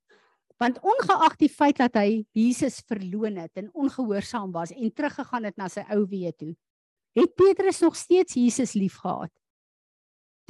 Want 0.61 0.79
ongeag 0.85 1.38
die 1.40 1.49
feit 1.49 1.81
dat 1.81 1.96
hy 1.96 2.20
Jesus 2.37 2.83
verloon 2.87 3.40
het 3.40 3.57
en 3.59 3.70
ongehoorsaam 3.73 4.53
was 4.53 4.75
en 4.77 4.92
teruggegaan 4.92 5.49
het 5.49 5.57
na 5.57 5.70
sy 5.73 5.87
ou 5.88 6.05
weë 6.07 6.35
toe, 6.37 6.53
het 7.16 7.33
Petrus 7.35 7.81
nog 7.81 7.96
steeds 7.96 8.37
Jesus 8.37 8.77
liefgehad. 8.77 9.33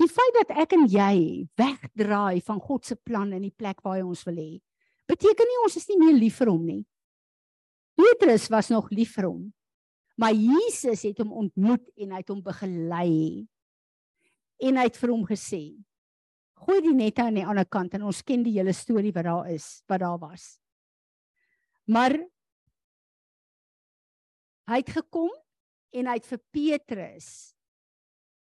Die 0.00 0.08
feit 0.10 0.36
dat 0.40 0.52
ek 0.64 0.74
en 0.74 0.88
jy 0.90 1.46
wegdraai 1.60 2.42
van 2.44 2.60
God 2.60 2.88
se 2.88 2.96
plan 2.96 3.30
in 3.36 3.46
die 3.46 3.54
plek 3.54 3.80
waar 3.84 4.00
hy 4.00 4.04
ons 4.04 4.24
wil 4.26 4.40
hê, 4.40 4.52
beteken 5.08 5.48
nie 5.48 5.60
ons 5.62 5.76
is 5.78 5.88
nie 5.92 5.98
meer 6.00 6.16
lief 6.18 6.40
vir 6.42 6.50
hom 6.50 6.66
nie. 6.66 6.82
Petrus 8.00 8.48
was 8.48 8.70
nog 8.72 8.88
lief 8.94 9.12
vir 9.18 9.28
hom. 9.28 9.42
Maar 10.20 10.32
Jesus 10.36 11.04
het 11.04 11.20
hom 11.20 11.32
ontmoet 11.44 11.84
en 12.00 12.14
hy 12.14 12.20
het 12.22 12.32
hom 12.32 12.40
begelei. 12.44 13.44
En 14.60 14.80
hy 14.80 14.86
het 14.88 14.98
vir 15.00 15.12
hom 15.12 15.26
gesê: 15.28 15.62
"Gooi 16.60 16.80
die 16.84 16.96
nette 16.96 17.24
aan 17.24 17.36
die 17.36 17.44
ander 17.44 17.68
kant 17.68 17.94
en 17.96 18.04
ons 18.08 18.22
ken 18.24 18.44
die 18.44 18.56
hele 18.56 18.72
storie 18.76 19.12
wat 19.12 19.24
daar 19.24 19.50
is, 19.52 19.82
wat 19.88 20.00
daar 20.00 20.18
was." 20.20 20.58
Maar 21.88 22.16
hy 24.70 24.80
het 24.80 24.92
gekom 24.96 25.30
en 25.92 26.06
hy 26.06 26.16
het 26.20 26.28
vir 26.28 26.40
Petrus 26.52 27.54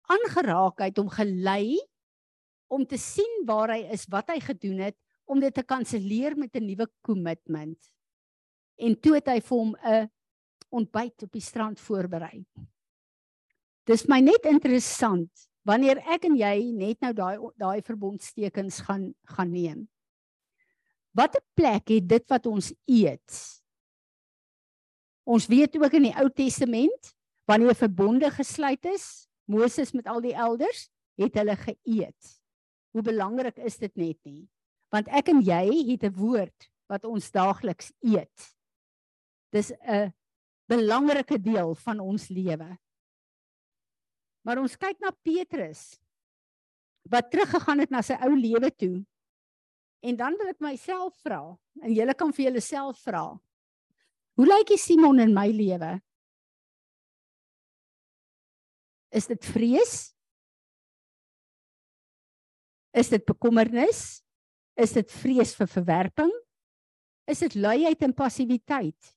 aangeraak, 0.07 0.79
hy 0.79 0.89
het 0.91 0.97
hom 1.01 1.09
gelei 1.11 1.77
om 2.67 2.85
te 2.85 2.97
sien 2.99 3.45
waar 3.47 3.71
hy 3.75 3.85
is, 3.95 4.05
wat 4.11 4.29
hy 4.29 4.39
gedoen 4.43 4.79
het 4.87 4.97
om 5.27 5.39
dit 5.39 5.53
te 5.53 5.63
kanselleer 5.63 6.37
met 6.37 6.55
'n 6.55 6.65
nuwe 6.65 6.87
kommitment. 7.01 7.79
En 8.77 8.99
toe 9.01 9.15
het 9.17 9.27
hy 9.27 9.39
vir 9.41 9.57
hom 9.57 9.75
'n 9.75 10.09
ontbyt 10.69 11.23
op 11.23 11.31
die 11.31 11.41
strand 11.41 11.79
voorberei. 11.79 12.45
Dis 13.87 14.07
my 14.07 14.19
net 14.19 14.45
interessant 14.45 15.47
wanneer 15.67 15.97
ek 16.07 16.25
en 16.25 16.35
jy 16.35 16.71
net 16.71 17.01
nou 17.01 17.13
daai 17.13 17.37
daai 17.59 17.81
verbondstekens 17.81 18.81
gaan 18.87 19.13
gaan 19.23 19.51
neem. 19.51 19.87
Watter 21.15 21.41
plek 21.55 21.89
het 21.89 22.07
dit 22.07 22.25
wat 22.29 22.45
ons 22.45 22.73
eet? 22.85 23.37
Ons 25.27 25.47
weet 25.47 25.75
ook 25.75 25.93
in 25.93 26.09
die 26.09 26.15
Ou 26.15 26.29
Testament 26.29 27.13
wanneer 27.47 27.75
verbonde 27.75 28.29
gesluit 28.31 28.85
is, 28.85 29.27
Moses 29.47 29.93
met 29.95 30.07
al 30.07 30.21
die 30.21 30.35
elders, 30.35 30.89
het 31.17 31.39
hulle 31.39 31.55
geëet. 31.55 32.33
Hoe 32.91 33.03
belangrik 33.03 33.57
is 33.57 33.79
dit 33.79 33.95
net 33.95 34.19
nie? 34.27 34.45
Want 34.91 35.07
ek 35.07 35.31
en 35.31 35.41
jy 35.41 35.63
het 35.91 36.03
'n 36.03 36.15
woord 36.15 36.69
wat 36.87 37.03
ons 37.05 37.31
daagliks 37.31 37.91
eet. 38.03 38.56
Dis 39.57 39.71
'n 39.73 40.13
belangrike 40.69 41.39
deel 41.41 41.73
van 41.75 41.99
ons 41.99 42.27
lewe. 42.29 42.77
Maar 44.45 44.61
ons 44.61 44.77
kyk 44.77 44.99
na 45.01 45.11
Petrus 45.11 45.97
wat 47.07 47.31
teruggegaan 47.31 47.79
het 47.79 47.91
na 47.91 48.01
sy 48.03 48.17
ou 48.23 48.35
lewe 48.35 48.69
toe. 48.75 49.05
En 50.03 50.15
dan 50.19 50.35
wil 50.37 50.51
ek 50.51 50.59
myself 50.61 51.15
vra, 51.23 51.41
en 51.81 51.93
julle 51.93 52.13
kan 52.13 52.33
vir 52.35 52.49
julleself 52.49 52.99
vra. 53.07 53.39
Hoe 54.37 54.45
lyk 54.45 54.67
die 54.69 54.77
Simon 54.77 55.19
in 55.23 55.33
my 55.33 55.47
lewe? 55.49 55.97
Is 59.09 59.25
dit 59.31 59.45
vrees? 59.55 60.13
Is 62.93 63.09
dit 63.09 63.23
bekommernis? 63.25 64.21
Is 64.77 64.93
dit 64.93 65.11
vrees 65.23 65.55
vir 65.57 65.71
verwerping? 65.71 66.33
Is 67.27 67.39
dit 67.39 67.55
luiheid 67.55 68.03
en 68.03 68.13
passiwiteit? 68.13 69.16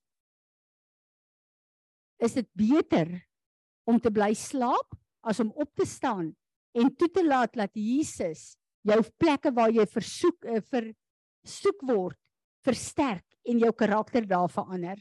Is 2.21 2.37
dit 2.39 2.49
beter 2.57 3.13
om 3.89 3.99
te 4.01 4.13
bly 4.13 4.33
slaap 4.37 4.95
as 5.27 5.41
om 5.43 5.53
op 5.57 5.71
te 5.77 5.87
staan 5.89 6.31
en 6.77 6.91
toe 6.97 7.09
te 7.11 7.25
laat 7.27 7.55
dat 7.59 7.75
Jesus 7.75 8.55
jou 8.87 9.01
plekke 9.21 9.53
waar 9.53 9.73
jy 9.75 9.85
versoek 9.89 10.47
uh, 10.47 10.61
vir 10.71 10.93
soek 11.47 11.83
word 11.89 12.19
versterk 12.65 13.25
en 13.49 13.61
jou 13.61 13.73
karakter 13.73 14.27
daar 14.29 14.51
verander. 14.53 14.99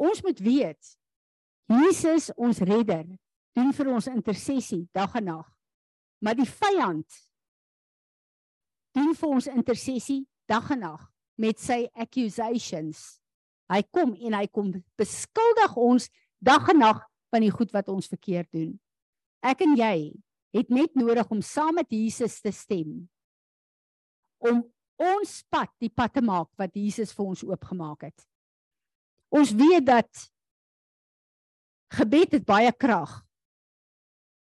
Ons 0.00 0.22
moet 0.24 0.40
weet 0.40 0.96
Jesus 1.70 2.30
ons 2.40 2.62
redder 2.66 3.04
doen 3.54 3.72
vir 3.76 3.90
ons 3.92 4.08
intersessie 4.10 4.86
dag 4.96 5.14
en 5.20 5.28
nag. 5.30 5.48
Maar 6.24 6.38
die 6.38 6.48
vyand 6.48 7.20
doen 8.96 9.12
vir 9.16 9.34
ons 9.36 9.48
intersessie 9.52 10.24
dag 10.50 10.72
en 10.74 10.82
nag 10.84 11.04
met 11.40 11.60
sy 11.60 11.84
accusations. 11.94 13.20
Hy 13.70 13.80
kom 13.94 14.16
en 14.18 14.34
hy 14.34 14.46
kom 14.50 14.72
beskuldig 14.98 15.76
ons 15.78 16.08
dag 16.40 16.68
en 16.72 16.80
nag 16.80 17.04
van 17.30 17.44
die 17.44 17.52
goed 17.52 17.70
wat 17.76 17.88
ons 17.92 18.08
verkeerd 18.10 18.48
doen. 18.52 18.74
Ek 19.44 19.62
en 19.64 19.76
jy 19.78 19.94
het 20.56 20.72
net 20.72 20.96
nodig 20.98 21.28
om 21.30 21.42
saam 21.44 21.76
met 21.78 21.92
Jesus 21.92 22.40
te 22.42 22.52
stem. 22.52 23.04
Om 24.42 24.64
ons 25.00 25.36
pad, 25.52 25.70
die 25.80 25.92
pad 25.92 26.16
te 26.16 26.24
maak 26.24 26.50
wat 26.60 26.74
Jesus 26.76 27.14
vir 27.16 27.30
ons 27.32 27.44
oopgemaak 27.46 28.08
het. 28.08 28.26
Ons 29.30 29.52
weet 29.54 29.86
dat 29.86 30.26
gebed 31.94 32.34
het 32.38 32.46
baie 32.48 32.72
krag. 32.72 33.20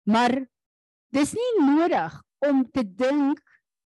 Maar 0.09 0.41
dis 1.13 1.35
nie 1.37 1.53
nodig 1.61 2.17
om 2.47 2.63
te 2.73 2.83
dink 2.83 3.39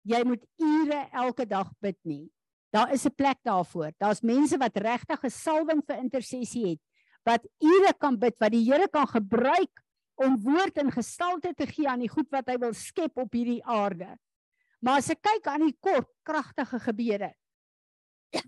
jy 0.09 0.23
moet 0.25 0.45
ure 0.57 1.03
elke 1.13 1.45
dag 1.45 1.69
bid 1.85 1.99
nie. 2.09 2.25
Daar 2.73 2.93
is 2.93 3.05
'n 3.05 3.15
plek 3.15 3.39
daarvoor. 3.45 3.93
Daar's 3.99 4.23
mense 4.23 4.57
wat 4.57 4.77
regtig 4.77 5.25
'n 5.25 5.31
salwing 5.31 5.83
vir 5.85 5.99
intersessie 5.99 6.67
het 6.67 6.81
wat 7.29 7.45
ure 7.61 7.93
kan 8.01 8.17
bid 8.21 8.37
wat 8.41 8.55
die 8.55 8.65
Here 8.67 8.89
kan 8.93 9.07
gebruik 9.11 9.85
om 10.19 10.39
woord 10.43 10.81
en 10.83 10.91
gestalte 10.93 11.53
te 11.55 11.69
gee 11.71 11.89
aan 11.89 12.03
die 12.03 12.11
goed 12.11 12.31
wat 12.35 12.49
hy 12.51 12.57
wil 12.63 12.75
skep 12.75 13.21
op 13.21 13.37
hierdie 13.37 13.63
aarde. 13.63 14.11
Maar 14.83 15.03
as 15.03 15.11
ek 15.15 15.23
kyk 15.27 15.47
aan 15.51 15.67
die 15.67 15.77
kort 15.83 16.09
kragtige 16.27 16.81
gebede 16.83 17.33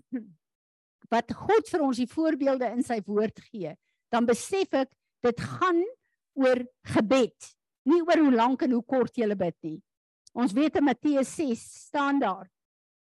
wat 1.13 1.31
God 1.35 1.67
vir 1.67 1.83
ons 1.83 1.99
die 1.99 2.09
voorbeelde 2.09 2.69
in 2.71 2.85
sy 2.87 3.01
woord 3.07 3.39
gee, 3.49 3.73
dan 4.11 4.27
besef 4.27 4.71
ek 4.79 4.91
dit 5.25 5.43
gaan 5.57 5.81
oor 6.39 6.61
gebed, 6.93 7.49
nie 7.89 7.99
oor 8.05 8.21
hoe 8.23 8.35
lank 8.35 8.63
en 8.63 8.75
hoe 8.77 8.85
kort 8.87 9.17
jy 9.19 9.27
bid 9.35 9.57
nie. 9.67 9.79
Ons 10.31 10.53
weet 10.55 10.77
in 10.79 10.87
Matteus 10.87 11.33
6 11.35 11.63
staan 11.89 12.21
daar 12.21 12.47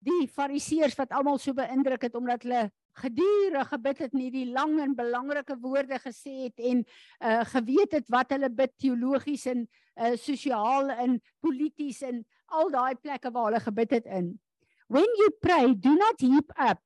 die 0.06 0.27
fariseërs 0.30 0.97
wat 0.99 1.15
almal 1.17 1.39
so 1.41 1.58
beïndruk 1.58 2.06
het 2.06 2.15
omdat 2.15 2.45
hulle 2.45 2.67
gedurig 2.97 3.69
gebid 3.71 4.01
het 4.05 4.13
nie 4.17 4.29
die 4.33 4.47
lang 4.49 4.79
en 4.81 4.95
belangrike 4.97 5.57
woorde 5.62 5.99
gesê 6.01 6.47
het 6.47 6.60
en 6.71 6.83
uh 7.21 7.43
geweet 7.53 7.93
het 7.99 8.10
wat 8.13 8.33
hulle 8.33 8.49
bid 8.49 8.73
teologies 8.81 9.45
en 9.53 9.67
uh 9.95 10.15
sosiaal 10.17 10.89
en 10.95 11.19
polities 11.43 12.01
en 12.01 12.23
al 12.47 12.71
daai 12.73 12.95
plekke 12.95 13.31
waar 13.31 13.51
hulle 13.51 13.63
gebid 13.63 13.97
het 13.99 14.05
in. 14.05 14.36
When 14.88 15.10
you 15.19 15.31
pray, 15.41 15.73
do 15.75 15.95
not 15.95 16.21
heap 16.21 16.51
up 16.57 16.79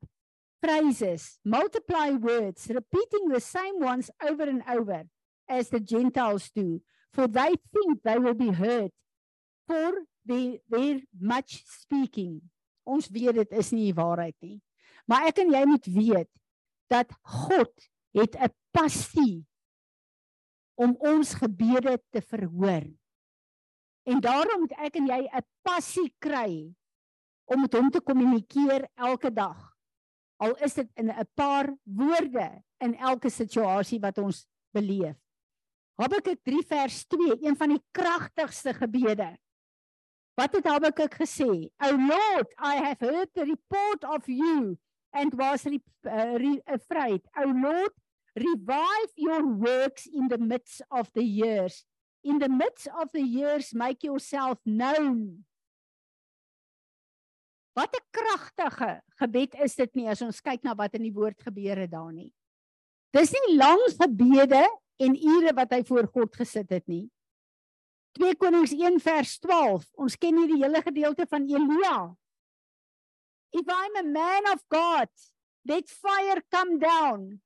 praises, 0.62 1.40
multiply 1.44 2.12
words, 2.12 2.68
repeating 2.70 3.30
the 3.30 3.40
same 3.40 3.80
ones 3.80 4.10
over 4.22 4.44
and 4.44 4.64
over 4.70 5.04
as 5.50 5.70
the 5.70 5.80
Gentiles 5.80 6.50
do, 6.56 6.82
for 7.14 7.28
they 7.28 7.56
think 7.74 8.04
they 8.04 8.18
will 8.18 8.34
be 8.34 8.52
heard 8.52 8.92
for 9.68 9.92
their, 10.26 10.58
their 10.70 11.02
much 11.20 11.64
speaking. 11.66 12.42
Ons 12.86 13.10
weet 13.14 13.36
dit 13.36 13.58
is 13.62 13.72
nie 13.74 13.92
die 13.92 13.98
waarheid 13.98 14.36
nie. 14.42 14.58
Maar 15.06 15.28
ek 15.32 15.42
en 15.44 15.54
jy 15.54 15.64
moet 15.66 15.86
weet 15.86 16.30
dat 16.92 17.12
God 17.22 17.72
het 18.14 18.36
'n 18.36 18.52
passie 18.72 19.46
om 20.76 20.96
ons 21.00 21.34
gebede 21.34 22.02
te 22.10 22.22
verhoor. 22.22 22.86
En 24.04 24.20
daarom 24.20 24.66
moet 24.66 24.74
ek 24.82 24.96
en 24.96 25.08
jy 25.08 25.22
'n 25.30 25.46
passie 25.62 26.14
kry 26.20 26.74
om 27.46 27.62
met 27.62 27.74
hom 27.74 27.90
te 27.92 28.02
kommunikeer 28.02 28.88
elke 28.96 29.32
dag. 29.34 29.76
Al 30.42 30.56
is 30.66 30.74
dit 30.74 30.90
in 30.96 31.12
'n 31.12 31.28
paar 31.34 31.70
woorde 31.84 32.64
in 32.80 32.96
elke 32.96 33.30
situasie 33.30 34.00
wat 34.00 34.18
ons 34.18 34.48
beleef. 34.74 35.18
Habakuk 36.02 36.40
3 36.44 36.64
vers 36.66 37.06
2, 37.06 37.38
een 37.46 37.56
van 37.56 37.70
die 37.70 37.84
kragtigste 37.92 38.74
gebede. 38.74 39.38
Wat 40.34 40.56
het 40.56 40.66
Habakuk 40.66 41.14
gesê? 41.14 41.70
O 41.78 41.90
Lord, 41.92 42.50
I 42.58 42.76
have 42.82 43.06
heard 43.06 43.30
the 43.34 43.44
report 43.44 44.04
of 44.04 44.26
you 44.26 44.80
and 45.14 45.34
was 45.34 45.66
re, 45.66 45.80
uh, 46.08 46.38
re, 46.40 46.62
afraid. 46.68 47.22
O 47.38 47.46
Lord, 47.46 47.92
revive 48.36 49.12
your 49.16 49.46
works 49.48 50.08
in 50.08 50.28
the 50.28 50.38
midst 50.38 50.82
of 50.92 51.12
the 51.14 51.24
years. 51.24 51.86
In 52.24 52.40
the 52.40 52.50
midst 52.50 52.88
of 52.88 53.10
the 53.14 53.22
years 53.22 53.74
make 53.74 54.04
yourself 54.04 54.60
known. 54.66 55.46
Wat 57.74 57.96
'n 57.96 58.06
kragtige 58.12 59.02
gebed 59.16 59.56
is 59.56 59.76
dit 59.76 59.96
nie 59.96 60.08
as 60.08 60.22
ons 60.22 60.42
kyk 60.42 60.64
na 60.64 60.76
wat 60.76 60.94
in 60.96 61.04
die 61.08 61.16
woord 61.16 61.40
gebeur 61.40 61.78
het 61.80 61.92
daar 61.92 62.12
nie. 62.12 62.34
Dis 63.16 63.32
nie 63.32 63.56
lang 63.56 63.80
gebede 63.96 64.68
en 65.00 65.16
ure 65.16 65.54
wat 65.56 65.72
hy 65.72 65.84
voor 65.84 66.08
God 66.08 66.36
gesit 66.36 66.70
het 66.70 66.88
nie. 66.88 67.10
2 68.20 68.36
Konings 68.36 68.74
1 68.76 69.00
vers 69.00 69.40
12. 69.40 69.88
Ons 69.96 70.18
ken 70.20 70.36
nie 70.36 70.48
die 70.52 70.60
hele 70.60 70.82
gedeelte 70.84 71.26
van 71.32 71.48
Elia. 71.48 72.12
If 73.52 73.68
I'm 73.68 73.96
a 74.00 74.08
man 74.08 74.48
of 74.54 74.64
God, 74.70 75.10
let 75.68 75.90
fire 75.90 76.42
come 76.52 76.80
down. 76.80 77.42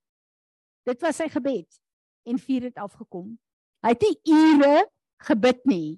Dit 0.85 1.01
was 1.01 1.17
sy 1.17 1.27
gebed 1.33 1.69
en 2.29 2.37
vuur 2.41 2.69
het 2.69 2.77
afgekom. 2.77 3.33
Hy 3.85 3.93
het 3.93 4.05
nie 4.05 4.35
ure 4.37 4.85
gebid 5.25 5.61
nie. 5.65 5.89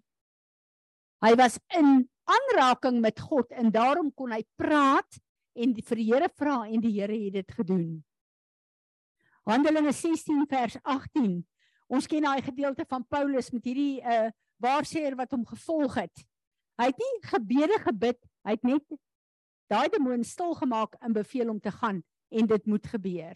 Hy 1.24 1.34
was 1.40 1.58
in 1.76 2.08
aanraking 2.28 3.02
met 3.04 3.20
God 3.20 3.52
en 3.52 3.72
daarom 3.72 4.12
kon 4.16 4.32
hy 4.32 4.44
praat 4.60 5.20
en 5.58 5.74
die 5.76 5.84
vir 5.84 6.00
die 6.00 6.08
Here 6.08 6.30
vra 6.38 6.62
en 6.68 6.84
die 6.84 6.94
Here 6.96 7.16
het 7.26 7.40
dit 7.40 7.56
gedoen. 7.60 7.88
Handelinge 9.48 9.94
16 9.96 10.44
vers 10.52 10.76
18. 10.84 11.40
Ons 11.88 12.08
ken 12.12 12.28
daai 12.28 12.44
gedeelte 12.44 12.84
van 12.88 13.06
Paulus 13.08 13.52
met 13.56 13.68
hierdie 13.68 14.00
uh 14.04 14.28
waarsêer 14.58 15.14
wat 15.14 15.30
hom 15.36 15.44
gevolg 15.46 16.00
het. 16.00 16.24
Hy 16.82 16.88
het 16.90 16.98
nie 16.98 17.30
gebede 17.30 17.76
gebid, 17.84 18.18
hy 18.42 18.56
het 18.56 18.64
net 18.66 18.96
daai 19.72 19.88
demoon 19.92 20.24
stil 20.24 20.56
gemaak 20.56 20.96
en 21.00 21.14
beveel 21.14 21.50
om 21.50 21.60
te 21.60 21.72
gaan 21.72 22.04
en 22.30 22.48
dit 22.48 22.66
moet 22.66 22.88
gebeur. 22.88 23.36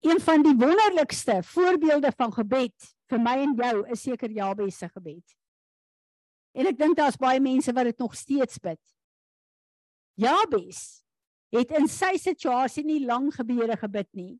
Een 0.00 0.20
van 0.20 0.42
die 0.42 0.54
wonderlikste 0.54 1.42
voorbeelde 1.42 2.12
van 2.16 2.32
gebed 2.32 2.92
vir 3.10 3.22
my 3.22 3.36
en 3.42 3.54
jou 3.58 3.86
is 3.90 4.02
seker 4.02 4.30
Jabes 4.30 4.78
se 4.78 4.88
gebed. 4.88 5.36
En 6.56 6.68
ek 6.70 6.78
dink 6.78 6.96
daar's 6.96 7.18
baie 7.20 7.40
mense 7.40 7.72
wat 7.72 7.90
dit 7.90 7.98
nog 7.98 8.14
steeds 8.16 8.58
bid. 8.62 8.82
Jabes 10.16 11.02
het 11.54 11.72
in 11.76 11.88
sy 11.88 12.16
situasie 12.20 12.84
nie 12.84 13.02
lang 13.04 13.28
gebede 13.34 13.76
gebid 13.78 14.08
nie. 14.16 14.34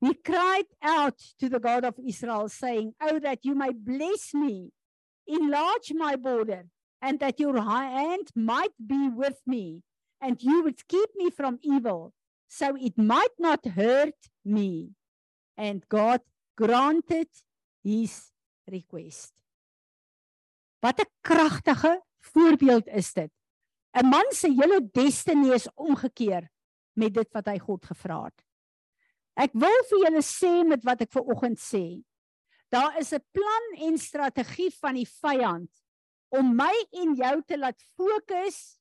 He 0.00 0.14
cried 0.24 0.68
out 0.80 1.18
to 1.38 1.48
the 1.48 1.60
God 1.60 1.84
of 1.84 1.98
Israel 1.98 2.48
saying, 2.48 2.94
"Oh 3.00 3.18
that 3.20 3.44
you 3.44 3.54
may 3.54 3.72
bless 3.72 4.32
me, 4.32 4.72
enlarge 5.26 5.92
my 5.92 6.16
border, 6.16 6.64
and 7.00 7.18
that 7.20 7.40
your 7.40 7.60
hand 7.60 8.30
might 8.34 8.74
be 8.78 9.08
with 9.08 9.40
me, 9.46 9.82
and 10.20 10.42
you 10.42 10.62
would 10.62 10.86
keep 10.86 11.10
me 11.16 11.30
from 11.30 11.58
evil, 11.62 12.12
so 12.48 12.76
it 12.76 12.96
might 12.96 13.36
not 13.38 13.64
hurt 13.64 14.16
me." 14.44 14.94
And 15.56 15.86
God 15.88 16.20
granted 16.56 17.28
his 17.82 18.32
request. 18.66 19.32
Wat 20.80 21.00
'n 21.00 21.10
kragtige 21.20 22.02
voorbeeld 22.20 22.86
is 22.88 23.12
dit. 23.12 23.32
'n 23.94 24.08
Man 24.08 24.28
se 24.30 24.48
hele 24.48 24.80
destiny 24.92 25.52
is 25.52 25.68
omgekeer 25.74 26.48
met 26.92 27.14
dit 27.14 27.28
wat 27.32 27.46
hy 27.46 27.58
God 27.58 27.84
gevra 27.84 28.24
het. 28.24 28.44
Ek 29.36 29.52
wil 29.52 29.84
vir 29.88 30.04
julle 30.04 30.22
sê 30.22 30.52
met 30.66 30.84
wat 30.84 31.00
ek 31.00 31.12
ver 31.12 31.24
oggend 31.32 31.58
sê. 31.58 32.02
Daar 32.70 32.98
is 32.98 33.12
'n 33.12 33.24
plan 33.32 33.64
en 33.88 33.98
strategie 33.98 34.70
van 34.80 34.94
die 34.94 35.08
vyand 35.08 35.70
om 36.30 36.52
my 36.56 36.72
en 37.02 37.14
jou 37.18 37.36
te 37.46 37.58
laat 37.58 37.82
fokus 37.98 38.80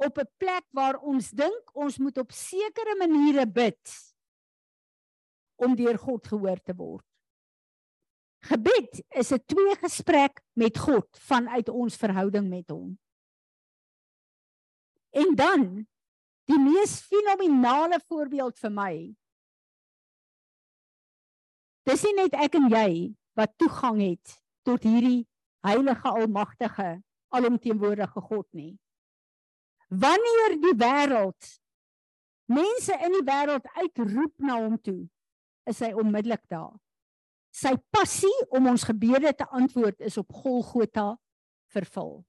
op 0.00 0.18
'n 0.18 0.28
plek 0.36 0.64
waar 0.72 0.96
ons 1.00 1.30
dink 1.30 1.76
ons 1.76 1.98
moet 1.98 2.18
op 2.18 2.32
sekere 2.32 2.96
maniere 2.98 3.46
bid 3.46 4.14
om 5.56 5.76
deur 5.76 5.98
God 5.98 6.26
gehoor 6.26 6.60
te 6.64 6.74
word. 6.74 7.04
Gebed 8.48 9.02
is 9.08 9.32
'n 9.32 9.44
twee 9.46 9.74
gesprek 9.76 10.40
met 10.56 10.78
God 10.78 11.08
vanuit 11.18 11.68
ons 11.68 11.96
verhouding 11.96 12.48
met 12.48 12.68
hom. 12.70 12.98
En 15.10 15.34
dan 15.34 15.86
die 16.44 16.58
mees 16.58 17.00
fenominale 17.00 18.00
voorbeeld 18.08 18.58
vir 18.58 18.70
my. 18.70 18.94
Dis 21.82 22.02
nie 22.02 22.14
net 22.14 22.34
ek 22.34 22.54
en 22.54 22.68
jy 22.70 23.14
wat 23.34 23.58
toegang 23.58 24.00
het 24.00 24.42
tot 24.62 24.82
hierdie 24.82 25.29
heilige 25.66 26.08
almagtige 26.08 27.02
alomteenwoordige 27.30 28.20
God 28.20 28.46
nie. 28.56 28.74
Wanneer 29.88 30.56
die 30.62 30.76
wêreld 30.78 31.56
mense 32.50 32.94
in 33.06 33.14
die 33.18 33.26
wêreld 33.26 33.66
uitroep 33.78 34.34
na 34.42 34.58
hom 34.58 34.78
toe, 34.82 35.04
is 35.70 35.82
hy 35.84 35.92
onmiddellik 35.94 36.42
daar. 36.50 36.74
Sy 37.54 37.74
passie 37.90 38.34
om 38.54 38.68
ons 38.70 38.86
gebede 38.86 39.32
te 39.34 39.46
antwoord 39.50 40.02
is 40.06 40.18
op 40.18 40.30
Golgotha 40.42 41.14
vervul. 41.74 42.20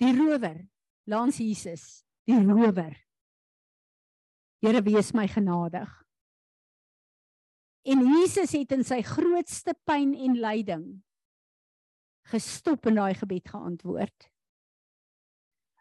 Die 0.00 0.12
rower 0.16 0.62
langs 1.04 1.40
Jesus, 1.40 2.02
die 2.24 2.40
rower. 2.40 2.94
Here 4.64 4.80
wees 4.84 5.12
my 5.16 5.26
genadig. 5.28 5.99
En 7.82 8.02
Jesus 8.04 8.52
het 8.52 8.72
in 8.76 8.84
sy 8.84 9.00
grootste 9.02 9.74
pyn 9.88 10.12
en 10.14 10.36
lyding 10.40 10.84
gestop 12.30 12.86
en 12.86 13.00
daai 13.00 13.14
gebed 13.18 13.48
geantwoord. 13.48 14.28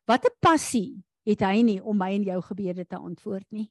Wat 0.08 0.26
'n 0.26 0.38
passie 0.40 1.04
het 1.28 1.42
hy 1.42 1.62
nie 1.62 1.82
om 1.84 1.98
my 1.98 2.14
en 2.16 2.24
jou 2.24 2.42
gebede 2.42 2.86
te 2.86 2.96
antwoord 2.96 3.46
nie. 3.52 3.70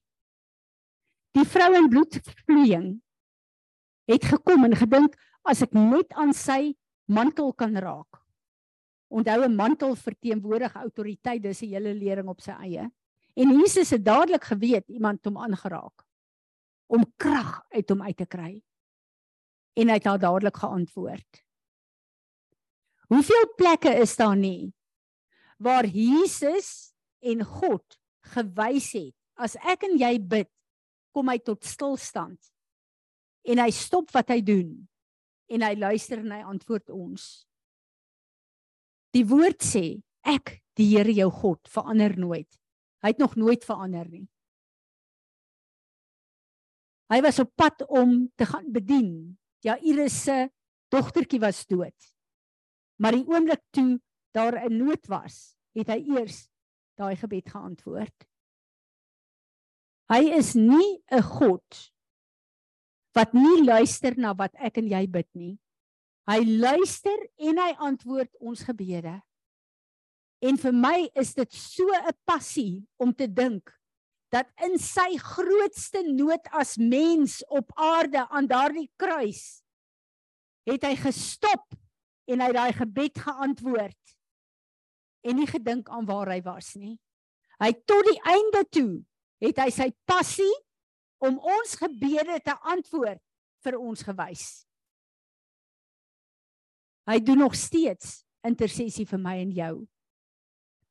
Die 1.34 1.44
vrou 1.44 1.74
in 1.74 1.88
bloedvloeiing 1.88 3.00
het 4.08 4.24
gekom 4.24 4.64
en 4.64 4.76
gedink 4.76 5.16
as 5.42 5.62
ek 5.62 5.72
net 5.72 6.12
aan 6.12 6.32
sy 6.32 6.76
mantel 7.06 7.52
kan 7.52 7.76
raak. 7.76 8.22
Onthou 9.10 9.44
'n 9.44 9.56
mantel 9.56 9.96
verteenwoordig 9.96 10.74
autoriteit, 10.74 11.42
dis 11.42 11.62
'n 11.62 11.68
hele 11.68 11.94
lering 11.94 12.28
op 12.28 12.40
sy 12.40 12.52
eie. 12.52 12.90
En 13.34 13.48
Jesus 13.48 13.90
het 13.90 14.04
dadelik 14.04 14.44
geweet 14.44 14.88
iemand 14.88 15.24
hom 15.24 15.38
aangeraak 15.38 16.07
om 16.88 17.04
krag 17.20 17.60
uit 17.74 17.92
hom 17.92 18.02
uit 18.02 18.16
te 18.16 18.26
kry. 18.26 18.52
En 19.78 19.92
hy 19.92 19.98
het 20.00 20.08
haar 20.08 20.20
dadelik 20.20 20.56
geantwoord. 20.56 21.44
Hoeveel 23.08 23.46
plekke 23.56 23.92
is 24.02 24.16
daar 24.16 24.36
nie 24.36 24.72
waar 25.58 25.86
Jesus 25.90 26.92
en 27.18 27.42
God 27.42 27.96
gewys 28.34 28.92
het 28.94 29.14
as 29.38 29.56
ek 29.66 29.86
en 29.88 29.96
jy 29.98 30.18
bid, 30.22 30.50
kom 31.14 31.30
hy 31.30 31.38
tot 31.42 31.66
stilstand 31.66 32.38
en 33.48 33.62
hy 33.62 33.70
stop 33.74 34.10
wat 34.14 34.30
hy 34.34 34.38
doen 34.44 34.70
en 35.48 35.64
hy 35.64 35.72
luister 35.78 36.20
en 36.20 36.34
hy 36.34 36.42
antwoord 36.46 36.92
ons. 36.94 37.24
Die 39.16 39.24
woord 39.26 39.64
sê 39.64 40.00
ek 40.26 40.58
die 40.78 40.90
Here 40.92 41.14
jou 41.14 41.30
God 41.34 41.70
verander 41.72 42.12
nooit. 42.20 42.50
Hy 43.02 43.14
het 43.14 43.22
nog 43.22 43.38
nooit 43.40 43.64
verander 43.66 44.06
nie. 44.10 44.26
Hy 47.08 47.20
was 47.24 47.38
op 47.40 47.54
pad 47.56 47.86
om 47.88 48.28
te 48.36 48.46
gaan 48.46 48.68
bedien. 48.72 49.38
Ja, 49.64 49.78
Iris 49.80 50.22
se 50.24 50.50
dogtertjie 50.92 51.40
was 51.40 51.66
dood. 51.66 51.96
Maar 53.00 53.16
die 53.16 53.26
oomblik 53.26 53.62
toe 53.70 54.00
daar 54.36 54.64
'n 54.64 54.76
nood 54.76 55.06
was, 55.06 55.56
het 55.72 55.88
hy 55.88 56.04
eers 56.16 56.48
daai 56.96 57.16
gebed 57.16 57.48
geantwoord. 57.48 58.26
Hy 60.08 60.22
is 60.36 60.54
nie 60.54 61.02
'n 61.10 61.22
God 61.22 61.92
wat 63.12 63.32
nie 63.32 63.64
luister 63.64 64.14
na 64.16 64.34
wat 64.34 64.54
ek 64.54 64.78
en 64.78 64.88
jy 64.88 65.06
bid 65.06 65.28
nie. 65.34 65.58
Hy 66.28 66.44
luister 66.44 67.28
en 67.36 67.58
hy 67.58 67.72
antwoord 67.78 68.36
ons 68.40 68.62
gebede. 68.62 69.22
En 70.40 70.56
vir 70.56 70.72
my 70.72 71.10
is 71.14 71.34
dit 71.34 71.52
so 71.52 71.84
'n 71.88 72.12
passie 72.24 72.86
om 72.96 73.12
te 73.14 73.26
dink 73.26 73.77
dat 74.32 74.48
in 74.64 74.76
sy 74.80 75.16
grootste 75.20 76.02
nood 76.04 76.44
as 76.52 76.76
mens 76.76 77.40
op 77.48 77.72
aarde 77.74 78.26
aan 78.28 78.48
daardie 78.48 78.90
kruis 79.00 79.62
het 80.68 80.84
hy 80.84 80.94
gestop 81.00 81.76
en 82.28 82.44
hy 82.44 82.50
daai 82.52 82.72
gebed 82.76 83.20
geantwoord 83.24 84.16
en 85.28 85.38
nie 85.40 85.48
gedink 85.48 85.88
aan 85.88 86.06
waar 86.08 86.30
hy 86.32 86.40
was 86.44 86.74
nie. 86.78 86.96
Hy 87.58 87.72
tot 87.88 88.04
die 88.06 88.20
einde 88.28 88.62
toe 88.70 88.90
het 89.42 89.58
hy 89.62 89.68
sy 89.74 89.88
passie 90.08 90.54
om 91.24 91.38
ons 91.40 91.74
gebede 91.80 92.38
te 92.44 92.54
antwoord 92.70 93.22
vir 93.64 93.78
ons 93.80 94.04
gewys. 94.06 94.46
Hy 97.08 97.16
doen 97.24 97.40
nog 97.42 97.56
steeds 97.56 98.20
intersessie 98.46 99.06
vir 99.08 99.20
my 99.22 99.38
en 99.40 99.54
jou. 99.56 99.74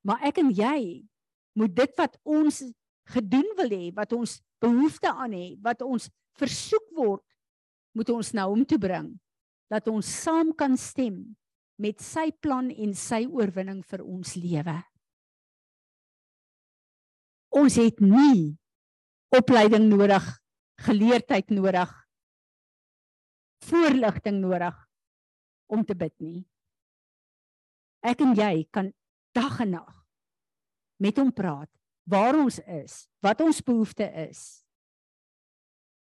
Maar 0.07 0.27
ek 0.31 0.41
en 0.41 0.49
jy 0.55 1.05
moet 1.57 1.73
dit 1.77 1.93
wat 1.99 2.17
ons 2.25 2.63
gedoen 3.13 3.47
wil 3.57 3.71
hê, 3.71 3.91
wat 3.95 4.13
ons 4.17 4.37
behoefte 4.61 5.11
aan 5.11 5.35
het, 5.37 5.57
wat 5.63 5.83
ons 5.85 6.09
versoek 6.37 6.87
word, 6.97 7.23
moet 7.97 8.09
ons 8.13 8.33
nou 8.37 8.47
om 8.53 8.63
toe 8.67 8.79
bring 8.81 9.09
dat 9.71 9.87
ons 9.91 10.07
saam 10.23 10.53
kan 10.55 10.77
stem 10.79 11.23
met 11.81 11.99
sy 12.01 12.29
plan 12.41 12.69
en 12.71 12.93
sy 12.97 13.25
oorwinning 13.27 13.81
vir 13.85 14.03
ons 14.05 14.33
lewe. 14.39 14.75
Ons 17.57 17.77
het 17.79 17.99
nie 18.03 18.55
opleiding 19.33 19.89
nodig, 19.89 20.23
geleerdheid 20.85 21.51
nodig, 21.51 21.91
voorligting 23.67 24.39
nodig 24.39 24.77
om 25.67 25.83
te 25.85 25.97
bid 25.97 26.13
nie. 26.23 26.41
Ek 28.05 28.21
en 28.23 28.35
jy 28.37 28.67
kan 28.71 28.91
dag 29.35 29.59
en 29.65 29.73
nag 29.75 29.93
met 31.03 31.17
hom 31.19 31.33
praat 31.35 31.69
waar 32.07 32.37
ons 32.39 32.59
is, 32.63 33.03
wat 33.21 33.41
ons 33.43 33.59
behoefte 33.61 34.07
is. 34.27 34.63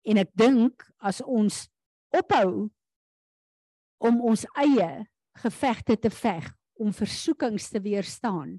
En 0.06 0.20
ek 0.20 0.30
dink 0.36 0.84
as 1.00 1.22
ons 1.24 1.64
ophou 2.14 2.68
om 4.04 4.20
ons 4.28 4.44
eie 4.60 4.90
gevegte 5.40 5.96
te 5.98 6.12
veg, 6.12 6.46
om 6.76 6.92
versoekings 6.92 7.70
te 7.72 7.80
weerstaan 7.80 8.58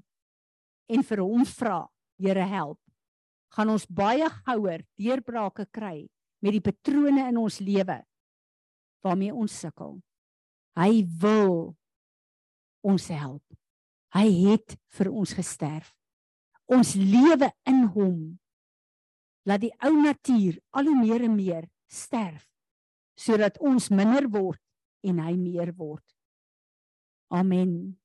en 0.90 1.04
vir 1.06 1.22
hom 1.22 1.44
vra, 1.46 1.86
Here 2.18 2.42
help, 2.50 2.80
gaan 3.54 3.70
ons 3.70 3.84
baie 3.86 4.26
gouer 4.42 4.82
deurbrake 4.98 5.68
kry 5.70 6.08
met 6.42 6.56
die 6.56 6.62
patrone 6.64 7.28
in 7.30 7.36
ons 7.38 7.60
lewe 7.62 8.00
waarmee 9.06 9.30
ons 9.30 9.54
sukkel. 9.54 10.00
Hy 10.74 11.04
wil 11.22 11.76
ons 12.82 13.06
help. 13.14 13.44
Hy 14.14 14.26
het 14.48 14.74
vir 14.98 15.12
ons 15.14 15.36
gesterf. 15.38 15.92
Ons 16.68 16.94
lewe 16.94 17.48
in 17.68 17.86
hom. 17.94 18.18
Laat 19.48 19.64
die 19.64 19.72
ou 19.86 19.94
natuur 19.96 20.58
al 20.76 20.90
hoe 20.90 20.98
meer 21.00 21.24
en 21.24 21.36
meer 21.36 21.68
sterf 21.88 22.44
sodat 23.18 23.56
ons 23.64 23.88
minder 23.90 24.28
word 24.30 24.60
en 25.02 25.18
hy 25.24 25.32
meer 25.34 25.72
word. 25.74 26.04
Amen. 27.34 27.98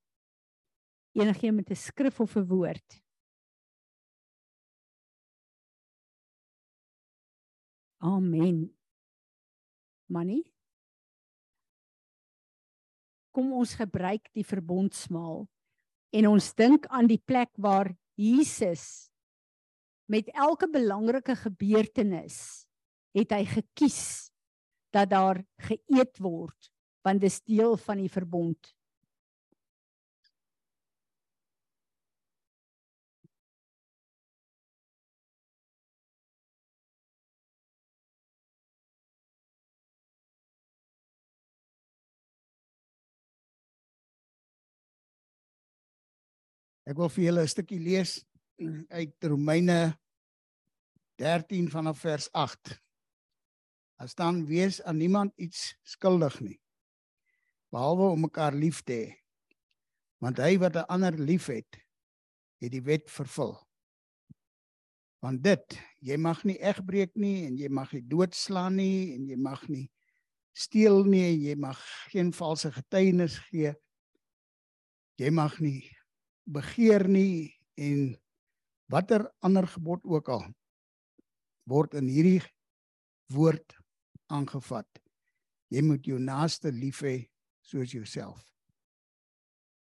Enigeen 1.13 1.55
met 1.55 1.69
'n 1.69 1.75
skrif 1.75 2.19
of 2.19 2.35
'n 2.35 2.47
woord. 2.47 3.03
Amen. 8.01 8.73
Manie 10.09 10.53
kom 13.33 13.53
ons 13.57 13.73
gebruik 13.73 14.29
die 14.37 14.45
verbondsmaal 14.45 15.47
en 16.13 16.27
ons 16.29 16.53
dink 16.53 16.85
aan 16.93 17.09
die 17.09 17.21
plek 17.25 17.49
waar 17.57 17.89
Jesus 18.19 19.09
met 20.11 20.29
elke 20.35 20.67
belangrike 20.69 21.35
gebeurtenis 21.35 22.65
het 23.17 23.33
hy 23.33 23.43
gekies 23.49 24.29
dat 24.93 25.09
daar 25.13 25.41
geëet 25.69 26.19
word 26.21 26.69
want 27.03 27.23
dis 27.23 27.41
deel 27.43 27.77
van 27.77 28.01
die 28.03 28.11
verbond 28.11 28.73
Ek 46.83 46.97
wil 46.99 47.09
vir 47.09 47.23
julle 47.29 47.43
'n 47.43 47.47
stukkie 47.47 47.79
lees 47.79 48.25
uit 48.91 49.15
Romeine 49.23 49.97
13 51.15 51.69
vanaf 51.71 51.99
vers 51.99 52.27
8. 52.31 52.81
Daar 53.97 54.09
staan 54.09 54.45
wees 54.45 54.81
aan 54.83 54.97
niemand 54.97 55.31
iets 55.35 55.77
skuldig 55.83 56.39
nie 56.39 56.59
behalwe 57.73 58.11
om 58.13 58.19
mekaar 58.27 58.53
lief 58.53 58.83
te 58.85 58.93
hê. 58.93 59.07
Want 60.21 60.37
hy 60.37 60.57
wat 60.61 60.75
'n 60.75 60.89
ander 60.93 61.15
liefhet, 61.17 61.79
het 62.61 62.71
die 62.71 62.83
wet 62.83 63.09
vervul. 63.09 63.57
Want 65.19 65.43
dit, 65.43 65.79
jy 65.99 66.17
mag 66.17 66.43
nie 66.43 66.59
egbreek 66.61 67.15
nie 67.15 67.47
en 67.47 67.57
jy 67.57 67.69
mag 67.69 67.91
nie 67.93 68.05
doodslaan 68.07 68.75
nie 68.75 69.15
en 69.15 69.25
jy 69.27 69.37
mag 69.37 69.67
nie 69.69 69.89
steel 70.53 71.03
nie 71.03 71.33
en 71.33 71.41
jy 71.41 71.55
mag 71.55 71.79
geen 72.11 72.33
valse 72.33 72.71
getuienis 72.71 73.39
gee. 73.49 73.73
Jy 75.17 75.29
mag 75.29 75.59
nie 75.59 75.89
begeer 76.43 77.07
nie 77.07 77.53
en 77.79 78.13
watter 78.91 79.25
ander 79.41 79.67
gebod 79.67 80.03
ook 80.03 80.29
al 80.29 80.45
word 81.69 81.95
in 81.95 82.09
hierdie 82.11 82.41
woord 83.33 83.77
aangevat. 84.33 84.89
Jy 85.71 85.81
moet 85.85 86.05
jou 86.05 86.19
naaste 86.19 86.71
lief 86.75 87.01
hê 87.05 87.15
soos 87.63 87.93
jouself. 87.95 88.41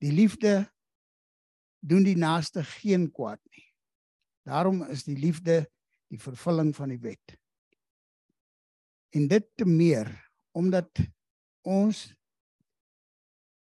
Die 0.02 0.12
liefde 0.12 0.64
doen 1.80 2.04
die 2.04 2.16
naaste 2.18 2.64
geen 2.80 3.11
kwaad 3.12 3.40
nie. 3.52 3.66
Daarom 4.46 4.82
is 4.90 5.04
die 5.07 5.18
liefde 5.18 5.64
die 6.11 6.20
vervulling 6.22 6.72
van 6.76 6.92
die 6.94 7.00
wet. 7.02 7.36
En 9.14 9.28
dit 9.28 9.46
te 9.59 9.66
meer 9.68 10.11
omdat 10.57 11.02
ons 11.66 12.07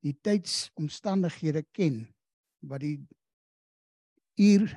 die 0.05 0.15
tydsomstandighede 0.23 1.65
ken 1.75 2.05
wat 2.62 2.84
die 2.84 2.97
uur 4.39 4.72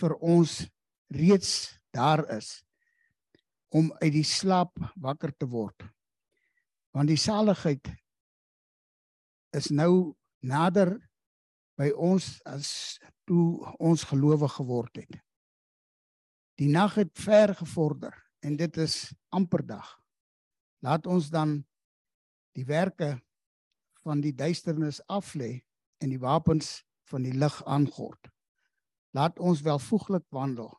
vir 0.00 0.14
ons 0.20 0.62
reeds 1.14 1.78
daar 1.94 2.24
is 2.34 2.64
om 3.74 3.90
uit 4.00 4.12
die 4.14 4.26
slaap 4.26 4.78
wakker 5.02 5.32
te 5.34 5.46
word. 5.50 5.86
Want 6.94 7.10
die 7.10 7.18
saligheid 7.18 7.90
is 9.54 9.70
nou 9.70 10.14
nader 10.46 10.94
by 11.78 11.90
ons 11.90 12.38
as 12.46 13.00
toe 13.26 13.64
ons 13.82 14.06
gelowig 14.06 14.52
geword 14.58 15.02
het. 15.02 15.18
Die 16.58 16.70
nag 16.70 16.94
het 17.00 17.10
ver 17.18 17.54
gevorder 17.58 18.14
en 18.46 18.56
dit 18.56 18.76
is 18.78 19.10
amper 19.34 19.64
dag. 19.66 19.88
Laat 20.84 21.06
ons 21.10 21.30
dan 21.32 21.58
die 22.54 22.66
werke 22.68 23.16
van 24.04 24.20
die 24.22 24.34
duisternis 24.36 25.00
aflê 25.10 25.64
en 25.98 26.12
die 26.12 26.20
wapens 26.20 26.84
van 27.10 27.24
die 27.26 27.34
lig 27.34 27.56
aangord. 27.64 28.30
Laat 29.14 29.38
ons 29.38 29.62
welvoeglik 29.62 30.26
wandel 30.34 30.72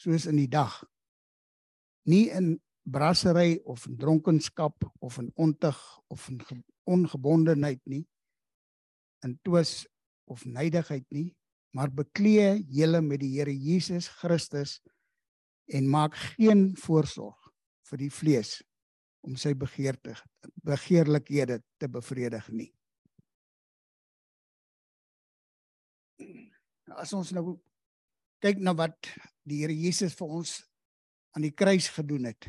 soos 0.00 0.26
in 0.26 0.38
die 0.40 0.50
dag. 0.50 0.74
Nie 2.06 2.28
in 2.34 2.56
brassery 2.86 3.60
of 3.64 3.86
in 3.86 3.96
dronkenskap 3.98 4.84
of 4.98 5.18
in 5.18 5.30
ontug 5.34 5.80
of 6.12 6.28
in 6.30 6.40
ongebondenheid 6.84 7.80
nie. 7.84 8.04
In 9.24 9.38
twis 9.42 9.86
of 10.30 10.44
nydigheid 10.44 11.06
nie, 11.10 11.30
maar 11.74 11.90
beklee 11.90 12.62
julle 12.72 13.00
met 13.02 13.20
die 13.22 13.32
Here 13.36 13.52
Jesus 13.54 14.08
Christus 14.20 14.78
en 15.66 15.90
maak 15.90 16.14
geen 16.36 16.70
voorsorg 16.78 17.50
vir 17.90 18.02
die 18.04 18.10
vlees 18.10 18.58
om 19.26 19.34
sy 19.38 19.52
begeerte 19.58 20.14
begeerlikhede 20.66 21.60
te 21.80 21.88
bevredig 21.90 22.46
nie. 22.54 22.70
As 26.94 27.12
ons 27.16 27.32
nou 27.34 27.56
kyk 28.42 28.60
na 28.62 28.74
wat 28.76 29.10
die 29.46 29.62
Here 29.62 29.74
Jesus 29.74 30.14
vir 30.18 30.30
ons 30.38 30.60
aan 31.34 31.46
die 31.46 31.54
kruis 31.54 31.88
gedoen 31.92 32.28
het. 32.30 32.48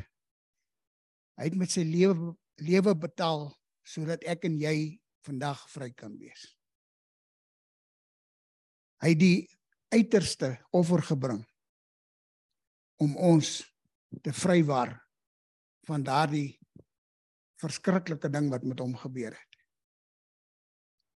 Hy 1.38 1.50
het 1.50 1.58
met 1.58 1.72
sy 1.72 1.84
lewe 1.86 2.34
lewe 2.58 2.94
betaal 2.98 3.52
sodat 3.86 4.24
ek 4.26 4.48
en 4.48 4.56
jy 4.58 4.98
vandag 5.26 5.60
vry 5.70 5.92
kan 5.94 6.16
wees. 6.18 6.48
Hy 8.98 9.12
het 9.14 9.20
die 9.20 9.38
uiterste 9.94 10.56
offer 10.74 11.04
gebring 11.06 11.44
om 12.98 13.14
ons 13.14 13.60
te 14.24 14.34
vrywaar 14.34 14.96
van 15.86 16.02
daardie 16.02 16.58
verskriklike 17.62 18.30
ding 18.30 18.50
wat 18.50 18.66
met 18.66 18.82
hom 18.82 18.96
gebeur 18.98 19.34
het. 19.38 19.62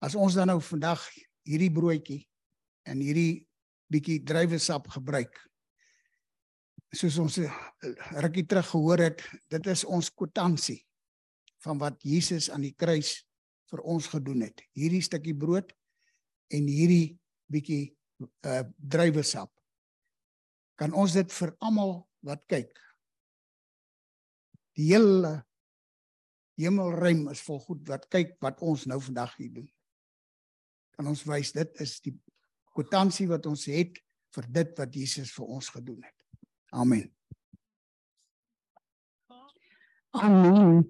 As 0.02 0.18
ons 0.18 0.34
dan 0.38 0.50
nou 0.50 0.58
vandag 0.62 1.02
hierdie 1.46 1.72
broodjie 1.74 2.20
en 2.88 3.02
hierdie 3.04 3.44
bietjie 3.92 4.20
druiwesap 4.24 4.88
gebruik. 4.96 5.36
Soos 6.96 7.18
ons 7.20 7.38
eh, 7.42 7.52
rukkie 8.24 8.46
terug 8.48 8.68
gehoor 8.70 9.02
het, 9.08 9.24
dit 9.52 9.68
is 9.68 9.84
ons 9.84 10.10
kwitansie 10.12 10.80
van 11.64 11.80
wat 11.80 11.98
Jesus 12.06 12.48
aan 12.54 12.64
die 12.64 12.74
kruis 12.76 13.18
vir 13.68 13.82
ons 13.84 14.08
gedoen 14.08 14.46
het. 14.46 14.62
Hierdie 14.78 15.02
stukkie 15.04 15.36
brood 15.36 15.72
en 16.54 16.68
hierdie 16.68 17.18
bietjie 17.52 17.94
uh 18.18 18.64
druiwesap. 18.76 19.50
Kan 20.78 20.94
ons 20.94 21.14
dit 21.14 21.34
vir 21.38 21.52
almal 21.62 22.00
wat 22.26 22.42
kyk. 22.50 22.72
Die 24.78 24.88
hele 24.92 25.36
hemelruim 26.58 27.28
is 27.30 27.42
vol 27.46 27.60
goed 27.62 27.84
wat 27.90 28.08
kyk 28.10 28.36
wat 28.42 28.62
ons 28.64 28.86
nou 28.90 28.98
vandag 29.02 29.36
hier 29.38 29.52
doen. 29.60 29.68
Kan 30.96 31.10
ons 31.10 31.22
wys 31.28 31.52
dit 31.54 31.82
is 31.84 31.98
die 32.02 32.14
kwitansie 32.78 33.26
wat 33.30 33.46
ons 33.50 33.66
het 33.70 33.98
vir 34.36 34.50
dit 34.54 34.78
wat 34.78 34.94
Jesus 34.94 35.32
vir 35.34 35.54
ons 35.58 35.70
gedoen 35.74 36.02
het. 36.04 36.14
Amen. 36.70 37.08
Amen. 40.14 40.84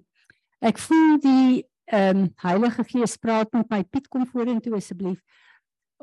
Ek 0.59 0.79
voel 0.81 1.19
die 1.23 1.65
ehm 1.89 2.25
um, 2.25 2.25
Heilige 2.43 2.83
Gees 2.85 3.15
praat 3.17 3.49
met 3.55 3.69
my. 3.71 3.79
Piet 3.83 4.07
kom 4.13 4.27
vorentoe 4.29 4.75
asseblief. 4.77 5.17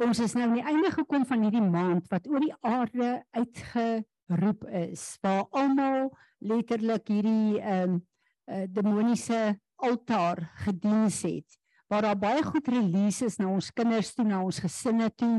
Ons 0.03 0.19
is 0.25 0.35
nou 0.35 0.49
aan 0.49 0.57
die 0.59 0.67
einde 0.67 0.91
gekom 0.93 1.23
van 1.29 1.45
hierdie 1.47 1.63
maand 1.63 2.09
wat 2.11 2.27
oor 2.27 2.43
die 2.43 2.55
aarde 2.67 3.11
uitgeroep 3.39 4.67
is 4.83 5.05
waar 5.23 5.47
almal 5.55 6.11
letterlik 6.43 7.07
hierdie 7.13 7.61
ehm 7.61 7.95
um, 7.95 8.03
uh, 8.51 8.65
demoniese 8.71 9.57
altaar 9.77 10.43
gediens 10.65 11.23
het. 11.27 11.57
Waar 11.87 12.03
daar 12.03 12.19
baie 12.19 12.43
goed 12.43 12.69
releases 12.69 13.39
na 13.39 13.47
ons 13.53 13.71
kinders 13.71 14.13
toe, 14.15 14.27
na 14.27 14.43
ons 14.43 14.59
gesinne 14.63 15.09
toe 15.15 15.39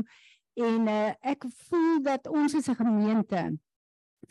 en 0.58 0.88
uh, 0.90 1.14
ek 1.22 1.46
voel 1.68 2.02
dat 2.02 2.26
ons 2.26 2.54
as 2.58 2.68
'n 2.68 2.80
gemeente 2.82 3.42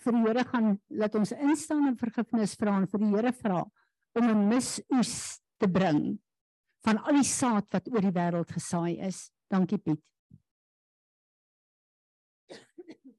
vir 0.03 0.13
die 0.13 0.23
Here 0.27 0.43
gaan 0.43 0.79
laat 0.87 1.15
ons 1.15 1.31
instaan 1.31 1.87
en 1.87 1.97
vergifnis 1.97 2.55
vra 2.59 2.77
en 2.77 2.87
vir 2.87 2.99
die 2.99 3.13
Here 3.15 3.33
vra 3.33 3.63
om 4.19 4.25
'n 4.29 4.47
misoes 4.49 5.41
te 5.57 5.67
bring 5.67 6.19
van 6.85 6.97
al 6.97 7.19
die 7.19 7.23
saad 7.23 7.65
wat 7.71 7.87
oor 7.91 8.01
die 8.01 8.17
wêreld 8.19 8.51
gesaai 8.51 8.99
is. 9.07 9.31
Dankie 9.49 9.77
Piet. 9.77 10.03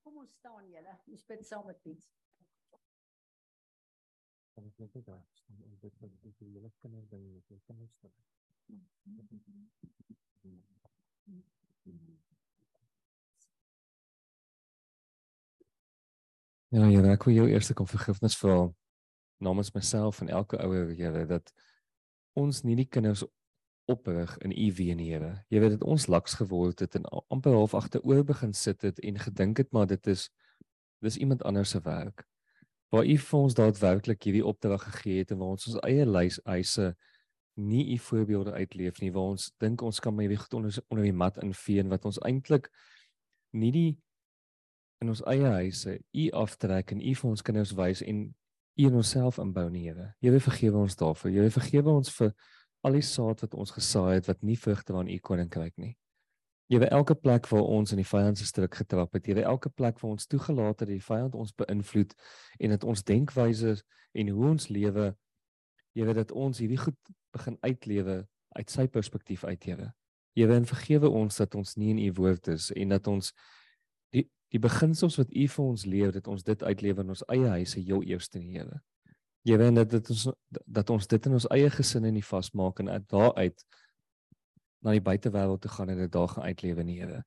Kom 0.02 0.16
ons 0.16 0.32
staan 0.38 0.64
julle. 0.68 0.94
Ons 1.08 1.24
bid 1.24 1.46
saam 1.46 1.66
met 1.66 1.82
Piet. 1.82 2.04
Kan 4.54 4.66
ek 4.66 4.78
net 4.78 5.06
daar 5.06 5.24
staan 5.32 5.62
en 5.64 5.78
dit 5.80 5.94
wat 6.00 6.10
ek 6.12 6.34
vir 6.38 6.48
julle 6.48 6.70
kinders 6.80 7.08
ding 7.08 7.24
met 7.32 7.44
julle 7.48 7.60
kinders 7.66 7.94
Ja, 16.68 16.84
ja, 16.84 17.00
ek 17.14 17.22
wil 17.24 17.32
jou 17.32 17.46
eers 17.48 17.70
kom 17.72 17.86
vergifnis 17.88 18.34
vra 18.36 18.66
namens 19.40 19.70
myself 19.72 20.18
en 20.20 20.28
elke 20.28 20.58
ouer, 20.60 20.90
Here, 20.92 21.24
dat 21.24 21.52
ons 22.36 22.60
nie 22.60 22.74
die 22.76 22.84
kinders 22.84 23.22
oprig 23.88 24.34
in 24.44 24.52
U 24.52 24.66
ween, 24.76 24.98
Here. 25.00 25.30
Jy 25.48 25.62
weet 25.62 25.78
dit 25.78 25.86
ons 25.88 26.08
laks 26.12 26.34
geword 26.36 26.82
het 26.84 26.98
en 26.98 27.06
amper 27.32 27.56
half 27.56 27.72
agteroor 27.78 28.20
begin 28.28 28.52
sit 28.52 28.84
het 28.84 29.00
en 29.00 29.16
gedink 29.22 29.62
het 29.62 29.72
maar 29.72 29.88
dit 29.88 30.10
is 30.12 30.26
dis 31.00 31.16
iemand 31.16 31.46
anders 31.48 31.72
se 31.72 31.80
werk. 31.86 32.26
Waar 32.92 33.08
U 33.08 33.16
vir 33.16 33.38
ons 33.38 33.56
daadwerklik 33.56 34.28
hierdie 34.28 34.44
opdrag 34.44 34.84
gegee 34.90 35.22
het 35.22 35.32
en 35.32 35.40
waar 35.40 35.54
ons 35.56 35.70
ons 35.72 35.80
eie 35.88 36.04
lys 36.04 36.36
eise 36.44 36.90
nie 37.56 37.86
U 37.94 37.98
voorbeelde 38.10 38.52
uitleef 38.52 39.00
nie, 39.00 39.08
waar 39.16 39.32
ons 39.32 39.48
dink 39.56 39.80
ons 39.80 40.04
kan 40.04 40.12
maar 40.12 40.28
hierdie 40.28 40.42
goed 40.42 40.60
onder 40.60 40.82
onder 40.90 41.08
die 41.08 41.16
mat 41.16 41.40
invee 41.40 41.88
wat 41.88 42.04
ons 42.04 42.20
eintlik 42.28 42.68
nie 43.56 43.72
die 43.72 43.90
in 44.98 45.12
ons 45.12 45.22
eie 45.30 45.46
huise 45.58 45.98
u 46.12 46.30
aftrek 46.30 46.92
en 46.94 47.00
u 47.00 47.14
vir 47.14 47.30
ons 47.30 47.42
kinders 47.42 47.74
wys 47.78 48.02
en 48.02 48.26
u 48.78 48.86
in 48.86 48.94
onsself 48.94 49.38
inbou 49.42 49.68
nie 49.70 49.88
Here. 49.88 50.12
Here 50.22 50.40
vergewe 50.40 50.78
ons 50.78 50.96
daarvoor. 50.96 51.30
Here 51.34 51.50
vergewe 51.50 51.90
ons 51.90 52.10
vir 52.14 52.34
al 52.86 52.94
die 52.94 53.02
saad 53.02 53.42
wat 53.42 53.54
ons 53.58 53.74
gesaai 53.74 54.18
het 54.18 54.28
wat 54.30 54.44
nie 54.46 54.58
vrugte 54.58 54.94
aan 54.94 55.10
u 55.10 55.18
koninkryk 55.18 55.74
nie. 55.76 55.96
Here 56.70 56.86
elke 56.92 57.14
plek 57.16 57.48
waar 57.50 57.64
ons 57.64 57.94
in 57.94 58.02
die 58.02 58.06
vyand 58.06 58.38
se 58.38 58.46
struik 58.46 58.74
getrap 58.78 59.14
het, 59.16 59.26
Here 59.26 59.42
elke 59.42 59.70
plek 59.70 59.98
waar 60.02 60.14
ons 60.14 60.26
toegelaat 60.26 60.78
het 60.78 60.86
dat 60.86 60.94
die 60.94 61.02
vyand 61.02 61.34
ons 61.34 61.54
beïnvloed 61.58 62.14
en 62.58 62.74
dat 62.76 62.84
ons 62.84 63.02
denkwyse 63.02 63.78
en 64.12 64.34
hoe 64.34 64.50
ons 64.52 64.68
lewe 64.68 65.14
Here 65.96 66.14
dat 66.14 66.30
ons 66.30 66.58
hierdie 66.62 66.78
goed 66.78 66.98
begin 67.34 67.56
uitlewe 67.64 68.20
uit 68.54 68.70
sy 68.70 68.86
perspektief 68.86 69.44
uit 69.44 69.64
Here. 69.64 69.92
Here 70.38 70.54
en 70.54 70.68
vergewe 70.68 71.10
ons 71.10 71.40
dat 71.40 71.54
ons 71.58 71.74
nie 71.76 71.90
in 71.96 72.02
u 72.04 72.12
woord 72.20 72.52
is 72.54 72.70
en 72.76 72.94
dat 72.94 73.10
ons 73.10 73.32
die 74.52 74.60
beginsels 74.62 75.18
wat 75.20 75.32
U 75.34 75.46
vir 75.54 75.64
ons 75.64 75.84
leer 75.84 76.12
dat 76.12 76.28
ons 76.28 76.44
dit 76.44 76.62
uitlewe 76.62 77.04
in 77.04 77.12
ons 77.14 77.24
eie 77.28 77.50
huise 77.58 77.80
heel 77.80 78.02
eerste 78.08 78.40
in 78.40 78.48
Here. 78.48 78.80
Jy 79.46 79.58
weet 79.60 79.76
dat 79.76 79.90
dit 79.92 80.10
ons 80.10 80.28
dat 80.64 80.90
ons 80.90 81.06
dit 81.06 81.26
in 81.28 81.36
ons 81.38 81.48
eie 81.54 81.68
gesinne 81.72 82.10
nie 82.12 82.24
vasmaak 82.24 82.80
en 82.82 82.90
daaruit 83.08 83.64
na 84.84 84.94
die 84.94 85.04
buitewêreld 85.04 85.60
toe 85.62 85.70
gaan 85.70 85.92
en 85.92 86.02
dit 86.04 86.12
daar 86.12 86.28
gaan 86.32 86.48
uitlewe 86.48 86.84
in 86.86 86.94
Here. 86.94 87.22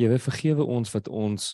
Jy 0.00 0.08
weet 0.12 0.24
vergewe 0.24 0.64
ons 0.64 0.92
wat 0.94 1.08
ons 1.08 1.52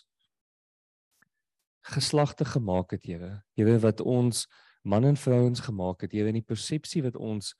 geslagte 1.89 2.45
gemaak 2.45 2.91
het, 2.91 3.05
Here. 3.07 3.39
Weet 3.55 3.81
wat 3.83 4.01
ons 4.01 4.47
man 4.83 5.05
en 5.05 5.17
vrouens 5.19 5.59
gemaak 5.59 6.05
het, 6.05 6.13
jy 6.13 6.23
weet 6.27 6.39
die 6.39 6.47
persepsie 6.47 7.03
wat 7.03 7.15
ons 7.15 7.53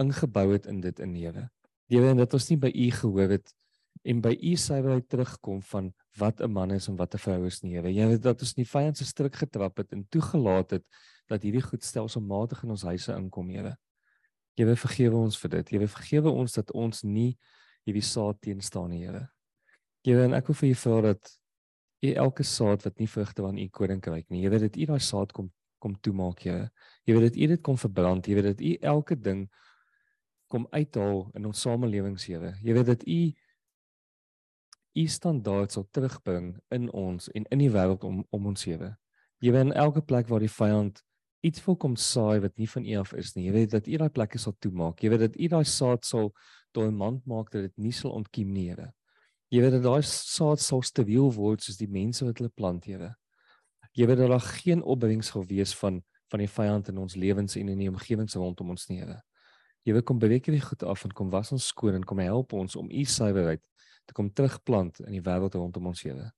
ingebou 0.00 0.52
het 0.52 0.66
in 0.66 0.80
dit 0.80 1.00
in 1.04 1.14
Here. 1.16 1.48
Jy 1.88 2.02
weet 2.04 2.20
dat 2.20 2.34
ons 2.36 2.48
nie 2.50 2.58
by 2.60 2.70
U 2.72 2.90
gehoor 3.00 3.36
het 3.38 3.52
en 4.02 4.20
by 4.20 4.34
u 4.34 4.54
suiwerheid 4.56 5.08
terugkom 5.08 5.62
van 5.62 5.92
wat 6.18 6.40
'n 6.40 6.50
man 6.50 6.70
is 6.70 6.88
en 6.88 6.96
wat 6.96 7.14
'n 7.14 7.18
vrou 7.18 7.46
is 7.46 7.62
nie. 7.62 7.74
Jy 7.74 8.06
weet 8.08 8.22
dat 8.22 8.40
ons 8.40 8.56
nie 8.56 8.64
vyand 8.66 8.96
se 8.96 9.04
struik 9.04 9.34
getrap 9.34 9.76
het 9.76 9.92
en 9.92 10.06
toegelaat 10.08 10.70
het 10.70 10.84
dat 11.28 11.42
hierdie 11.42 11.62
goed 11.62 11.84
stelselmatig 11.84 12.62
in 12.62 12.70
ons 12.70 12.82
huise 12.82 13.12
inkom, 13.12 13.50
Here. 13.50 13.76
Jy 14.56 14.64
wil 14.64 14.76
vergewe 14.76 15.16
ons 15.16 15.38
vir 15.38 15.50
dit. 15.50 15.70
Jy 15.70 15.78
wil 15.78 15.88
vergewe 15.88 16.30
ons 16.30 16.52
dat 16.52 16.72
ons 16.72 17.02
nie 17.02 17.38
hierdie 17.84 18.02
saad 18.02 18.40
teen 18.40 18.60
staan 18.60 18.90
nie, 18.90 19.06
Here. 19.06 19.28
Jy 20.04 20.14
weet 20.14 20.32
ek 20.32 20.46
wil 20.46 20.54
vir 20.54 20.68
u 20.68 20.74
vra 20.74 21.00
dat 21.00 21.38
u 22.00 22.12
elke 22.12 22.42
saad 22.42 22.84
wat 22.86 22.98
nie 22.98 23.08
vrugte 23.08 23.44
aan 23.44 23.58
u 23.58 23.68
koninkryk 23.68 24.28
nie, 24.30 24.42
jy 24.44 24.50
weet 24.50 24.66
dat 24.68 24.76
u 24.76 24.86
daai 24.92 25.00
saad 25.02 25.32
kom 25.32 25.50
kom 25.78 25.94
toemaak, 26.02 26.40
Here. 26.42 26.70
Jy 27.06 27.14
weet 27.14 27.26
dat 27.28 27.36
u 27.36 27.46
dit 27.46 27.60
kom 27.62 27.76
verbrand, 27.78 28.26
jy 28.26 28.34
weet 28.34 28.48
dat 28.48 28.60
u 28.60 28.72
elke 28.82 29.14
ding 29.14 29.44
kom 30.50 30.66
uithaal 30.74 31.28
in 31.38 31.46
ons 31.46 31.60
samelewings, 31.62 32.24
Here. 32.26 32.56
Jy 32.64 32.74
weet 32.74 32.86
dat 32.86 33.04
u 33.06 33.18
u 34.98 35.06
standaard 35.06 35.72
sal 35.72 35.86
terugbring 35.94 36.56
in 36.74 36.88
ons 36.90 37.28
en 37.36 37.46
in 37.54 37.62
die 37.62 37.70
wêreld 37.70 38.04
om 38.06 38.24
om 38.34 38.48
ons 38.50 38.66
lewe. 38.66 38.90
Jy 39.38 39.52
weet 39.54 39.68
in 39.68 39.76
elke 39.78 40.02
plek 40.02 40.30
waar 40.30 40.42
die 40.42 40.50
vyand 40.50 41.02
iets 41.46 41.62
wil 41.66 41.76
kom 41.78 41.94
saai 41.96 42.40
wat 42.42 42.56
nie 42.58 42.66
van 42.66 42.86
u 42.86 42.96
af 42.98 43.12
is 43.14 43.34
nie. 43.36 43.46
Jy 43.46 43.52
weet 43.54 43.74
dat 43.76 43.86
u 43.86 43.98
daai 44.02 44.10
plekke 44.10 44.40
sal 44.42 44.56
toemaak. 44.58 45.02
Jy 45.02 45.12
weet 45.12 45.24
dat 45.26 45.36
u 45.38 45.48
daai 45.54 45.64
saad 45.64 46.04
sal 46.04 46.32
dormant 46.74 47.22
maak 47.30 47.52
dat 47.52 47.68
dit 47.68 47.76
nie 47.78 47.94
sal 47.94 48.16
ontkiem 48.18 48.50
nie, 48.52 48.68
Here. 48.72 48.90
Jy 49.54 49.62
weet 49.62 49.78
dat 49.78 49.86
daai 49.86 50.02
saad 50.02 50.60
sal 50.60 50.82
stabiel 50.82 51.30
word 51.32 51.62
soos 51.62 51.78
die 51.78 51.88
mense 51.88 52.26
wat 52.26 52.42
hulle 52.42 52.50
plant, 52.50 52.90
Here. 52.90 53.14
Jy 53.94 54.10
weet 54.10 54.18
dat 54.18 54.34
daar 54.34 54.50
geen 54.60 54.82
opbrengs 54.82 55.32
sal 55.34 55.46
wees 55.46 55.74
van 55.78 56.02
van 56.28 56.42
die 56.42 56.50
vyand 56.52 56.90
in 56.90 56.98
ons 57.00 57.14
lewens 57.16 57.54
en 57.56 57.70
in 57.72 57.78
die 57.80 57.88
omgewings 57.88 58.34
rondom 58.36 58.74
ons 58.74 58.88
nie, 58.90 58.98
Here. 59.00 59.22
Wil 59.88 60.02
kom 60.04 60.18
beweeg 60.20 60.44
hierdie 60.44 60.60
goed 60.60 60.82
af 60.84 61.06
en 61.06 61.14
kom 61.16 61.30
was 61.32 61.54
ons 61.54 61.70
skoon 61.70 61.96
en 61.96 62.04
kom 62.04 62.18
help 62.20 62.52
ons 62.52 62.76
om 62.76 62.90
u 62.90 63.04
suiwerheid 63.08 63.62
te 64.08 64.16
kom 64.16 64.30
terugplant 64.32 65.02
in 65.04 65.12
die 65.18 65.24
wêreld 65.24 65.56
rondom 65.58 65.90
ons 65.92 66.02
Here. 66.02 66.30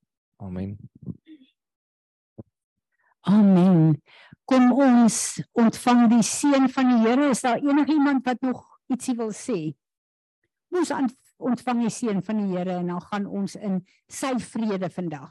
Amen. 0.43 0.77
Amen. 3.29 4.01
Kom 4.49 4.73
ons 4.73 5.39
ontvang 5.55 6.07
die 6.11 6.25
seën 6.27 6.67
van 6.75 6.91
die 6.91 7.03
Here. 7.05 7.31
Is 7.31 7.45
daar 7.47 7.63
enigiemand 7.63 8.27
wat 8.27 8.41
nog 8.43 8.65
ietsie 8.91 9.15
wil 9.19 9.31
sê? 9.37 9.59
Ons 10.75 10.91
ontvang 11.39 11.85
die 11.85 11.93
seën 11.95 12.23
van 12.27 12.41
die 12.43 12.57
Here 12.57 12.81
en 12.81 12.91
dan 12.95 13.05
gaan 13.11 13.29
ons 13.29 13.55
in 13.61 13.83
sy 14.11 14.33
vrede 14.51 14.91
vandag. 14.91 15.31